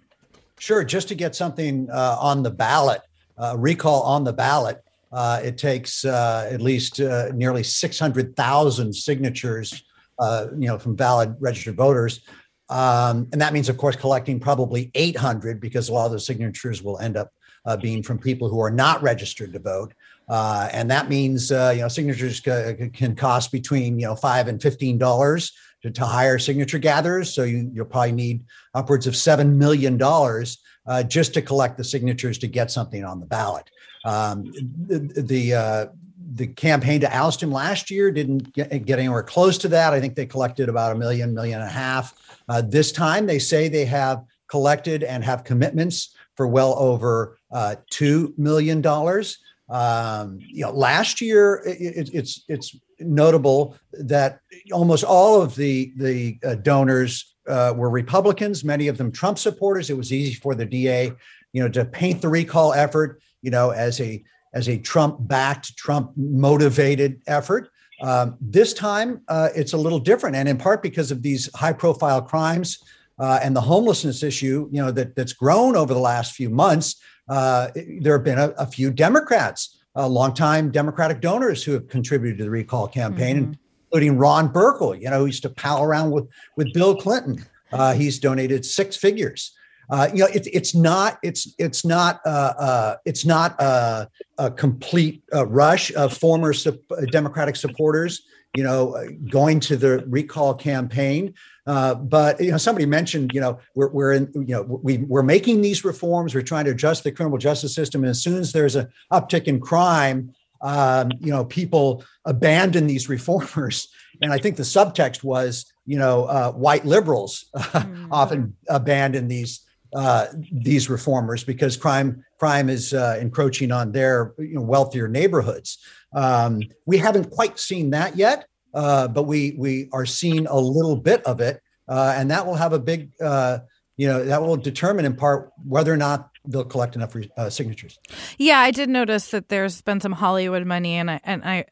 Sure. 0.58 0.84
Just 0.84 1.08
to 1.08 1.14
get 1.14 1.36
something 1.36 1.90
uh, 1.90 2.16
on 2.18 2.42
the 2.42 2.50
ballot, 2.50 3.02
uh, 3.36 3.54
recall 3.58 4.02
on 4.02 4.24
the 4.24 4.32
ballot, 4.32 4.82
uh, 5.12 5.40
it 5.44 5.58
takes 5.58 6.06
uh, 6.06 6.48
at 6.50 6.62
least 6.62 7.00
uh, 7.00 7.30
nearly 7.34 7.62
600,000 7.62 8.94
signatures 8.94 9.84
uh, 10.18 10.48
you 10.58 10.66
know, 10.66 10.78
from 10.78 10.96
valid 10.96 11.36
registered 11.40 11.76
voters. 11.76 12.20
Um, 12.68 13.28
and 13.32 13.40
that 13.40 13.52
means, 13.52 13.68
of 13.68 13.78
course, 13.78 13.96
collecting 13.96 14.40
probably 14.40 14.90
800 14.94 15.60
because 15.60 15.88
a 15.88 15.92
lot 15.92 16.06
of 16.06 16.12
those 16.12 16.26
signatures 16.26 16.82
will 16.82 16.98
end 16.98 17.16
up 17.16 17.30
uh, 17.64 17.76
being 17.76 18.02
from 18.02 18.18
people 18.18 18.48
who 18.48 18.60
are 18.60 18.70
not 18.70 19.02
registered 19.02 19.52
to 19.52 19.58
vote. 19.58 19.92
Uh, 20.28 20.68
and 20.72 20.90
that 20.90 21.08
means, 21.08 21.50
uh, 21.50 21.72
you 21.74 21.82
know, 21.82 21.88
signatures 21.88 22.42
c- 22.42 22.90
can 22.92 23.16
cost 23.16 23.50
between, 23.50 23.98
you 23.98 24.06
know, 24.06 24.14
five 24.14 24.48
and 24.48 24.60
$15 24.60 25.52
to, 25.82 25.90
to 25.90 26.04
hire 26.04 26.38
signature 26.38 26.78
gatherers. 26.78 27.32
So 27.32 27.44
you, 27.44 27.70
will 27.74 27.86
probably 27.86 28.12
need 28.12 28.44
upwards 28.74 29.06
of 29.06 29.14
$7 29.14 29.54
million 29.54 30.00
uh, 30.02 31.02
just 31.04 31.34
to 31.34 31.42
collect 31.42 31.78
the 31.78 31.84
signatures 31.84 32.38
to 32.38 32.46
get 32.46 32.70
something 32.70 33.04
on 33.04 33.20
the 33.20 33.26
ballot. 33.26 33.70
Um, 34.04 34.44
the, 34.86 35.22
the 35.22 35.54
uh, 35.54 35.86
the 36.34 36.46
campaign 36.46 37.00
to 37.00 37.16
oust 37.16 37.42
him 37.42 37.50
last 37.50 37.90
year 37.90 38.10
didn't 38.10 38.52
get, 38.52 38.84
get, 38.84 38.98
anywhere 38.98 39.22
close 39.22 39.56
to 39.58 39.68
that. 39.68 39.92
I 39.92 40.00
think 40.00 40.14
they 40.14 40.26
collected 40.26 40.68
about 40.68 40.92
a 40.92 40.98
million, 40.98 41.34
million 41.34 41.60
and 41.60 41.68
a 41.68 41.72
half. 41.72 42.14
Uh, 42.48 42.62
this 42.62 42.92
time, 42.92 43.26
they 43.26 43.38
say 43.38 43.68
they 43.68 43.86
have 43.86 44.24
collected 44.48 45.02
and 45.02 45.24
have 45.24 45.44
commitments 45.44 46.14
for 46.36 46.46
well 46.46 46.74
over 46.78 47.38
uh, 47.50 47.76
two 47.90 48.34
million 48.36 48.80
dollars. 48.80 49.38
Um, 49.68 50.38
you 50.40 50.62
know, 50.64 50.70
last 50.70 51.20
year 51.20 51.62
it, 51.66 51.80
it, 51.80 52.10
it's 52.14 52.44
it's 52.48 52.76
notable 53.00 53.76
that 53.92 54.40
almost 54.72 55.04
all 55.04 55.40
of 55.40 55.54
the 55.54 55.92
the 55.96 56.38
uh, 56.44 56.54
donors 56.56 57.34
uh, 57.46 57.72
were 57.76 57.90
Republicans, 57.90 58.64
many 58.64 58.88
of 58.88 58.98
them 58.98 59.10
Trump 59.10 59.38
supporters. 59.38 59.90
It 59.90 59.96
was 59.96 60.12
easy 60.12 60.34
for 60.34 60.54
the 60.54 60.66
DA, 60.66 61.12
you 61.52 61.62
know, 61.62 61.68
to 61.70 61.84
paint 61.84 62.22
the 62.22 62.28
recall 62.28 62.72
effort, 62.72 63.20
you 63.42 63.50
know, 63.50 63.70
as 63.70 64.00
a 64.00 64.22
as 64.54 64.68
a 64.68 64.78
Trump 64.78 65.16
backed, 65.20 65.76
Trump 65.76 66.12
motivated 66.16 67.22
effort. 67.26 67.70
Um, 68.00 68.36
this 68.40 68.72
time, 68.72 69.22
uh, 69.28 69.48
it's 69.54 69.72
a 69.72 69.76
little 69.76 69.98
different, 69.98 70.36
and 70.36 70.48
in 70.48 70.56
part 70.56 70.82
because 70.82 71.10
of 71.10 71.22
these 71.22 71.50
high 71.54 71.72
profile 71.72 72.22
crimes 72.22 72.78
uh, 73.18 73.40
and 73.42 73.54
the 73.54 73.60
homelessness 73.60 74.22
issue, 74.22 74.68
you 74.70 74.80
know, 74.80 74.90
that, 74.92 75.16
that's 75.16 75.32
grown 75.32 75.76
over 75.76 75.92
the 75.92 76.00
last 76.00 76.32
few 76.32 76.48
months. 76.48 77.00
Uh, 77.28 77.68
there 78.00 78.14
have 78.14 78.24
been 78.24 78.38
a, 78.38 78.50
a 78.50 78.66
few 78.66 78.90
Democrats, 78.90 79.82
uh, 79.96 80.06
longtime 80.06 80.70
Democratic 80.70 81.20
donors 81.20 81.64
who 81.64 81.72
have 81.72 81.88
contributed 81.88 82.38
to 82.38 82.44
the 82.44 82.50
recall 82.50 82.86
campaign, 82.86 83.36
mm-hmm. 83.36 83.52
including 83.86 84.16
Ron 84.16 84.48
Burkle. 84.52 84.98
You 85.00 85.10
know, 85.10 85.20
who 85.20 85.26
used 85.26 85.42
to 85.42 85.50
pal 85.50 85.82
around 85.82 86.12
with 86.12 86.28
with 86.56 86.72
Bill 86.72 86.94
Clinton. 86.96 87.44
Uh, 87.72 87.92
he's 87.92 88.18
donated 88.18 88.64
six 88.64 88.96
figures. 88.96 89.52
Uh, 89.90 90.08
you 90.12 90.20
know, 90.20 90.28
it's 90.34 90.48
it's 90.48 90.74
not 90.74 91.18
it's 91.22 91.54
it's 91.58 91.84
not 91.84 92.20
uh, 92.26 92.54
uh, 92.58 92.96
it's 93.04 93.24
not 93.24 93.60
a, 93.60 94.08
a 94.36 94.50
complete 94.50 95.22
uh, 95.34 95.46
rush 95.46 95.92
of 95.94 96.14
former 96.16 96.52
su- 96.52 96.78
Democratic 97.10 97.56
supporters, 97.56 98.22
you 98.54 98.62
know, 98.62 99.02
going 99.30 99.60
to 99.60 99.76
the 99.76 100.04
recall 100.06 100.54
campaign. 100.54 101.32
Uh, 101.66 101.94
but 101.94 102.40
you 102.40 102.50
know, 102.50 102.58
somebody 102.58 102.86
mentioned, 102.86 103.32
you 103.32 103.40
know, 103.40 103.58
we're 103.74 103.88
we're 103.90 104.12
in, 104.12 104.30
you 104.34 104.54
know, 104.54 104.62
we 104.62 104.98
we're 104.98 105.22
making 105.22 105.62
these 105.62 105.84
reforms. 105.84 106.34
We're 106.34 106.42
trying 106.42 106.66
to 106.66 106.72
adjust 106.72 107.04
the 107.04 107.12
criminal 107.12 107.38
justice 107.38 107.74
system, 107.74 108.02
and 108.02 108.10
as 108.10 108.22
soon 108.22 108.36
as 108.36 108.52
there's 108.52 108.76
an 108.76 108.88
uptick 109.10 109.44
in 109.44 109.58
crime, 109.58 110.34
um, 110.60 111.10
you 111.20 111.30
know, 111.30 111.44
people 111.44 112.04
abandon 112.24 112.86
these 112.86 113.08
reformers. 113.08 113.88
And 114.20 114.32
I 114.32 114.38
think 114.38 114.56
the 114.56 114.64
subtext 114.64 115.22
was, 115.22 115.72
you 115.86 115.98
know, 115.98 116.24
uh, 116.24 116.52
white 116.52 116.84
liberals 116.84 117.48
mm. 117.56 118.08
often 118.10 118.56
abandon 118.68 119.28
these 119.28 119.64
uh, 119.94 120.26
these 120.52 120.90
reformers 120.90 121.44
because 121.44 121.76
crime 121.76 122.24
crime 122.38 122.68
is 122.68 122.94
uh, 122.94 123.18
encroaching 123.20 123.72
on 123.72 123.92
their 123.92 124.34
you 124.38 124.54
know, 124.54 124.62
wealthier 124.62 125.08
neighborhoods. 125.08 125.78
Um, 126.12 126.62
we 126.86 126.98
haven't 126.98 127.30
quite 127.30 127.58
seen 127.58 127.90
that 127.90 128.16
yet, 128.16 128.46
uh, 128.74 129.08
but 129.08 129.24
we 129.24 129.54
we 129.58 129.88
are 129.92 130.06
seeing 130.06 130.46
a 130.46 130.58
little 130.58 130.96
bit 130.96 131.22
of 131.24 131.40
it, 131.40 131.60
uh, 131.88 132.14
and 132.16 132.30
that 132.30 132.46
will 132.46 132.54
have 132.54 132.72
a 132.72 132.78
big 132.78 133.10
uh, 133.20 133.58
you 133.96 134.06
know 134.06 134.24
that 134.24 134.42
will 134.42 134.56
determine 134.56 135.04
in 135.04 135.16
part 135.16 135.50
whether 135.66 135.92
or 135.92 135.96
not 135.96 136.30
they'll 136.46 136.64
collect 136.64 136.96
enough 136.96 137.14
uh, 137.36 137.50
signatures. 137.50 137.98
Yeah, 138.38 138.58
I 138.58 138.70
did 138.70 138.88
notice 138.88 139.30
that 139.30 139.48
there's 139.48 139.82
been 139.82 140.00
some 140.00 140.12
Hollywood 140.12 140.66
money, 140.66 140.94
and 140.94 141.10
I 141.10 141.20
and 141.24 141.42
I 141.44 141.64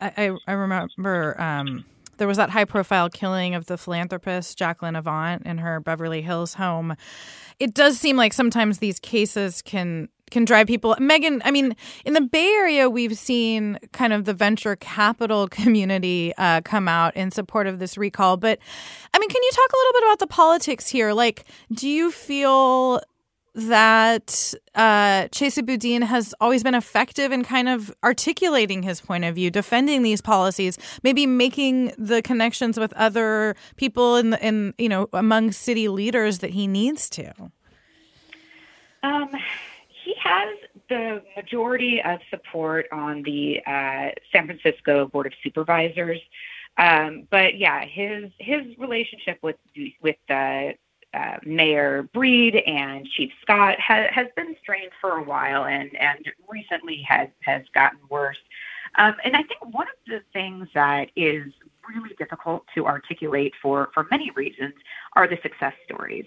I, 0.00 0.36
I 0.46 0.52
remember 0.52 1.40
um, 1.40 1.84
there 2.18 2.28
was 2.28 2.36
that 2.36 2.50
high 2.50 2.64
profile 2.64 3.10
killing 3.10 3.54
of 3.54 3.66
the 3.66 3.76
philanthropist 3.76 4.56
Jacqueline 4.56 4.94
Avant 4.94 5.44
in 5.44 5.58
her 5.58 5.80
Beverly 5.80 6.22
Hills 6.22 6.54
home. 6.54 6.94
It 7.62 7.74
does 7.74 7.96
seem 7.96 8.16
like 8.16 8.32
sometimes 8.32 8.78
these 8.78 8.98
cases 8.98 9.62
can 9.62 10.08
can 10.32 10.44
drive 10.44 10.66
people. 10.66 10.96
Megan, 10.98 11.40
I 11.44 11.52
mean, 11.52 11.76
in 12.04 12.14
the 12.14 12.20
Bay 12.20 12.48
Area, 12.54 12.90
we've 12.90 13.16
seen 13.16 13.78
kind 13.92 14.12
of 14.12 14.24
the 14.24 14.34
venture 14.34 14.74
capital 14.74 15.46
community 15.60 16.32
uh, 16.38 16.62
come 16.62 16.88
out 16.88 17.14
in 17.14 17.30
support 17.30 17.68
of 17.68 17.78
this 17.78 17.96
recall. 17.96 18.36
But 18.36 18.58
I 19.14 19.18
mean, 19.20 19.28
can 19.28 19.40
you 19.40 19.50
talk 19.52 19.70
a 19.72 19.76
little 19.76 19.92
bit 19.92 20.02
about 20.08 20.18
the 20.18 20.26
politics 20.26 20.88
here? 20.88 21.12
Like, 21.12 21.44
do 21.72 21.88
you 21.88 22.10
feel 22.10 23.00
that 23.54 24.54
uh, 24.74 25.28
Chesa 25.28 25.64
Boudin 25.64 26.02
has 26.02 26.34
always 26.40 26.62
been 26.62 26.74
effective 26.74 27.32
in 27.32 27.44
kind 27.44 27.68
of 27.68 27.94
articulating 28.02 28.82
his 28.82 29.00
point 29.00 29.24
of 29.24 29.34
view, 29.34 29.50
defending 29.50 30.02
these 30.02 30.20
policies, 30.20 30.78
maybe 31.02 31.26
making 31.26 31.92
the 31.98 32.22
connections 32.22 32.78
with 32.78 32.92
other 32.94 33.54
people 33.76 34.16
in 34.16 34.30
the, 34.30 34.46
in 34.46 34.74
you 34.78 34.88
know 34.88 35.08
among 35.12 35.52
city 35.52 35.88
leaders 35.88 36.38
that 36.38 36.50
he 36.50 36.66
needs 36.66 37.10
to. 37.10 37.32
Um, 39.02 39.28
he 40.04 40.14
has 40.22 40.56
the 40.88 41.22
majority 41.36 42.00
of 42.04 42.20
support 42.30 42.86
on 42.92 43.22
the 43.22 43.60
uh, 43.66 44.10
San 44.32 44.46
Francisco 44.46 45.08
Board 45.08 45.26
of 45.26 45.32
Supervisors. 45.42 46.20
Um, 46.78 47.28
but 47.30 47.58
yeah, 47.58 47.84
his 47.84 48.30
his 48.38 48.78
relationship 48.78 49.38
with 49.42 49.56
with 50.00 50.16
uh, 50.30 50.72
uh, 51.14 51.36
Mayor 51.44 52.04
Breed 52.14 52.56
and 52.56 53.06
Chief 53.06 53.30
Scott 53.42 53.78
ha- 53.80 54.08
has 54.10 54.28
been 54.36 54.56
strained 54.62 54.92
for 55.00 55.12
a 55.12 55.22
while, 55.22 55.64
and 55.64 55.94
and 55.96 56.18
recently 56.48 57.02
has 57.02 57.28
has 57.40 57.62
gotten 57.74 57.98
worse. 58.08 58.38
Um, 58.96 59.14
and 59.24 59.36
I 59.36 59.42
think 59.42 59.74
one 59.74 59.86
of 59.88 59.94
the 60.06 60.20
things 60.32 60.68
that 60.74 61.10
is 61.16 61.52
really 61.88 62.14
difficult 62.18 62.64
to 62.74 62.86
articulate 62.86 63.52
for 63.60 63.90
for 63.94 64.06
many 64.10 64.30
reasons 64.30 64.74
are 65.14 65.26
the 65.26 65.38
success 65.42 65.74
stories. 65.84 66.26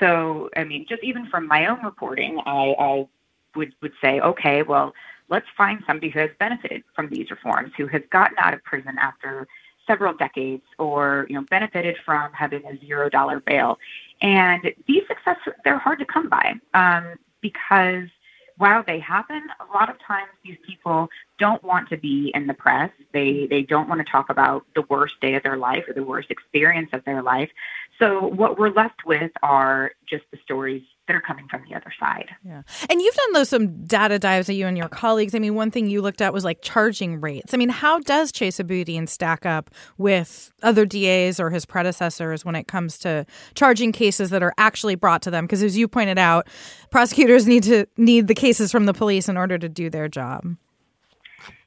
So, 0.00 0.50
I 0.56 0.64
mean, 0.64 0.86
just 0.88 1.02
even 1.04 1.26
from 1.26 1.46
my 1.46 1.66
own 1.66 1.82
reporting, 1.84 2.40
I, 2.46 2.74
I 2.78 3.08
would 3.54 3.74
would 3.80 3.92
say, 4.02 4.20
okay, 4.20 4.62
well, 4.62 4.92
let's 5.28 5.46
find 5.56 5.82
somebody 5.86 6.10
who 6.10 6.18
has 6.20 6.30
benefited 6.38 6.82
from 6.94 7.08
these 7.08 7.30
reforms, 7.30 7.72
who 7.76 7.86
has 7.88 8.02
gotten 8.10 8.36
out 8.38 8.54
of 8.54 8.62
prison 8.64 8.96
after 8.98 9.46
several 9.86 10.14
decades 10.14 10.62
or 10.78 11.26
you 11.28 11.34
know 11.34 11.44
benefited 11.50 11.96
from 12.04 12.32
having 12.32 12.64
a 12.66 12.78
zero 12.84 13.08
dollar 13.08 13.40
bail. 13.40 13.78
And 14.20 14.72
these 14.86 15.02
successes 15.06 15.52
they're 15.64 15.78
hard 15.78 15.98
to 16.00 16.06
come 16.06 16.28
by 16.28 16.54
um, 16.74 17.16
because 17.40 18.08
while 18.56 18.84
they 18.86 19.00
happen 19.00 19.42
a 19.60 19.76
lot 19.76 19.90
of 19.90 19.96
times 19.98 20.30
these 20.44 20.56
people 20.66 21.08
don't 21.38 21.62
want 21.64 21.88
to 21.88 21.96
be 21.96 22.30
in 22.34 22.46
the 22.46 22.54
press. 22.54 22.90
They 23.12 23.46
they 23.48 23.62
don't 23.62 23.88
want 23.88 24.04
to 24.04 24.10
talk 24.10 24.30
about 24.30 24.64
the 24.74 24.82
worst 24.82 25.20
day 25.20 25.34
of 25.34 25.42
their 25.42 25.56
life 25.56 25.84
or 25.88 25.94
the 25.94 26.04
worst 26.04 26.30
experience 26.30 26.90
of 26.92 27.04
their 27.04 27.22
life. 27.22 27.50
So 27.98 28.26
what 28.26 28.58
we're 28.58 28.70
left 28.70 29.04
with 29.04 29.32
are 29.42 29.92
just 30.06 30.24
the 30.30 30.38
stories 30.44 30.82
that 31.06 31.14
are 31.14 31.20
coming 31.20 31.46
from 31.48 31.62
the 31.68 31.76
other 31.76 31.92
side. 32.00 32.30
Yeah. 32.44 32.62
And 32.88 33.00
you've 33.00 33.14
done 33.14 33.32
those 33.34 33.48
some 33.48 33.84
data 33.84 34.18
dives 34.18 34.46
that 34.46 34.54
you 34.54 34.66
and 34.66 34.76
your 34.76 34.88
colleagues. 34.88 35.34
I 35.34 35.38
mean, 35.38 35.54
one 35.54 35.70
thing 35.70 35.88
you 35.88 36.00
looked 36.00 36.22
at 36.22 36.32
was 36.32 36.44
like 36.44 36.62
charging 36.62 37.20
rates. 37.20 37.52
I 37.52 37.56
mean, 37.56 37.68
how 37.68 37.98
does 38.00 38.32
Chesa 38.32 38.66
Boudin 38.66 39.06
stack 39.06 39.44
up 39.44 39.70
with 39.98 40.52
other 40.62 40.86
DAs 40.86 41.38
or 41.38 41.50
his 41.50 41.66
predecessors 41.66 42.44
when 42.44 42.54
it 42.54 42.66
comes 42.66 42.98
to 43.00 43.26
charging 43.54 43.92
cases 43.92 44.30
that 44.30 44.42
are 44.42 44.54
actually 44.56 44.94
brought 44.94 45.20
to 45.22 45.30
them? 45.30 45.44
Because 45.44 45.62
as 45.62 45.76
you 45.76 45.88
pointed 45.88 46.18
out, 46.18 46.48
prosecutors 46.90 47.46
need 47.46 47.64
to 47.64 47.86
need 47.96 48.26
the 48.26 48.34
cases 48.34 48.72
from 48.72 48.86
the 48.86 48.94
police 48.94 49.28
in 49.28 49.36
order 49.36 49.58
to 49.58 49.68
do 49.68 49.90
their 49.90 50.08
job. 50.08 50.56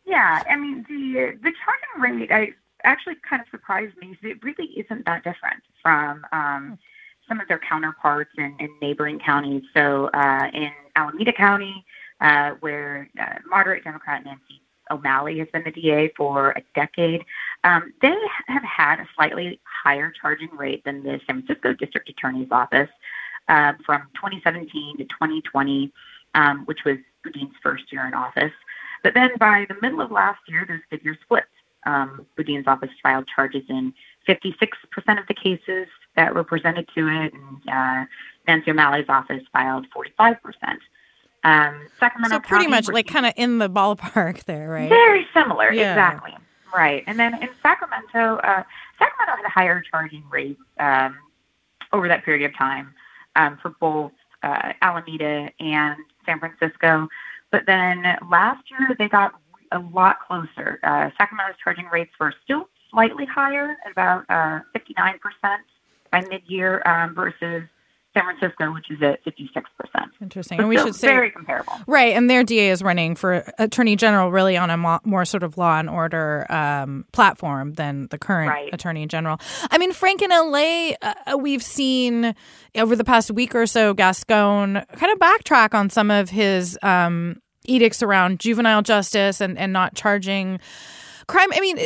Yeah, 0.05 0.41
I 0.49 0.55
mean 0.55 0.85
the 0.87 1.37
the 1.43 1.51
charging 1.63 2.19
rate 2.19 2.31
I 2.31 2.53
actually 2.83 3.15
kind 3.29 3.41
of 3.41 3.47
surprised 3.51 3.95
me. 3.97 4.17
It 4.23 4.41
really 4.43 4.67
isn't 4.77 5.05
that 5.05 5.23
different 5.23 5.61
from 5.83 6.25
um, 6.31 6.79
some 7.27 7.39
of 7.39 7.47
their 7.47 7.59
counterparts 7.59 8.31
in, 8.37 8.55
in 8.59 8.69
neighboring 8.81 9.19
counties. 9.19 9.63
So 9.73 10.09
uh, 10.13 10.49
in 10.53 10.71
Alameda 10.95 11.33
County, 11.33 11.85
uh, 12.21 12.51
where 12.59 13.09
uh, 13.19 13.35
moderate 13.47 13.83
Democrat 13.83 14.23
Nancy 14.25 14.61
O'Malley 14.89 15.39
has 15.39 15.47
been 15.49 15.63
the 15.63 15.71
DA 15.71 16.11
for 16.15 16.51
a 16.51 16.61
decade, 16.73 17.25
um, 17.63 17.93
they 18.01 18.15
have 18.47 18.63
had 18.63 18.99
a 18.99 19.07
slightly 19.15 19.59
higher 19.63 20.11
charging 20.19 20.49
rate 20.55 20.83
than 20.85 21.03
the 21.03 21.19
San 21.27 21.43
Francisco 21.43 21.73
District 21.73 22.09
Attorney's 22.09 22.47
Office 22.51 22.89
uh, 23.49 23.73
from 23.85 24.03
2017 24.15 24.97
to 24.97 25.03
2020, 25.03 25.91
um, 26.35 26.65
which 26.65 26.83
was 26.85 26.97
Boudin's 27.23 27.53
first 27.61 27.91
year 27.91 28.07
in 28.07 28.13
office. 28.13 28.53
But 29.03 29.13
then 29.13 29.31
by 29.39 29.65
the 29.69 29.75
middle 29.81 30.01
of 30.01 30.11
last 30.11 30.39
year, 30.47 30.65
those 30.67 30.79
figures 30.89 31.17
flipped. 31.27 31.47
Um, 31.85 32.25
Boudin's 32.35 32.67
office 32.67 32.89
filed 33.01 33.27
charges 33.33 33.63
in 33.69 33.93
56% 34.27 34.63
of 35.19 35.27
the 35.27 35.33
cases 35.33 35.87
that 36.15 36.33
were 36.35 36.43
presented 36.43 36.87
to 36.95 37.07
it, 37.07 37.33
and 37.33 37.69
uh, 37.71 38.05
Nancy 38.47 38.71
O'Malley's 38.71 39.05
office 39.07 39.43
filed 39.53 39.85
45%. 39.95 40.37
Um, 41.43 41.87
Sacramento 41.99 42.35
so 42.35 42.39
pretty 42.39 42.65
County 42.65 42.67
much 42.67 42.87
like 42.89 43.07
kind 43.07 43.25
of 43.25 43.33
in 43.37 43.59
the 43.59 43.69
ballpark 43.69 44.43
there, 44.45 44.67
right? 44.69 44.89
Very 44.89 45.25
similar, 45.33 45.71
Yeah. 45.71 45.91
exactly. 45.93 46.33
Right. 46.75 47.03
And 47.07 47.17
then 47.17 47.41
in 47.41 47.47
Sacramento, 47.61 48.37
uh, 48.43 48.63
Sacramento 48.99 49.37
had 49.37 49.45
a 49.45 49.49
higher 49.49 49.81
charging 49.89 50.23
rate 50.29 50.57
um, 50.79 51.17
over 51.93 52.07
that 52.09 52.25
period 52.25 52.49
of 52.49 52.57
time 52.57 52.93
um, 53.37 53.57
for 53.61 53.69
both 53.79 54.11
uh, 54.43 54.73
Alameda 54.81 55.49
and 55.61 55.95
San 56.25 56.39
Francisco. 56.39 57.07
But 57.51 57.63
then 57.65 58.03
last 58.29 58.63
year, 58.69 58.93
they 58.99 59.07
got 59.07 59.33
a 59.71 59.79
lot 59.79 60.17
closer. 60.27 60.79
Uh, 60.83 61.09
Sacramento's 61.17 61.55
charging 61.63 61.85
rates 61.87 62.11
were 62.19 62.33
still 62.43 62.69
slightly 62.91 63.25
higher, 63.25 63.75
about 63.91 64.23
uh, 64.29 64.59
59% 64.75 65.13
by 66.11 66.21
mid-year, 66.29 66.81
um, 66.85 67.13
versus 67.13 67.63
San 68.13 68.23
Francisco, 68.23 68.73
which 68.73 68.89
is 68.89 68.97
at 69.03 69.23
56%. 69.25 69.61
Interesting. 70.21 70.57
But 70.57 70.61
and 70.63 70.69
we 70.69 70.77
should 70.77 70.95
say 70.95 71.07
very 71.09 71.29
comparable. 71.29 71.73
Right, 71.85 72.13
and 72.15 72.29
their 72.29 72.43
DA 72.43 72.69
is 72.69 72.81
running 72.81 73.15
for 73.15 73.43
attorney 73.59 73.95
general, 73.95 74.31
really 74.31 74.57
on 74.57 74.69
a 74.71 74.77
mo- 74.77 75.01
more 75.03 75.25
sort 75.25 75.43
of 75.43 75.57
law 75.57 75.77
and 75.79 75.89
order 75.89 76.47
um, 76.49 77.05
platform 77.11 77.73
than 77.73 78.07
the 78.09 78.17
current 78.17 78.49
Right. 78.49 78.73
attorney 78.73 79.05
general. 79.05 79.37
I 79.69 79.77
mean, 79.77 79.91
Frank 79.91 80.21
in 80.23 80.31
LA, 80.31 80.93
uh, 81.01 81.37
we've 81.37 81.61
seen 81.61 82.33
over 82.75 82.95
the 82.95 83.03
past 83.03 83.29
week 83.31 83.53
or 83.53 83.65
so 83.67 83.93
Gascon 83.93 84.83
kind 84.93 85.11
of 85.11 85.19
backtrack 85.19 85.73
on 85.75 85.89
some 85.91 86.09
of 86.09 86.29
his 86.29 86.79
um, 86.81 87.39
edicts 87.67 88.01
around 88.01 88.39
juvenile 88.39 88.81
justice 88.81 89.41
and 89.41 89.57
and 89.57 89.73
not 89.73 89.95
charging 89.95 90.59
crime. 91.27 91.49
I 91.53 91.59
mean. 91.59 91.79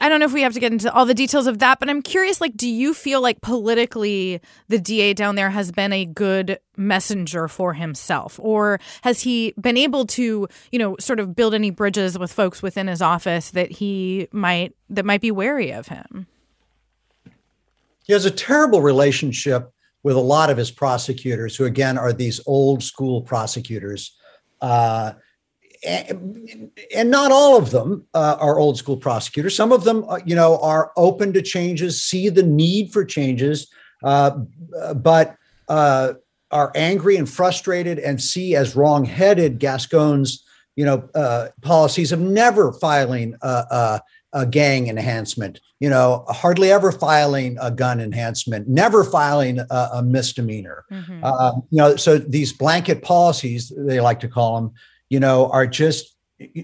I 0.00 0.08
don't 0.08 0.20
know 0.20 0.26
if 0.26 0.32
we 0.32 0.42
have 0.42 0.52
to 0.52 0.60
get 0.60 0.72
into 0.72 0.92
all 0.92 1.06
the 1.06 1.14
details 1.14 1.46
of 1.46 1.58
that, 1.58 1.80
but 1.80 1.90
I'm 1.90 2.02
curious 2.02 2.40
like 2.40 2.56
do 2.56 2.68
you 2.68 2.94
feel 2.94 3.20
like 3.20 3.40
politically 3.40 4.40
the 4.68 4.78
DA 4.78 5.12
down 5.12 5.34
there 5.34 5.50
has 5.50 5.72
been 5.72 5.92
a 5.92 6.04
good 6.04 6.58
messenger 6.76 7.48
for 7.48 7.74
himself 7.74 8.38
or 8.40 8.78
has 9.02 9.22
he 9.22 9.54
been 9.60 9.76
able 9.76 10.06
to, 10.06 10.48
you 10.70 10.78
know, 10.78 10.96
sort 11.00 11.18
of 11.20 11.34
build 11.34 11.54
any 11.54 11.70
bridges 11.70 12.18
with 12.18 12.32
folks 12.32 12.62
within 12.62 12.86
his 12.86 13.02
office 13.02 13.50
that 13.50 13.72
he 13.72 14.28
might 14.32 14.74
that 14.88 15.04
might 15.04 15.20
be 15.20 15.30
wary 15.30 15.72
of 15.72 15.88
him? 15.88 16.26
He 18.04 18.12
has 18.12 18.24
a 18.24 18.30
terrible 18.30 18.80
relationship 18.80 19.72
with 20.02 20.16
a 20.16 20.20
lot 20.20 20.48
of 20.48 20.56
his 20.56 20.70
prosecutors, 20.70 21.56
who 21.56 21.64
again 21.64 21.98
are 21.98 22.12
these 22.12 22.40
old 22.46 22.82
school 22.82 23.20
prosecutors. 23.22 24.16
Uh, 24.60 25.12
and, 25.86 26.70
and 26.94 27.10
not 27.10 27.30
all 27.30 27.56
of 27.56 27.70
them 27.70 28.06
uh, 28.14 28.36
are 28.40 28.58
old 28.58 28.76
school 28.76 28.96
prosecutors. 28.96 29.56
Some 29.56 29.72
of 29.72 29.84
them, 29.84 30.04
uh, 30.08 30.18
you 30.24 30.34
know, 30.34 30.58
are 30.58 30.92
open 30.96 31.32
to 31.34 31.42
changes, 31.42 32.02
see 32.02 32.28
the 32.28 32.42
need 32.42 32.92
for 32.92 33.04
changes, 33.04 33.70
uh, 34.02 34.30
but 34.96 35.36
uh, 35.68 36.14
are 36.50 36.72
angry 36.74 37.16
and 37.16 37.28
frustrated 37.28 37.98
and 37.98 38.20
see 38.20 38.56
as 38.56 38.74
wrong-headed 38.74 39.58
Gascon's, 39.58 40.44
you 40.76 40.84
know, 40.84 41.08
uh, 41.14 41.48
policies 41.62 42.12
of 42.12 42.20
never 42.20 42.72
filing 42.72 43.34
a, 44.32 44.46
gang 44.46 44.88
enhancement, 44.88 45.60
you 45.80 45.88
know, 45.88 46.24
hardly 46.28 46.70
ever 46.70 46.92
filing 46.92 47.56
a 47.60 47.70
gun 47.70 48.00
enhancement, 48.00 48.68
never 48.68 49.04
filing 49.04 49.58
a, 49.58 49.88
a 49.94 50.02
misdemeanor. 50.02 50.84
Mhm. 50.90 51.20
Uh, 51.22 51.52
you 51.70 51.78
know, 51.78 51.96
so 51.96 52.18
these 52.18 52.52
blanket 52.52 53.02
policies, 53.02 53.72
they 53.76 54.00
like 54.00 54.20
to 54.20 54.28
call 54.28 54.60
them, 54.60 54.72
you 55.08 55.20
know, 55.20 55.50
are 55.50 55.66
just 55.66 56.16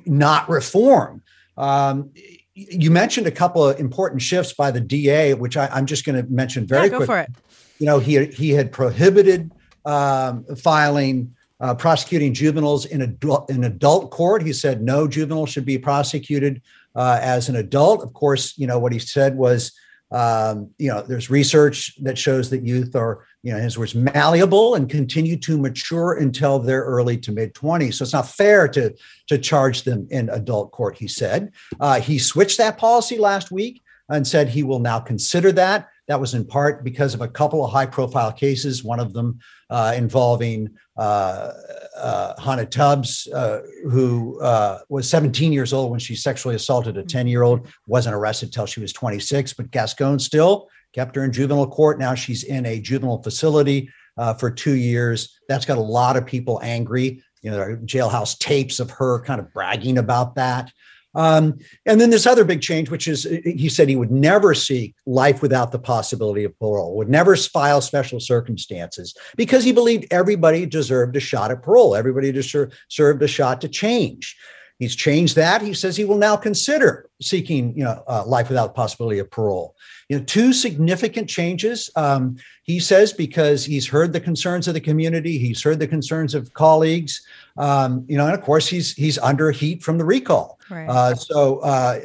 not 0.06 0.48
reform. 0.48 1.22
Um, 1.56 2.10
you 2.54 2.90
mentioned 2.90 3.26
a 3.26 3.32
couple 3.32 3.68
of 3.68 3.80
important 3.80 4.22
shifts 4.22 4.52
by 4.52 4.70
the 4.70 4.80
DA, 4.80 5.34
which 5.34 5.56
I, 5.56 5.66
I'm 5.68 5.86
just 5.86 6.04
going 6.04 6.22
to 6.22 6.30
mention 6.30 6.66
very 6.66 6.84
yeah, 6.84 6.88
go 6.88 6.96
quick. 6.98 7.06
for 7.06 7.18
it. 7.18 7.30
You 7.78 7.86
know, 7.86 7.98
he 7.98 8.26
he 8.26 8.50
had 8.50 8.70
prohibited 8.70 9.50
um, 9.84 10.44
filing, 10.56 11.34
uh, 11.60 11.74
prosecuting 11.74 12.32
juveniles 12.32 12.86
in 12.86 13.02
adult 13.02 13.50
in 13.50 13.64
adult 13.64 14.10
court. 14.10 14.42
He 14.42 14.52
said 14.52 14.82
no 14.82 15.08
juvenile 15.08 15.46
should 15.46 15.64
be 15.64 15.78
prosecuted 15.78 16.62
uh, 16.94 17.18
as 17.22 17.48
an 17.48 17.56
adult. 17.56 18.02
Of 18.02 18.12
course, 18.12 18.56
you 18.56 18.66
know 18.66 18.78
what 18.78 18.92
he 18.92 18.98
said 18.98 19.36
was 19.36 19.72
Um, 20.14 20.70
you 20.78 20.88
know, 20.90 21.02
there's 21.02 21.28
research 21.28 21.92
that 22.02 22.16
shows 22.16 22.48
that 22.50 22.64
youth 22.64 22.94
are, 22.94 23.26
you 23.42 23.52
know, 23.52 23.58
his 23.58 23.76
words, 23.76 23.96
malleable 23.96 24.76
and 24.76 24.88
continue 24.88 25.36
to 25.38 25.58
mature 25.58 26.12
until 26.12 26.60
their 26.60 26.82
early 26.84 27.16
to 27.18 27.32
mid 27.32 27.52
20s. 27.54 27.94
So 27.94 28.04
it's 28.04 28.12
not 28.12 28.28
fair 28.28 28.68
to 28.68 28.94
to 29.26 29.38
charge 29.38 29.82
them 29.82 30.06
in 30.10 30.28
adult 30.28 30.70
court. 30.70 30.96
He 30.96 31.08
said 31.08 31.52
uh, 31.80 32.00
he 32.00 32.18
switched 32.18 32.58
that 32.58 32.78
policy 32.78 33.18
last 33.18 33.50
week 33.50 33.82
and 34.08 34.24
said 34.26 34.48
he 34.48 34.62
will 34.62 34.78
now 34.78 35.00
consider 35.00 35.50
that. 35.52 35.88
That 36.06 36.20
was 36.20 36.34
in 36.34 36.44
part 36.44 36.84
because 36.84 37.14
of 37.14 37.22
a 37.22 37.28
couple 37.28 37.64
of 37.64 37.72
high 37.72 37.86
profile 37.86 38.30
cases, 38.30 38.84
one 38.84 39.00
of 39.00 39.14
them 39.14 39.40
uh, 39.70 39.94
involving 39.96 40.76
Hannah 40.96 42.66
Tubbs, 42.66 43.28
uh, 43.34 43.60
who 43.90 44.40
uh, 44.40 44.80
was 44.88 45.08
17 45.08 45.52
years 45.52 45.72
old 45.72 45.90
when 45.90 46.00
she 46.00 46.14
sexually 46.14 46.54
assaulted 46.54 46.96
a 46.96 47.02
10 47.02 47.26
year 47.26 47.42
old, 47.42 47.66
wasn't 47.86 48.14
arrested 48.14 48.52
till 48.52 48.66
she 48.66 48.80
was 48.80 48.92
26, 48.92 49.54
but 49.54 49.70
Gascon 49.70 50.18
still 50.18 50.68
kept 50.92 51.16
her 51.16 51.24
in 51.24 51.32
juvenile 51.32 51.66
court. 51.66 51.98
Now 51.98 52.14
she's 52.14 52.44
in 52.44 52.66
a 52.66 52.80
juvenile 52.80 53.22
facility 53.22 53.90
uh, 54.16 54.34
for 54.34 54.50
two 54.50 54.76
years. 54.76 55.38
That's 55.48 55.64
got 55.64 55.78
a 55.78 55.82
lot 55.82 56.16
of 56.16 56.26
people 56.26 56.60
angry. 56.62 57.22
You 57.42 57.50
know, 57.50 57.56
there 57.56 57.70
are 57.72 57.76
jailhouse 57.78 58.38
tapes 58.38 58.80
of 58.80 58.90
her 58.92 59.20
kind 59.22 59.40
of 59.40 59.52
bragging 59.52 59.98
about 59.98 60.36
that. 60.36 60.72
Um, 61.14 61.58
and 61.86 62.00
then 62.00 62.10
this 62.10 62.26
other 62.26 62.44
big 62.44 62.60
change, 62.60 62.90
which 62.90 63.06
is 63.06 63.24
he 63.44 63.68
said 63.68 63.88
he 63.88 63.96
would 63.96 64.10
never 64.10 64.54
seek 64.54 64.94
life 65.06 65.42
without 65.42 65.72
the 65.72 65.78
possibility 65.78 66.44
of 66.44 66.58
parole, 66.58 66.96
would 66.96 67.08
never 67.08 67.36
file 67.36 67.80
special 67.80 68.20
circumstances 68.20 69.14
because 69.36 69.64
he 69.64 69.72
believed 69.72 70.06
everybody 70.10 70.66
deserved 70.66 71.16
a 71.16 71.20
shot 71.20 71.50
at 71.50 71.62
parole. 71.62 71.94
Everybody 71.94 72.32
deserved 72.32 73.22
a 73.22 73.28
shot 73.28 73.60
to 73.60 73.68
change. 73.68 74.36
He's 74.84 74.94
changed 74.94 75.34
that. 75.36 75.62
He 75.62 75.72
says 75.72 75.96
he 75.96 76.04
will 76.04 76.18
now 76.18 76.36
consider 76.36 77.08
seeking, 77.22 77.74
you 77.74 77.84
know, 77.84 78.04
uh, 78.06 78.22
life 78.26 78.50
without 78.50 78.74
possibility 78.74 79.18
of 79.18 79.30
parole. 79.30 79.74
You 80.10 80.18
know, 80.18 80.24
two 80.26 80.52
significant 80.52 81.26
changes. 81.26 81.88
Um, 81.96 82.36
he 82.64 82.78
says 82.80 83.14
because 83.14 83.64
he's 83.64 83.86
heard 83.86 84.12
the 84.12 84.20
concerns 84.20 84.68
of 84.68 84.74
the 84.74 84.82
community, 84.82 85.38
he's 85.38 85.62
heard 85.62 85.78
the 85.78 85.88
concerns 85.88 86.34
of 86.34 86.52
colleagues. 86.52 87.26
Um, 87.56 88.04
you 88.06 88.18
know, 88.18 88.26
and 88.26 88.34
of 88.34 88.42
course 88.42 88.68
he's 88.68 88.92
he's 88.92 89.16
under 89.16 89.50
heat 89.52 89.82
from 89.82 89.96
the 89.96 90.04
recall. 90.04 90.60
Right. 90.68 90.86
Uh, 90.86 91.14
so 91.14 91.60
uh, 91.60 92.00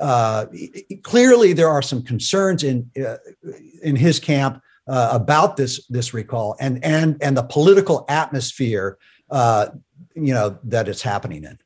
uh, 0.00 0.46
clearly 1.04 1.52
there 1.52 1.68
are 1.68 1.82
some 1.82 2.02
concerns 2.02 2.64
in 2.64 2.90
uh, 3.00 3.18
in 3.84 3.94
his 3.94 4.18
camp 4.18 4.60
uh, 4.88 5.10
about 5.12 5.56
this 5.56 5.86
this 5.86 6.12
recall 6.12 6.56
and 6.58 6.84
and 6.84 7.22
and 7.22 7.36
the 7.36 7.44
political 7.44 8.04
atmosphere. 8.08 8.98
Uh, 9.30 9.68
you 10.16 10.34
know 10.34 10.58
that 10.64 10.88
it's 10.88 11.02
happening 11.02 11.44
in. 11.44 11.56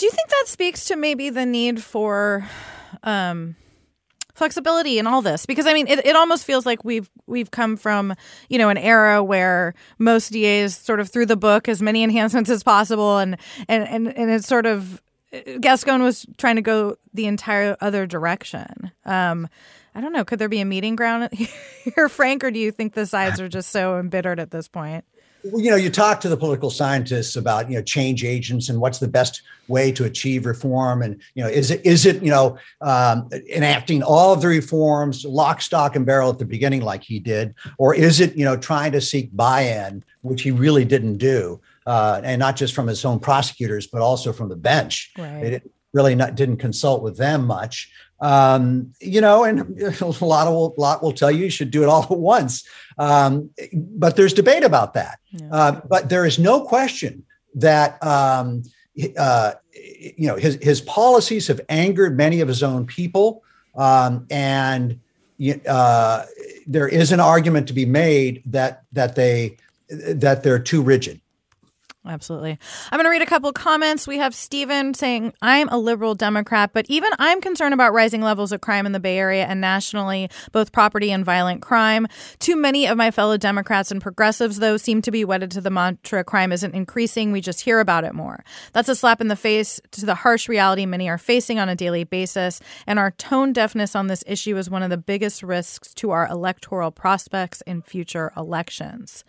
Do 0.00 0.06
you 0.06 0.12
think 0.12 0.30
that 0.30 0.44
speaks 0.46 0.86
to 0.86 0.96
maybe 0.96 1.28
the 1.28 1.44
need 1.44 1.82
for 1.82 2.48
um, 3.02 3.54
flexibility 4.32 4.98
in 4.98 5.06
all 5.06 5.20
this? 5.20 5.44
Because 5.44 5.66
I 5.66 5.74
mean, 5.74 5.86
it, 5.88 6.06
it 6.06 6.16
almost 6.16 6.46
feels 6.46 6.64
like 6.64 6.82
we've 6.86 7.10
we've 7.26 7.50
come 7.50 7.76
from 7.76 8.14
you 8.48 8.56
know 8.56 8.70
an 8.70 8.78
era 8.78 9.22
where 9.22 9.74
most 9.98 10.32
DAs 10.32 10.74
sort 10.74 11.00
of 11.00 11.10
threw 11.10 11.26
the 11.26 11.36
book 11.36 11.68
as 11.68 11.82
many 11.82 12.02
enhancements 12.02 12.48
as 12.48 12.62
possible, 12.62 13.18
and 13.18 13.36
and 13.68 13.86
and, 13.86 14.16
and 14.16 14.30
it's 14.30 14.48
sort 14.48 14.64
of 14.64 15.02
Gascon 15.60 16.02
was 16.02 16.24
trying 16.38 16.56
to 16.56 16.62
go 16.62 16.96
the 17.12 17.26
entire 17.26 17.76
other 17.82 18.06
direction. 18.06 18.92
Um, 19.04 19.50
I 19.94 20.00
don't 20.00 20.14
know. 20.14 20.24
Could 20.24 20.38
there 20.38 20.48
be 20.48 20.60
a 20.60 20.64
meeting 20.64 20.96
ground 20.96 21.28
here, 21.94 22.08
Frank, 22.08 22.42
or 22.42 22.50
do 22.50 22.58
you 22.58 22.72
think 22.72 22.94
the 22.94 23.04
sides 23.04 23.38
are 23.38 23.50
just 23.50 23.68
so 23.68 23.98
embittered 23.98 24.40
at 24.40 24.50
this 24.50 24.66
point? 24.66 25.04
You 25.44 25.70
know, 25.70 25.76
you 25.76 25.90
talk 25.90 26.20
to 26.20 26.28
the 26.28 26.36
political 26.36 26.70
scientists 26.70 27.36
about 27.36 27.70
you 27.70 27.76
know 27.76 27.82
change 27.82 28.24
agents 28.24 28.68
and 28.68 28.80
what's 28.80 28.98
the 28.98 29.08
best 29.08 29.42
way 29.68 29.92
to 29.92 30.04
achieve 30.04 30.46
reform, 30.46 31.02
and 31.02 31.20
you 31.34 31.42
know, 31.42 31.48
is 31.48 31.70
it 31.70 31.84
is 31.84 32.06
it 32.06 32.22
you 32.22 32.30
know 32.30 32.58
um, 32.80 33.28
enacting 33.52 34.02
all 34.02 34.32
of 34.32 34.40
the 34.40 34.48
reforms 34.48 35.24
lock, 35.24 35.62
stock, 35.62 35.96
and 35.96 36.06
barrel 36.06 36.30
at 36.30 36.38
the 36.38 36.44
beginning 36.44 36.82
like 36.82 37.02
he 37.02 37.18
did, 37.18 37.54
or 37.78 37.94
is 37.94 38.20
it 38.20 38.36
you 38.36 38.44
know 38.44 38.56
trying 38.56 38.92
to 38.92 39.00
seek 39.00 39.34
buy-in, 39.34 40.04
which 40.22 40.42
he 40.42 40.50
really 40.50 40.84
didn't 40.84 41.16
do, 41.16 41.60
uh, 41.86 42.20
and 42.24 42.38
not 42.38 42.56
just 42.56 42.74
from 42.74 42.86
his 42.86 43.04
own 43.04 43.18
prosecutors 43.18 43.86
but 43.86 44.02
also 44.02 44.32
from 44.32 44.48
the 44.48 44.56
bench. 44.56 45.12
Right. 45.16 45.44
It 45.44 45.70
really 45.92 46.14
not, 46.14 46.34
didn't 46.34 46.58
consult 46.58 47.02
with 47.02 47.16
them 47.16 47.46
much. 47.46 47.90
Um, 48.20 48.92
you 49.00 49.20
know, 49.20 49.44
and 49.44 49.60
a 50.00 50.24
lot 50.24 50.46
of 50.46 50.72
lot 50.76 51.02
will 51.02 51.12
tell 51.12 51.30
you 51.30 51.44
you 51.44 51.50
should 51.50 51.70
do 51.70 51.82
it 51.82 51.88
all 51.88 52.02
at 52.10 52.10
once. 52.10 52.68
Um, 52.98 53.50
but 53.74 54.16
there's 54.16 54.34
debate 54.34 54.64
about 54.64 54.94
that. 54.94 55.18
Yeah. 55.30 55.48
Uh, 55.50 55.80
but 55.88 56.08
there 56.08 56.26
is 56.26 56.38
no 56.38 56.62
question 56.62 57.24
that 57.54 58.02
um, 58.04 58.62
uh, 59.18 59.52
you 59.74 60.26
know 60.26 60.36
his 60.36 60.58
his 60.60 60.80
policies 60.80 61.46
have 61.46 61.60
angered 61.68 62.16
many 62.16 62.40
of 62.40 62.48
his 62.48 62.62
own 62.62 62.86
people, 62.86 63.42
um, 63.74 64.26
and 64.30 65.00
uh, 65.66 66.24
there 66.66 66.88
is 66.88 67.12
an 67.12 67.20
argument 67.20 67.66
to 67.68 67.72
be 67.72 67.86
made 67.86 68.42
that 68.46 68.82
that 68.92 69.14
they 69.16 69.56
that 69.88 70.42
they're 70.42 70.58
too 70.58 70.82
rigid. 70.82 71.19
Absolutely. 72.10 72.58
I'm 72.90 72.96
going 72.96 73.04
to 73.04 73.10
read 73.10 73.22
a 73.22 73.26
couple 73.26 73.52
comments. 73.52 74.08
We 74.08 74.18
have 74.18 74.34
Stephen 74.34 74.94
saying, 74.94 75.32
I'm 75.40 75.68
a 75.68 75.78
liberal 75.78 76.16
Democrat, 76.16 76.72
but 76.72 76.84
even 76.88 77.08
I'm 77.20 77.40
concerned 77.40 77.72
about 77.72 77.92
rising 77.92 78.20
levels 78.20 78.50
of 78.50 78.60
crime 78.60 78.84
in 78.84 78.90
the 78.90 78.98
Bay 78.98 79.16
Area 79.16 79.46
and 79.46 79.60
nationally, 79.60 80.28
both 80.50 80.72
property 80.72 81.12
and 81.12 81.24
violent 81.24 81.62
crime. 81.62 82.08
Too 82.40 82.56
many 82.56 82.88
of 82.88 82.96
my 82.96 83.12
fellow 83.12 83.36
Democrats 83.36 83.92
and 83.92 84.02
progressives, 84.02 84.58
though, 84.58 84.76
seem 84.76 85.02
to 85.02 85.12
be 85.12 85.24
wedded 85.24 85.52
to 85.52 85.60
the 85.60 85.70
mantra 85.70 86.24
crime 86.24 86.50
isn't 86.50 86.74
increasing. 86.74 87.30
We 87.30 87.40
just 87.40 87.60
hear 87.60 87.78
about 87.78 88.02
it 88.02 88.12
more. 88.12 88.44
That's 88.72 88.88
a 88.88 88.96
slap 88.96 89.20
in 89.20 89.28
the 89.28 89.36
face 89.36 89.80
to 89.92 90.04
the 90.04 90.16
harsh 90.16 90.48
reality 90.48 90.86
many 90.86 91.08
are 91.08 91.16
facing 91.16 91.60
on 91.60 91.68
a 91.68 91.76
daily 91.76 92.02
basis. 92.02 92.60
And 92.88 92.98
our 92.98 93.12
tone 93.12 93.52
deafness 93.52 93.94
on 93.94 94.08
this 94.08 94.24
issue 94.26 94.56
is 94.56 94.68
one 94.68 94.82
of 94.82 94.90
the 94.90 94.98
biggest 94.98 95.44
risks 95.44 95.94
to 95.94 96.10
our 96.10 96.26
electoral 96.26 96.90
prospects 96.90 97.62
in 97.68 97.82
future 97.82 98.32
elections. 98.36 99.22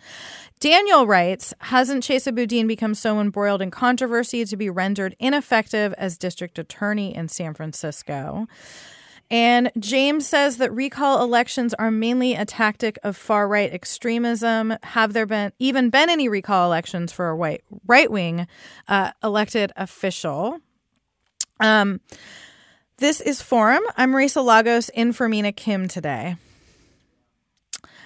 Daniel 0.61 1.07
writes, 1.07 1.55
hasn't 1.57 2.03
Chesa 2.03 2.35
Boudin 2.35 2.67
become 2.67 2.93
so 2.93 3.19
embroiled 3.19 3.63
in 3.63 3.71
controversy 3.71 4.45
to 4.45 4.55
be 4.55 4.69
rendered 4.69 5.15
ineffective 5.17 5.91
as 5.97 6.19
district 6.19 6.59
attorney 6.59 7.15
in 7.15 7.27
San 7.29 7.55
Francisco? 7.55 8.47
And 9.31 9.71
James 9.79 10.27
says 10.27 10.57
that 10.57 10.71
recall 10.71 11.23
elections 11.23 11.73
are 11.73 11.89
mainly 11.89 12.35
a 12.35 12.45
tactic 12.45 12.99
of 13.01 13.17
far 13.17 13.47
right 13.47 13.73
extremism. 13.73 14.75
Have 14.83 15.13
there 15.13 15.25
been 15.25 15.51
even 15.57 15.89
been 15.89 16.11
any 16.11 16.29
recall 16.29 16.67
elections 16.67 17.11
for 17.11 17.29
a 17.29 17.35
white 17.35 17.63
right 17.87 18.11
wing 18.11 18.45
uh, 18.87 19.13
elected 19.23 19.71
official? 19.75 20.59
Um, 21.59 22.01
this 22.97 23.19
is 23.19 23.41
Forum. 23.41 23.81
I'm 23.97 24.11
Marisa 24.11 24.45
Lagos 24.45 24.89
in 24.89 25.11
for 25.11 25.27
Mina 25.27 25.53
Kim 25.53 25.87
today. 25.87 26.35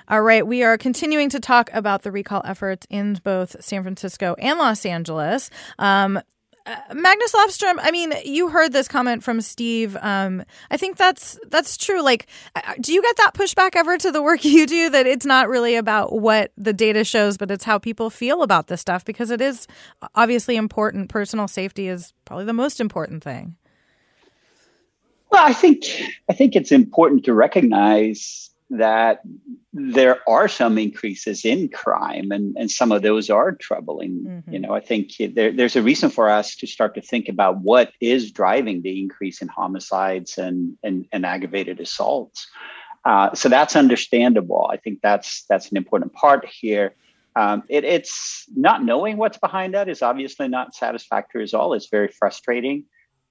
All 0.08 0.22
right, 0.22 0.46
we 0.46 0.62
are 0.64 0.78
continuing 0.78 1.30
to 1.30 1.40
talk 1.40 1.70
about 1.74 2.04
the 2.04 2.12
recall 2.12 2.44
efforts 2.46 2.86
in 2.92 3.20
both 3.24 3.56
San 3.64 3.82
Francisco 3.82 4.36
and 4.38 4.60
Los 4.60 4.86
Angeles. 4.86 5.50
Um, 5.80 6.20
uh, 6.68 6.76
Magnus 6.94 7.32
Lofstrom, 7.32 7.76
I 7.80 7.92
mean, 7.92 8.14
you 8.24 8.50
heard 8.50 8.72
this 8.72 8.88
comment 8.88 9.24
from 9.24 9.42
Steve. 9.42 9.96
Um, 10.02 10.44
I 10.72 10.78
think 10.78 10.98
that's 10.98 11.40
that's 11.48 11.78
true. 11.78 12.02
Like, 12.02 12.28
uh, 12.56 12.62
uh, 12.66 12.74
do 12.80 12.94
you 12.94 13.02
get 13.02 13.18
that 13.18 13.34
pushback 13.34 13.76
ever 13.76 13.98
to 13.98 14.12
the 14.12 14.22
work 14.22 14.44
you 14.46 14.66
do 14.66 14.90
that 14.90 15.06
it's 15.08 15.26
not 15.26 15.48
really 15.48 15.76
about 15.76 16.14
what 16.14 16.52
the 16.58 16.74
data 16.74 17.04
shows, 17.04 17.38
but 17.38 17.52
it's 17.52 17.64
how 17.64 17.78
people 17.78 18.10
feel 18.10 18.42
about 18.42 18.68
this 18.68 18.82
stuff 18.82 19.06
because 19.06 19.32
it 19.32 19.42
is 19.42 19.68
obviously 20.16 20.56
important. 20.56 21.10
Personal 21.10 21.48
safety 21.48 21.88
is 21.88 22.14
probably 22.26 22.46
the 22.46 22.54
most 22.54 22.80
important 22.80 23.24
thing. 23.24 23.56
Well, 25.32 25.46
I 25.46 25.54
think 25.54 25.86
I 26.30 26.34
think 26.34 26.56
it's 26.56 26.72
important 26.72 27.26
to 27.26 27.34
recognize 27.34 28.50
that 28.78 29.22
there 29.74 30.20
are 30.28 30.48
some 30.48 30.78
increases 30.78 31.44
in 31.44 31.70
crime 31.70 32.32
and, 32.32 32.56
and 32.58 32.72
some 32.72 32.92
of 32.92 33.02
those 33.02 33.30
are 33.30 33.52
troubling. 33.52 34.24
Mm-hmm. 34.26 34.54
you 34.54 34.60
know 34.60 34.74
i 34.74 34.80
think 34.80 35.12
there, 35.36 35.52
there's 35.52 35.76
a 35.76 35.82
reason 35.82 36.10
for 36.10 36.30
us 36.30 36.56
to 36.58 36.68
start 36.68 36.96
to 36.96 37.02
think 37.02 37.28
about 37.30 37.58
what 37.58 37.92
is 38.00 38.32
driving 38.32 38.82
the 38.82 39.00
increase 39.02 39.42
in 39.42 39.48
homicides 39.48 40.38
and, 40.38 40.78
and, 40.84 41.06
and 41.12 41.26
aggravated 41.26 41.80
assaults. 41.80 42.48
Uh, 43.04 43.34
so 43.36 43.50
that's 43.50 43.76
understandable. 43.76 44.68
I 44.72 44.78
think 44.78 45.00
that's 45.02 45.46
that's 45.48 45.70
an 45.70 45.78
important 45.78 46.14
part 46.14 46.48
here. 46.48 46.96
Um, 47.36 47.64
it, 47.70 47.84
it's 47.84 48.46
not 48.56 48.84
knowing 48.84 49.18
what's 49.18 49.38
behind 49.38 49.76
that 49.76 49.90
is 49.90 50.02
obviously 50.02 50.48
not 50.48 50.74
satisfactory 50.74 51.44
at 51.44 51.54
all. 51.54 51.74
It's 51.74 51.90
very 51.90 52.08
frustrating. 52.08 52.86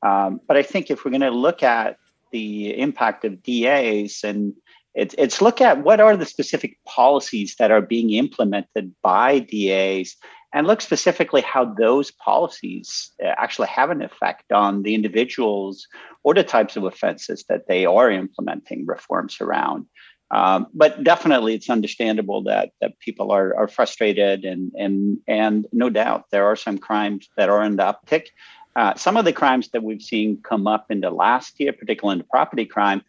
Um, 0.04 0.40
but 0.46 0.56
i 0.58 0.62
think 0.62 0.90
if 0.90 1.04
we're 1.04 1.10
going 1.10 1.22
to 1.22 1.30
look 1.30 1.62
at 1.62 1.96
the 2.30 2.78
impact 2.78 3.24
of 3.24 3.42
das 3.42 4.22
and 4.22 4.54
it's, 4.94 5.14
it's 5.18 5.42
look 5.42 5.60
at 5.60 5.82
what 5.82 6.00
are 6.00 6.16
the 6.16 6.26
specific 6.26 6.78
policies 6.86 7.56
that 7.58 7.70
are 7.70 7.82
being 7.82 8.12
implemented 8.12 8.94
by 9.02 9.40
DAs 9.40 10.16
and 10.52 10.68
look 10.68 10.80
specifically 10.80 11.40
how 11.40 11.64
those 11.64 12.12
policies 12.12 13.10
uh, 13.22 13.26
actually 13.26 13.66
have 13.66 13.90
an 13.90 14.02
effect 14.02 14.52
on 14.52 14.82
the 14.82 14.94
individuals 14.94 15.88
or 16.22 16.32
the 16.32 16.44
types 16.44 16.76
of 16.76 16.84
offenses 16.84 17.44
that 17.48 17.66
they 17.66 17.84
are 17.84 18.10
implementing 18.10 18.86
reforms 18.86 19.40
around. 19.40 19.86
Um, 20.30 20.68
but 20.72 21.02
definitely, 21.04 21.54
it's 21.54 21.68
understandable 21.68 22.44
that 22.44 22.70
that 22.80 22.98
people 22.98 23.30
are, 23.30 23.54
are 23.56 23.68
frustrated, 23.68 24.44
and 24.44 24.72
and 24.76 25.18
and 25.28 25.66
no 25.70 25.90
doubt 25.90 26.24
there 26.30 26.46
are 26.46 26.56
some 26.56 26.78
crimes 26.78 27.28
that 27.36 27.50
are 27.50 27.62
in 27.62 27.76
the 27.76 27.82
uptick. 27.82 28.28
Uh, 28.74 28.94
some 28.94 29.16
of 29.16 29.24
the 29.24 29.32
crimes 29.32 29.68
that 29.68 29.82
we've 29.82 30.02
seen 30.02 30.40
come 30.42 30.66
up 30.66 30.86
in 30.90 31.00
the 31.00 31.10
last 31.10 31.60
year, 31.60 31.72
particularly 31.72 32.14
in 32.14 32.18
the 32.18 32.28
property 32.30 32.64
crime, 32.64 33.02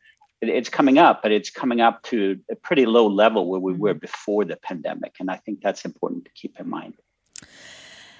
it, 0.49 0.55
it's 0.55 0.69
coming 0.69 0.97
up, 0.97 1.21
but 1.21 1.31
it's 1.31 1.49
coming 1.49 1.81
up 1.81 2.03
to 2.03 2.39
a 2.49 2.55
pretty 2.55 2.85
low 2.85 3.07
level 3.07 3.49
where 3.49 3.59
we 3.59 3.73
were 3.73 3.91
mm-hmm. 3.91 3.99
before 3.99 4.45
the 4.45 4.57
pandemic. 4.57 5.15
And 5.19 5.29
I 5.29 5.37
think 5.37 5.61
that's 5.61 5.85
important 5.85 6.25
to 6.25 6.31
keep 6.31 6.59
in 6.59 6.69
mind. 6.69 6.95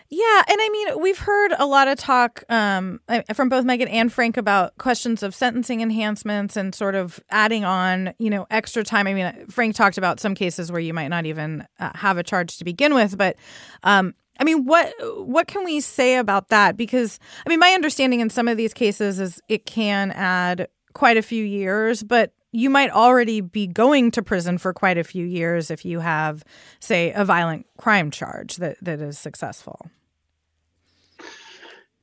Yeah, 0.07 0.43
and 0.47 0.57
I 0.61 0.69
mean, 0.69 1.01
we've 1.01 1.17
heard 1.17 1.53
a 1.57 1.65
lot 1.65 1.87
of 1.87 1.97
talk 1.97 2.43
um, 2.47 3.01
from 3.33 3.49
both 3.49 3.65
Megan 3.65 3.87
and 3.87 4.13
Frank 4.13 4.37
about 4.37 4.77
questions 4.77 5.23
of 5.23 5.33
sentencing 5.33 5.81
enhancements 5.81 6.55
and 6.55 6.75
sort 6.75 6.93
of 6.93 7.19
adding 7.31 7.65
on, 7.65 8.13
you 8.19 8.29
know, 8.29 8.45
extra 8.51 8.83
time. 8.83 9.07
I 9.07 9.15
mean, 9.15 9.47
Frank 9.47 9.75
talked 9.75 9.97
about 9.97 10.19
some 10.19 10.35
cases 10.35 10.71
where 10.71 10.79
you 10.79 10.93
might 10.93 11.07
not 11.07 11.25
even 11.25 11.65
uh, 11.79 11.89
have 11.95 12.19
a 12.19 12.23
charge 12.23 12.57
to 12.57 12.63
begin 12.63 12.93
with, 12.93 13.17
but 13.17 13.35
um, 13.81 14.13
I 14.39 14.43
mean, 14.43 14.65
what 14.65 14.93
what 15.25 15.47
can 15.47 15.63
we 15.63 15.79
say 15.79 16.17
about 16.17 16.49
that? 16.49 16.77
Because 16.77 17.19
I 17.45 17.49
mean, 17.49 17.59
my 17.59 17.71
understanding 17.71 18.19
in 18.19 18.29
some 18.29 18.47
of 18.47 18.57
these 18.57 18.73
cases 18.73 19.19
is 19.19 19.41
it 19.49 19.65
can 19.65 20.11
add 20.11 20.67
quite 20.95 21.17
a 21.17 21.21
few 21.21 21.43
years, 21.43 22.01
but 22.01 22.31
you 22.51 22.69
might 22.69 22.89
already 22.89 23.41
be 23.41 23.67
going 23.67 24.09
to 24.11 24.23
prison 24.23 24.57
for 24.57 24.73
quite 24.73 24.97
a 24.97 25.03
few 25.03 25.25
years 25.25 25.69
if 25.69 25.83
you 25.83 25.99
have, 25.99 26.43
say, 26.79 27.11
a 27.11 27.25
violent 27.25 27.67
crime 27.77 28.09
charge 28.09 28.55
that, 28.55 28.77
that 28.81 29.01
is 29.01 29.19
successful. 29.19 29.91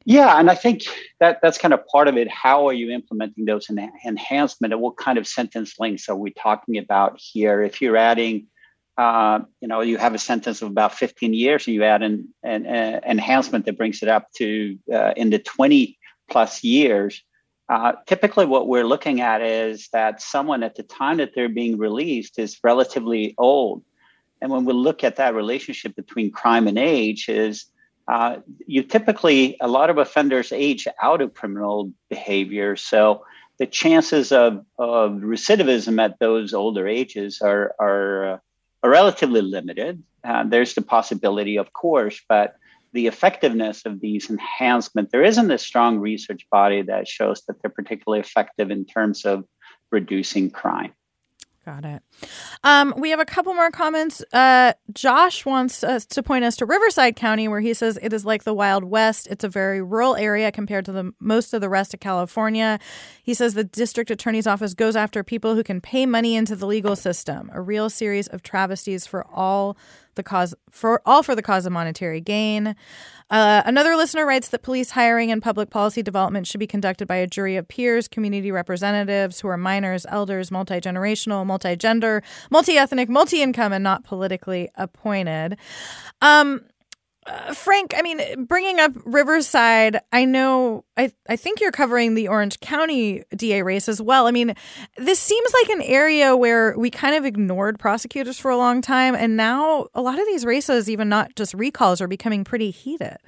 Yeah, 0.05 0.39
and 0.39 0.51
I 0.51 0.55
think 0.55 0.83
that 1.21 1.39
that's 1.41 1.59
kind 1.59 1.73
of 1.73 1.87
part 1.87 2.07
of 2.07 2.17
it. 2.17 2.29
How 2.29 2.69
are 2.69 2.73
you 2.73 2.91
implementing 2.91 3.47
those 3.47 3.71
en- 3.71 3.93
enhancement, 4.05 4.73
and 4.73 4.83
what 4.83 4.97
kind 4.97 5.17
of 5.17 5.27
sentence 5.27 5.79
lengths 5.79 6.09
are 6.09 6.17
we 6.17 6.33
talking 6.33 6.77
about 6.77 7.19
here? 7.19 7.63
If 7.63 7.81
you're 7.81 7.97
adding, 7.97 8.49
uh, 8.99 9.41
you 9.61 9.69
know, 9.69 9.81
you 9.81 9.97
have 9.99 10.15
a 10.15 10.19
sentence 10.19 10.61
of 10.61 10.69
about 10.69 10.95
15 10.95 11.33
years, 11.33 11.67
and 11.67 11.75
you 11.75 11.85
add 11.85 12.03
an, 12.03 12.29
an, 12.43 12.67
an 12.67 13.01
enhancement 13.05 13.65
that 13.67 13.79
brings 13.79 14.03
it 14.03 14.09
up 14.09 14.27
to 14.37 14.77
uh, 14.93 15.13
in 15.17 15.31
the 15.31 15.39
20 15.39 15.97
plus 16.29 16.65
years, 16.65 17.23
uh, 17.73 17.95
typically, 18.05 18.45
what 18.45 18.69
we're 18.69 18.85
looking 18.85 19.23
at 19.23 19.41
is 19.41 19.89
that 19.95 20.21
someone 20.21 20.63
at 20.63 20.75
the 20.75 20.83
time 20.83 21.17
that 21.17 21.31
they're 21.35 21.49
being 21.49 21.79
released 21.79 22.39
is 22.39 22.61
relatively 22.63 23.35
old. 23.39 23.83
And 24.43 24.51
when 24.51 24.67
we 24.67 24.75
look 24.75 25.03
at 25.03 25.17
that 25.17 25.35
relationship 25.35 25.97
between 25.97 26.31
crime 26.31 26.69
and 26.69 26.79
age, 26.79 27.31
is 27.31 27.65
uh, 28.07 28.41
you 28.67 28.83
typically, 28.83 29.57
a 29.59 29.69
lot 29.69 29.89
of 29.89 29.97
offenders 29.97 30.53
age 30.53 30.87
out 31.01 31.23
of 31.23 31.33
criminal 31.33 31.91
behavior. 32.11 32.77
So 32.77 33.25
the 33.57 33.65
chances 33.65 34.33
of, 34.33 34.67
of 34.79 35.13
recidivism 35.23 35.99
at 35.99 36.19
those 36.19 36.53
older 36.53 36.87
ages 36.87 37.41
are, 37.41 37.75
are, 37.81 38.33
uh, 38.35 38.39
are 38.83 38.91
relatively 38.91 39.41
limited. 39.41 40.03
Uh, 40.23 40.45
there's 40.45 40.75
the 40.75 40.83
possibility, 40.83 41.57
of 41.57 41.73
course, 41.73 42.21
but 42.29 42.55
the 42.93 43.07
effectiveness 43.07 43.85
of 43.87 44.01
these 44.01 44.29
enhancements, 44.31 45.13
there 45.13 45.25
isn't 45.25 45.51
a 45.51 45.59
strong 45.59 45.99
research 45.99 46.47
body 46.51 46.83
that 46.83 47.09
shows 47.09 47.43
that 47.47 47.61
they're 47.63 47.71
particularly 47.71 48.21
effective 48.21 48.71
in 48.71 48.85
terms 48.85 49.25
of 49.25 49.45
reducing 49.91 50.51
crime. 50.51 50.93
Got 51.65 51.85
it. 51.85 52.03
Um, 52.65 52.93
we 52.97 53.11
have 53.11 53.21
a 53.21 53.25
couple 53.25 53.55
more 53.55 53.71
comments. 53.71 54.21
Uh, 54.33 54.73
Josh 54.93 55.47
wants 55.47 55.85
us 55.85 56.05
to 56.07 56.21
point 56.21 56.45
us 56.45 56.57
to 56.57 56.67
Riverside 56.67 57.15
County, 57.15 57.47
where 57.47 57.61
he 57.61 57.73
says 57.73 58.01
it 58.03 58.13
is 58.13 58.25
like 58.25 58.43
the 58.43 58.53
Wild 58.53 58.83
West. 58.83 59.29
It's 59.31 59.45
a 59.45 59.49
very 59.49 59.81
rural 59.81 60.17
area 60.17 60.51
compared 60.51 60.85
to 60.87 60.93
the 60.93 61.13
most 61.21 61.55
of 61.55 61.61
the 61.61 61.69
rest 61.69 61.95
of 61.95 62.01
California. 62.01 62.81
He 63.23 63.33
says 63.33 63.55
the 63.55 63.63
district 63.63 64.11
attorney's 64.11 64.49
office 64.49 64.75
goes 64.75 64.97
after 64.97 65.23
people 65.23 65.55
who 65.55 65.63
can 65.63 65.81
pay 65.81 66.05
money 66.05 66.35
into 66.35 66.57
the 66.57 66.67
legal 66.67 66.97
system. 66.97 67.49
A 67.55 67.61
real 67.61 67.89
series 67.89 68.27
of 68.27 68.43
travesties 68.43 69.07
for 69.07 69.25
all 69.33 69.77
the 70.15 70.23
cause 70.23 70.55
for 70.71 71.03
all 71.07 71.23
for 71.23 71.35
the 71.35 71.43
cause 71.43 71.67
of 71.67 71.73
monetary 71.73 72.21
gain. 72.21 72.75
Uh, 73.31 73.63
another 73.65 73.97
listener 73.97 74.27
writes 74.27 74.49
that 74.51 74.63
police 74.63 74.91
hiring 74.91 75.33
and 75.33 75.43
public 75.43 75.71
policy 75.71 76.03
development 76.03 76.47
should 76.47 76.61
be 76.61 76.67
conducted 76.67 77.09
by 77.09 77.17
a 77.17 77.27
jury 77.27 77.57
of 77.57 77.67
peers, 77.67 78.07
community 78.07 78.53
representatives 78.53 79.41
who 79.41 79.49
are 79.49 79.57
minors, 79.57 80.05
elders, 80.11 80.51
multi 80.51 80.81
generational, 80.81 81.47
multi 81.47 81.75
gender, 81.77 82.23
multi 82.51 82.77
ethnic, 82.77 83.09
multi 83.09 83.43
income, 83.43 83.73
and 83.73 83.83
not 83.83 84.05
politically 84.05 84.69
appointed. 84.77 85.57
Um, 86.21 86.63
uh, 87.27 87.55
Frank, 87.55 87.95
I 87.97 88.03
mean, 88.03 88.47
bringing 88.47 88.81
up 88.81 88.93
Riverside, 89.05 90.01
I 90.13 90.25
know, 90.25 90.85
I, 90.97 91.13
I 91.29 91.37
think 91.37 91.61
you're 91.61 91.71
covering 91.71 92.15
the 92.15 92.27
Orange 92.27 92.59
County 92.59 93.23
DA 93.37 93.63
race 93.63 93.89
as 93.89 94.03
well. 94.03 94.27
I 94.27 94.33
mean, 94.33 94.55
this 94.97 95.21
seems 95.21 95.53
like 95.63 95.77
an 95.77 95.83
area 95.83 96.37
where 96.37 96.77
we 96.77 96.91
kind 96.91 97.15
of 97.15 97.25
ignored 97.25 97.79
prosecutors 97.79 98.39
for 98.41 98.51
a 98.51 98.57
long 98.57 98.83
time. 98.83 99.15
And 99.15 99.37
now 99.37 99.87
a 99.95 100.03
lot 100.03 100.19
of 100.19 100.27
these 100.27 100.45
races, 100.45 100.91
even 100.91 101.09
not 101.09 101.37
just 101.37 101.55
recalls, 101.55 102.01
are 102.01 102.09
becoming 102.09 102.43
pretty 102.43 102.71
heated. 102.71 103.19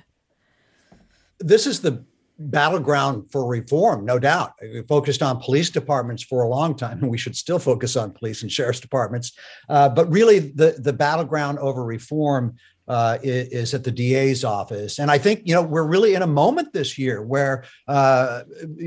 This 1.38 1.66
is 1.66 1.80
the 1.80 2.04
battleground 2.38 3.30
for 3.30 3.46
reform, 3.46 4.04
no 4.04 4.18
doubt. 4.18 4.54
We 4.60 4.82
focused 4.82 5.22
on 5.22 5.40
police 5.40 5.70
departments 5.70 6.22
for 6.22 6.42
a 6.42 6.48
long 6.48 6.76
time, 6.76 6.98
and 7.00 7.10
we 7.10 7.18
should 7.18 7.36
still 7.36 7.58
focus 7.58 7.96
on 7.96 8.10
police 8.10 8.42
and 8.42 8.50
sheriff's 8.50 8.80
departments. 8.80 9.32
Uh, 9.68 9.88
but 9.88 10.10
really, 10.10 10.40
the, 10.40 10.76
the 10.78 10.92
battleground 10.92 11.58
over 11.60 11.84
reform 11.84 12.56
uh, 12.88 13.18
is, 13.22 13.74
at 13.74 13.84
the 13.84 13.90
DA's 13.90 14.44
office. 14.44 14.98
And 14.98 15.10
I 15.10 15.18
think, 15.18 15.42
you 15.44 15.54
know, 15.54 15.62
we're 15.62 15.86
really 15.86 16.14
in 16.14 16.22
a 16.22 16.26
moment 16.26 16.72
this 16.72 16.98
year 16.98 17.22
where 17.22 17.64
uh, 17.88 18.42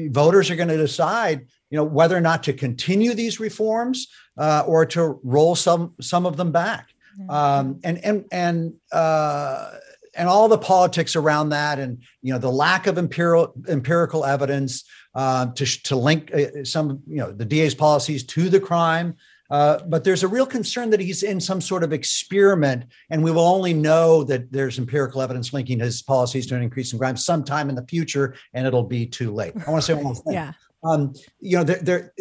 voters 0.09 0.49
are 0.49 0.55
going 0.55 0.69
to 0.69 0.77
decide, 0.77 1.47
you 1.69 1.77
know, 1.77 1.83
whether 1.83 2.15
or 2.15 2.21
not 2.21 2.43
to 2.43 2.53
continue 2.53 3.13
these 3.13 3.39
reforms 3.39 4.07
uh, 4.37 4.63
or 4.67 4.85
to 4.85 5.19
roll 5.23 5.55
some 5.55 5.93
some 5.99 6.25
of 6.25 6.37
them 6.37 6.51
back. 6.51 6.89
Um, 7.29 7.79
and 7.83 7.97
and 8.05 8.25
and 8.31 8.73
uh, 8.91 9.71
and 10.15 10.27
all 10.29 10.47
the 10.47 10.57
politics 10.57 11.15
around 11.15 11.49
that, 11.49 11.79
and 11.79 12.03
you 12.21 12.31
know, 12.31 12.39
the 12.39 12.51
lack 12.51 12.87
of 12.87 12.97
empirical 12.97 13.53
empirical 13.67 14.23
evidence 14.23 14.83
uh, 15.15 15.47
to 15.47 15.65
to 15.83 15.95
link 15.95 16.31
uh, 16.33 16.63
some, 16.63 17.01
you 17.07 17.17
know, 17.17 17.31
the 17.31 17.45
DA's 17.45 17.73
policies 17.73 18.23
to 18.25 18.49
the 18.49 18.59
crime. 18.59 19.15
Uh, 19.49 19.79
but 19.87 20.03
there's 20.03 20.23
a 20.23 20.27
real 20.27 20.45
concern 20.45 20.89
that 20.89 20.99
he's 20.99 21.23
in 21.23 21.39
some 21.39 21.61
sort 21.61 21.83
of 21.83 21.93
experiment, 21.93 22.83
and 23.09 23.23
we 23.23 23.31
will 23.31 23.47
only 23.47 23.73
know 23.73 24.23
that 24.23 24.51
there's 24.51 24.77
empirical 24.77 25.21
evidence 25.21 25.53
linking 25.53 25.79
his 25.79 26.01
policies 26.01 26.45
to 26.47 26.55
an 26.55 26.61
increase 26.61 26.91
in 26.91 26.99
crime 26.99 27.15
sometime 27.15 27.69
in 27.69 27.75
the 27.75 27.85
future, 27.87 28.35
and 28.53 28.67
it'll 28.67 28.83
be 28.83 29.05
too 29.05 29.33
late. 29.33 29.53
I 29.65 29.71
want 29.71 29.83
to 29.83 29.85
say 29.85 29.93
one 29.93 30.03
more 30.03 30.15
thing. 30.15 30.33
yeah. 30.33 30.51
Um, 30.83 31.13
you 31.39 31.57
know, 31.57 31.63
there, 31.63 31.79
there 31.81 32.13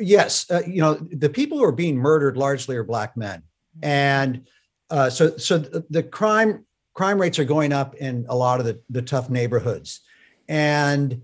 yes, 0.00 0.50
uh, 0.50 0.62
you 0.66 0.80
know, 0.80 0.94
the 0.94 1.28
people 1.28 1.58
who 1.58 1.64
are 1.64 1.72
being 1.72 1.96
murdered 1.96 2.36
largely 2.36 2.76
are 2.76 2.84
black 2.84 3.16
men, 3.16 3.42
and 3.82 4.46
uh, 4.90 5.10
so 5.10 5.36
so 5.36 5.58
the, 5.58 5.84
the 5.90 6.02
crime 6.02 6.64
crime 6.94 7.20
rates 7.20 7.38
are 7.38 7.44
going 7.44 7.72
up 7.72 7.94
in 7.96 8.26
a 8.28 8.36
lot 8.36 8.60
of 8.60 8.66
the, 8.66 8.80
the 8.90 9.02
tough 9.02 9.30
neighborhoods, 9.30 10.00
and 10.48 11.22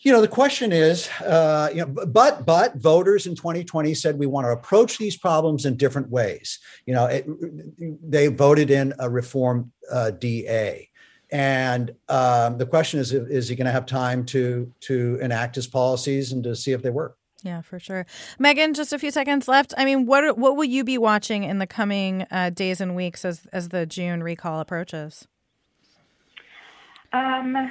you 0.00 0.12
know 0.12 0.20
the 0.20 0.28
question 0.28 0.72
is 0.72 1.08
uh, 1.22 1.70
you 1.72 1.84
know 1.84 2.06
but 2.06 2.46
but 2.46 2.76
voters 2.76 3.26
in 3.26 3.34
2020 3.34 3.94
said 3.94 4.18
we 4.18 4.26
want 4.26 4.46
to 4.46 4.50
approach 4.50 4.98
these 4.98 5.16
problems 5.16 5.64
in 5.66 5.76
different 5.76 6.08
ways 6.10 6.58
you 6.86 6.94
know 6.94 7.06
it, 7.06 7.26
they 8.08 8.28
voted 8.28 8.70
in 8.70 8.94
a 8.98 9.08
reform 9.08 9.72
uh, 9.90 10.10
da 10.10 10.88
and 11.30 11.90
um, 12.08 12.56
the 12.56 12.66
question 12.66 13.00
is 13.00 13.12
is 13.12 13.48
he 13.48 13.56
going 13.56 13.66
to 13.66 13.72
have 13.72 13.86
time 13.86 14.24
to 14.24 14.72
to 14.80 15.18
enact 15.20 15.54
his 15.54 15.66
policies 15.66 16.32
and 16.32 16.44
to 16.44 16.54
see 16.54 16.72
if 16.72 16.82
they 16.82 16.90
work 16.90 17.16
yeah, 17.44 17.60
for 17.60 17.78
sure. 17.78 18.04
Megan, 18.40 18.74
just 18.74 18.92
a 18.92 18.98
few 18.98 19.12
seconds 19.12 19.46
left. 19.46 19.72
I 19.76 19.84
mean, 19.84 20.06
what 20.06 20.36
what 20.36 20.56
will 20.56 20.64
you 20.64 20.82
be 20.82 20.98
watching 20.98 21.44
in 21.44 21.58
the 21.58 21.68
coming 21.68 22.26
uh, 22.32 22.50
days 22.50 22.80
and 22.80 22.96
weeks 22.96 23.24
as 23.24 23.46
as 23.52 23.68
the 23.68 23.86
June 23.86 24.24
recall 24.24 24.58
approaches? 24.58 25.28
Um, 27.12 27.70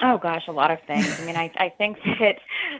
Oh 0.00 0.16
gosh, 0.16 0.46
a 0.46 0.52
lot 0.52 0.70
of 0.70 0.78
things. 0.86 1.20
I 1.20 1.24
mean, 1.24 1.36
I, 1.36 1.50
I 1.56 1.68
think 1.70 1.98
that 2.20 2.38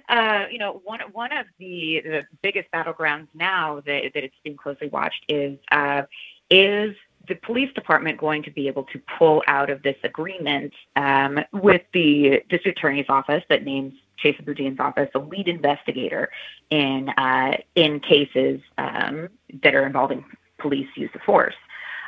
uh, 0.09 0.47
you 0.51 0.59
know 0.59 0.81
one 0.85 1.01
one 1.13 1.33
of 1.33 1.47
the, 1.59 2.01
the 2.05 2.27
biggest 2.43 2.71
battlegrounds 2.73 3.29
now 3.35 3.83
that, 3.87 4.11
that 4.15 4.25
it's 4.25 4.37
being 4.45 4.57
closely 4.57 4.89
watched 4.89 5.25
is 5.29 5.59
uh, 5.73 6.03
is 6.51 6.95
the 7.29 7.35
police 7.35 7.73
department 7.75 8.19
going 8.19 8.43
to 8.43 8.51
be 8.51 8.69
able 8.69 8.85
to 8.85 9.01
pull 9.19 9.43
out 9.47 9.69
of 9.69 9.83
this 9.83 9.97
agreement 10.03 10.73
um, 10.97 11.39
with 11.53 11.83
the 11.93 12.43
district 12.49 12.79
attorney's 12.79 13.07
office 13.09 13.43
that 13.51 13.65
names 13.65 13.93
Chesa 14.23 14.45
Boudin's 14.45 14.81
office 14.81 15.11
a 15.15 15.19
lead 15.19 15.49
investigator 15.49 16.31
in 16.71 17.09
uh, 17.11 17.57
in 17.75 18.01
cases 18.01 18.61
um, 18.79 19.29
that 19.63 19.75
are 19.75 19.87
involving 19.87 20.25
police 20.59 20.89
use 20.97 21.11
of 21.15 21.21
force. 21.23 21.55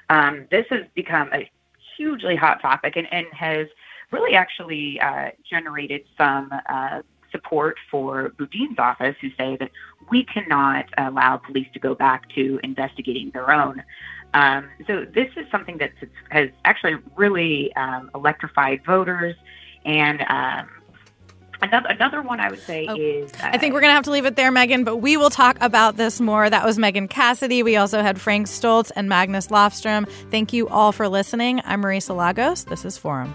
Um, 0.08 0.46
this 0.50 0.66
has 0.70 0.84
become 0.94 1.30
a 1.32 1.48
hugely 1.96 2.34
hot 2.34 2.60
topic 2.60 2.96
and, 2.96 3.06
and 3.12 3.26
has 3.32 3.68
really 4.10 4.34
actually 4.34 5.00
uh, 5.00 5.30
generated 5.48 6.04
some 6.16 6.50
uh, 6.68 7.02
support 7.30 7.76
for 7.90 8.30
Boudin's 8.30 8.78
office, 8.78 9.16
who 9.20 9.28
say 9.38 9.56
that 9.58 9.70
we 10.10 10.24
cannot 10.24 10.86
allow 10.98 11.36
police 11.36 11.68
to 11.74 11.78
go 11.78 11.94
back 11.94 12.28
to 12.34 12.58
investigating 12.62 13.30
their 13.32 13.52
own. 13.52 13.82
Um, 14.34 14.68
so 14.86 15.04
this 15.04 15.28
is 15.36 15.46
something 15.50 15.78
that 15.78 15.92
has 16.30 16.50
actually 16.64 16.96
really 17.16 17.74
um, 17.76 18.10
electrified 18.14 18.84
voters. 18.84 19.34
And 19.84 20.20
um, 20.22 20.68
another 21.62 21.88
another 21.88 22.22
one 22.22 22.40
I 22.40 22.50
would 22.50 22.60
say 22.60 22.86
oh, 22.88 22.94
is 22.96 23.32
uh, 23.34 23.50
I 23.52 23.58
think 23.58 23.74
we're 23.74 23.80
gonna 23.80 23.94
have 23.94 24.04
to 24.04 24.10
leave 24.10 24.26
it 24.26 24.36
there, 24.36 24.52
Megan. 24.52 24.84
But 24.84 24.98
we 24.98 25.16
will 25.16 25.30
talk 25.30 25.56
about 25.60 25.96
this 25.96 26.20
more. 26.20 26.48
That 26.48 26.64
was 26.64 26.78
Megan 26.78 27.08
Cassidy. 27.08 27.62
We 27.62 27.76
also 27.76 28.02
had 28.02 28.20
Frank 28.20 28.46
Stoltz 28.46 28.90
and 28.94 29.08
Magnus 29.08 29.48
Lofstrom. 29.48 30.08
Thank 30.30 30.52
you 30.52 30.68
all 30.68 30.92
for 30.92 31.08
listening. 31.08 31.60
I'm 31.64 31.82
Marisa 31.82 32.14
Lagos. 32.14 32.64
This 32.64 32.84
is 32.84 32.98
Forum. 32.98 33.34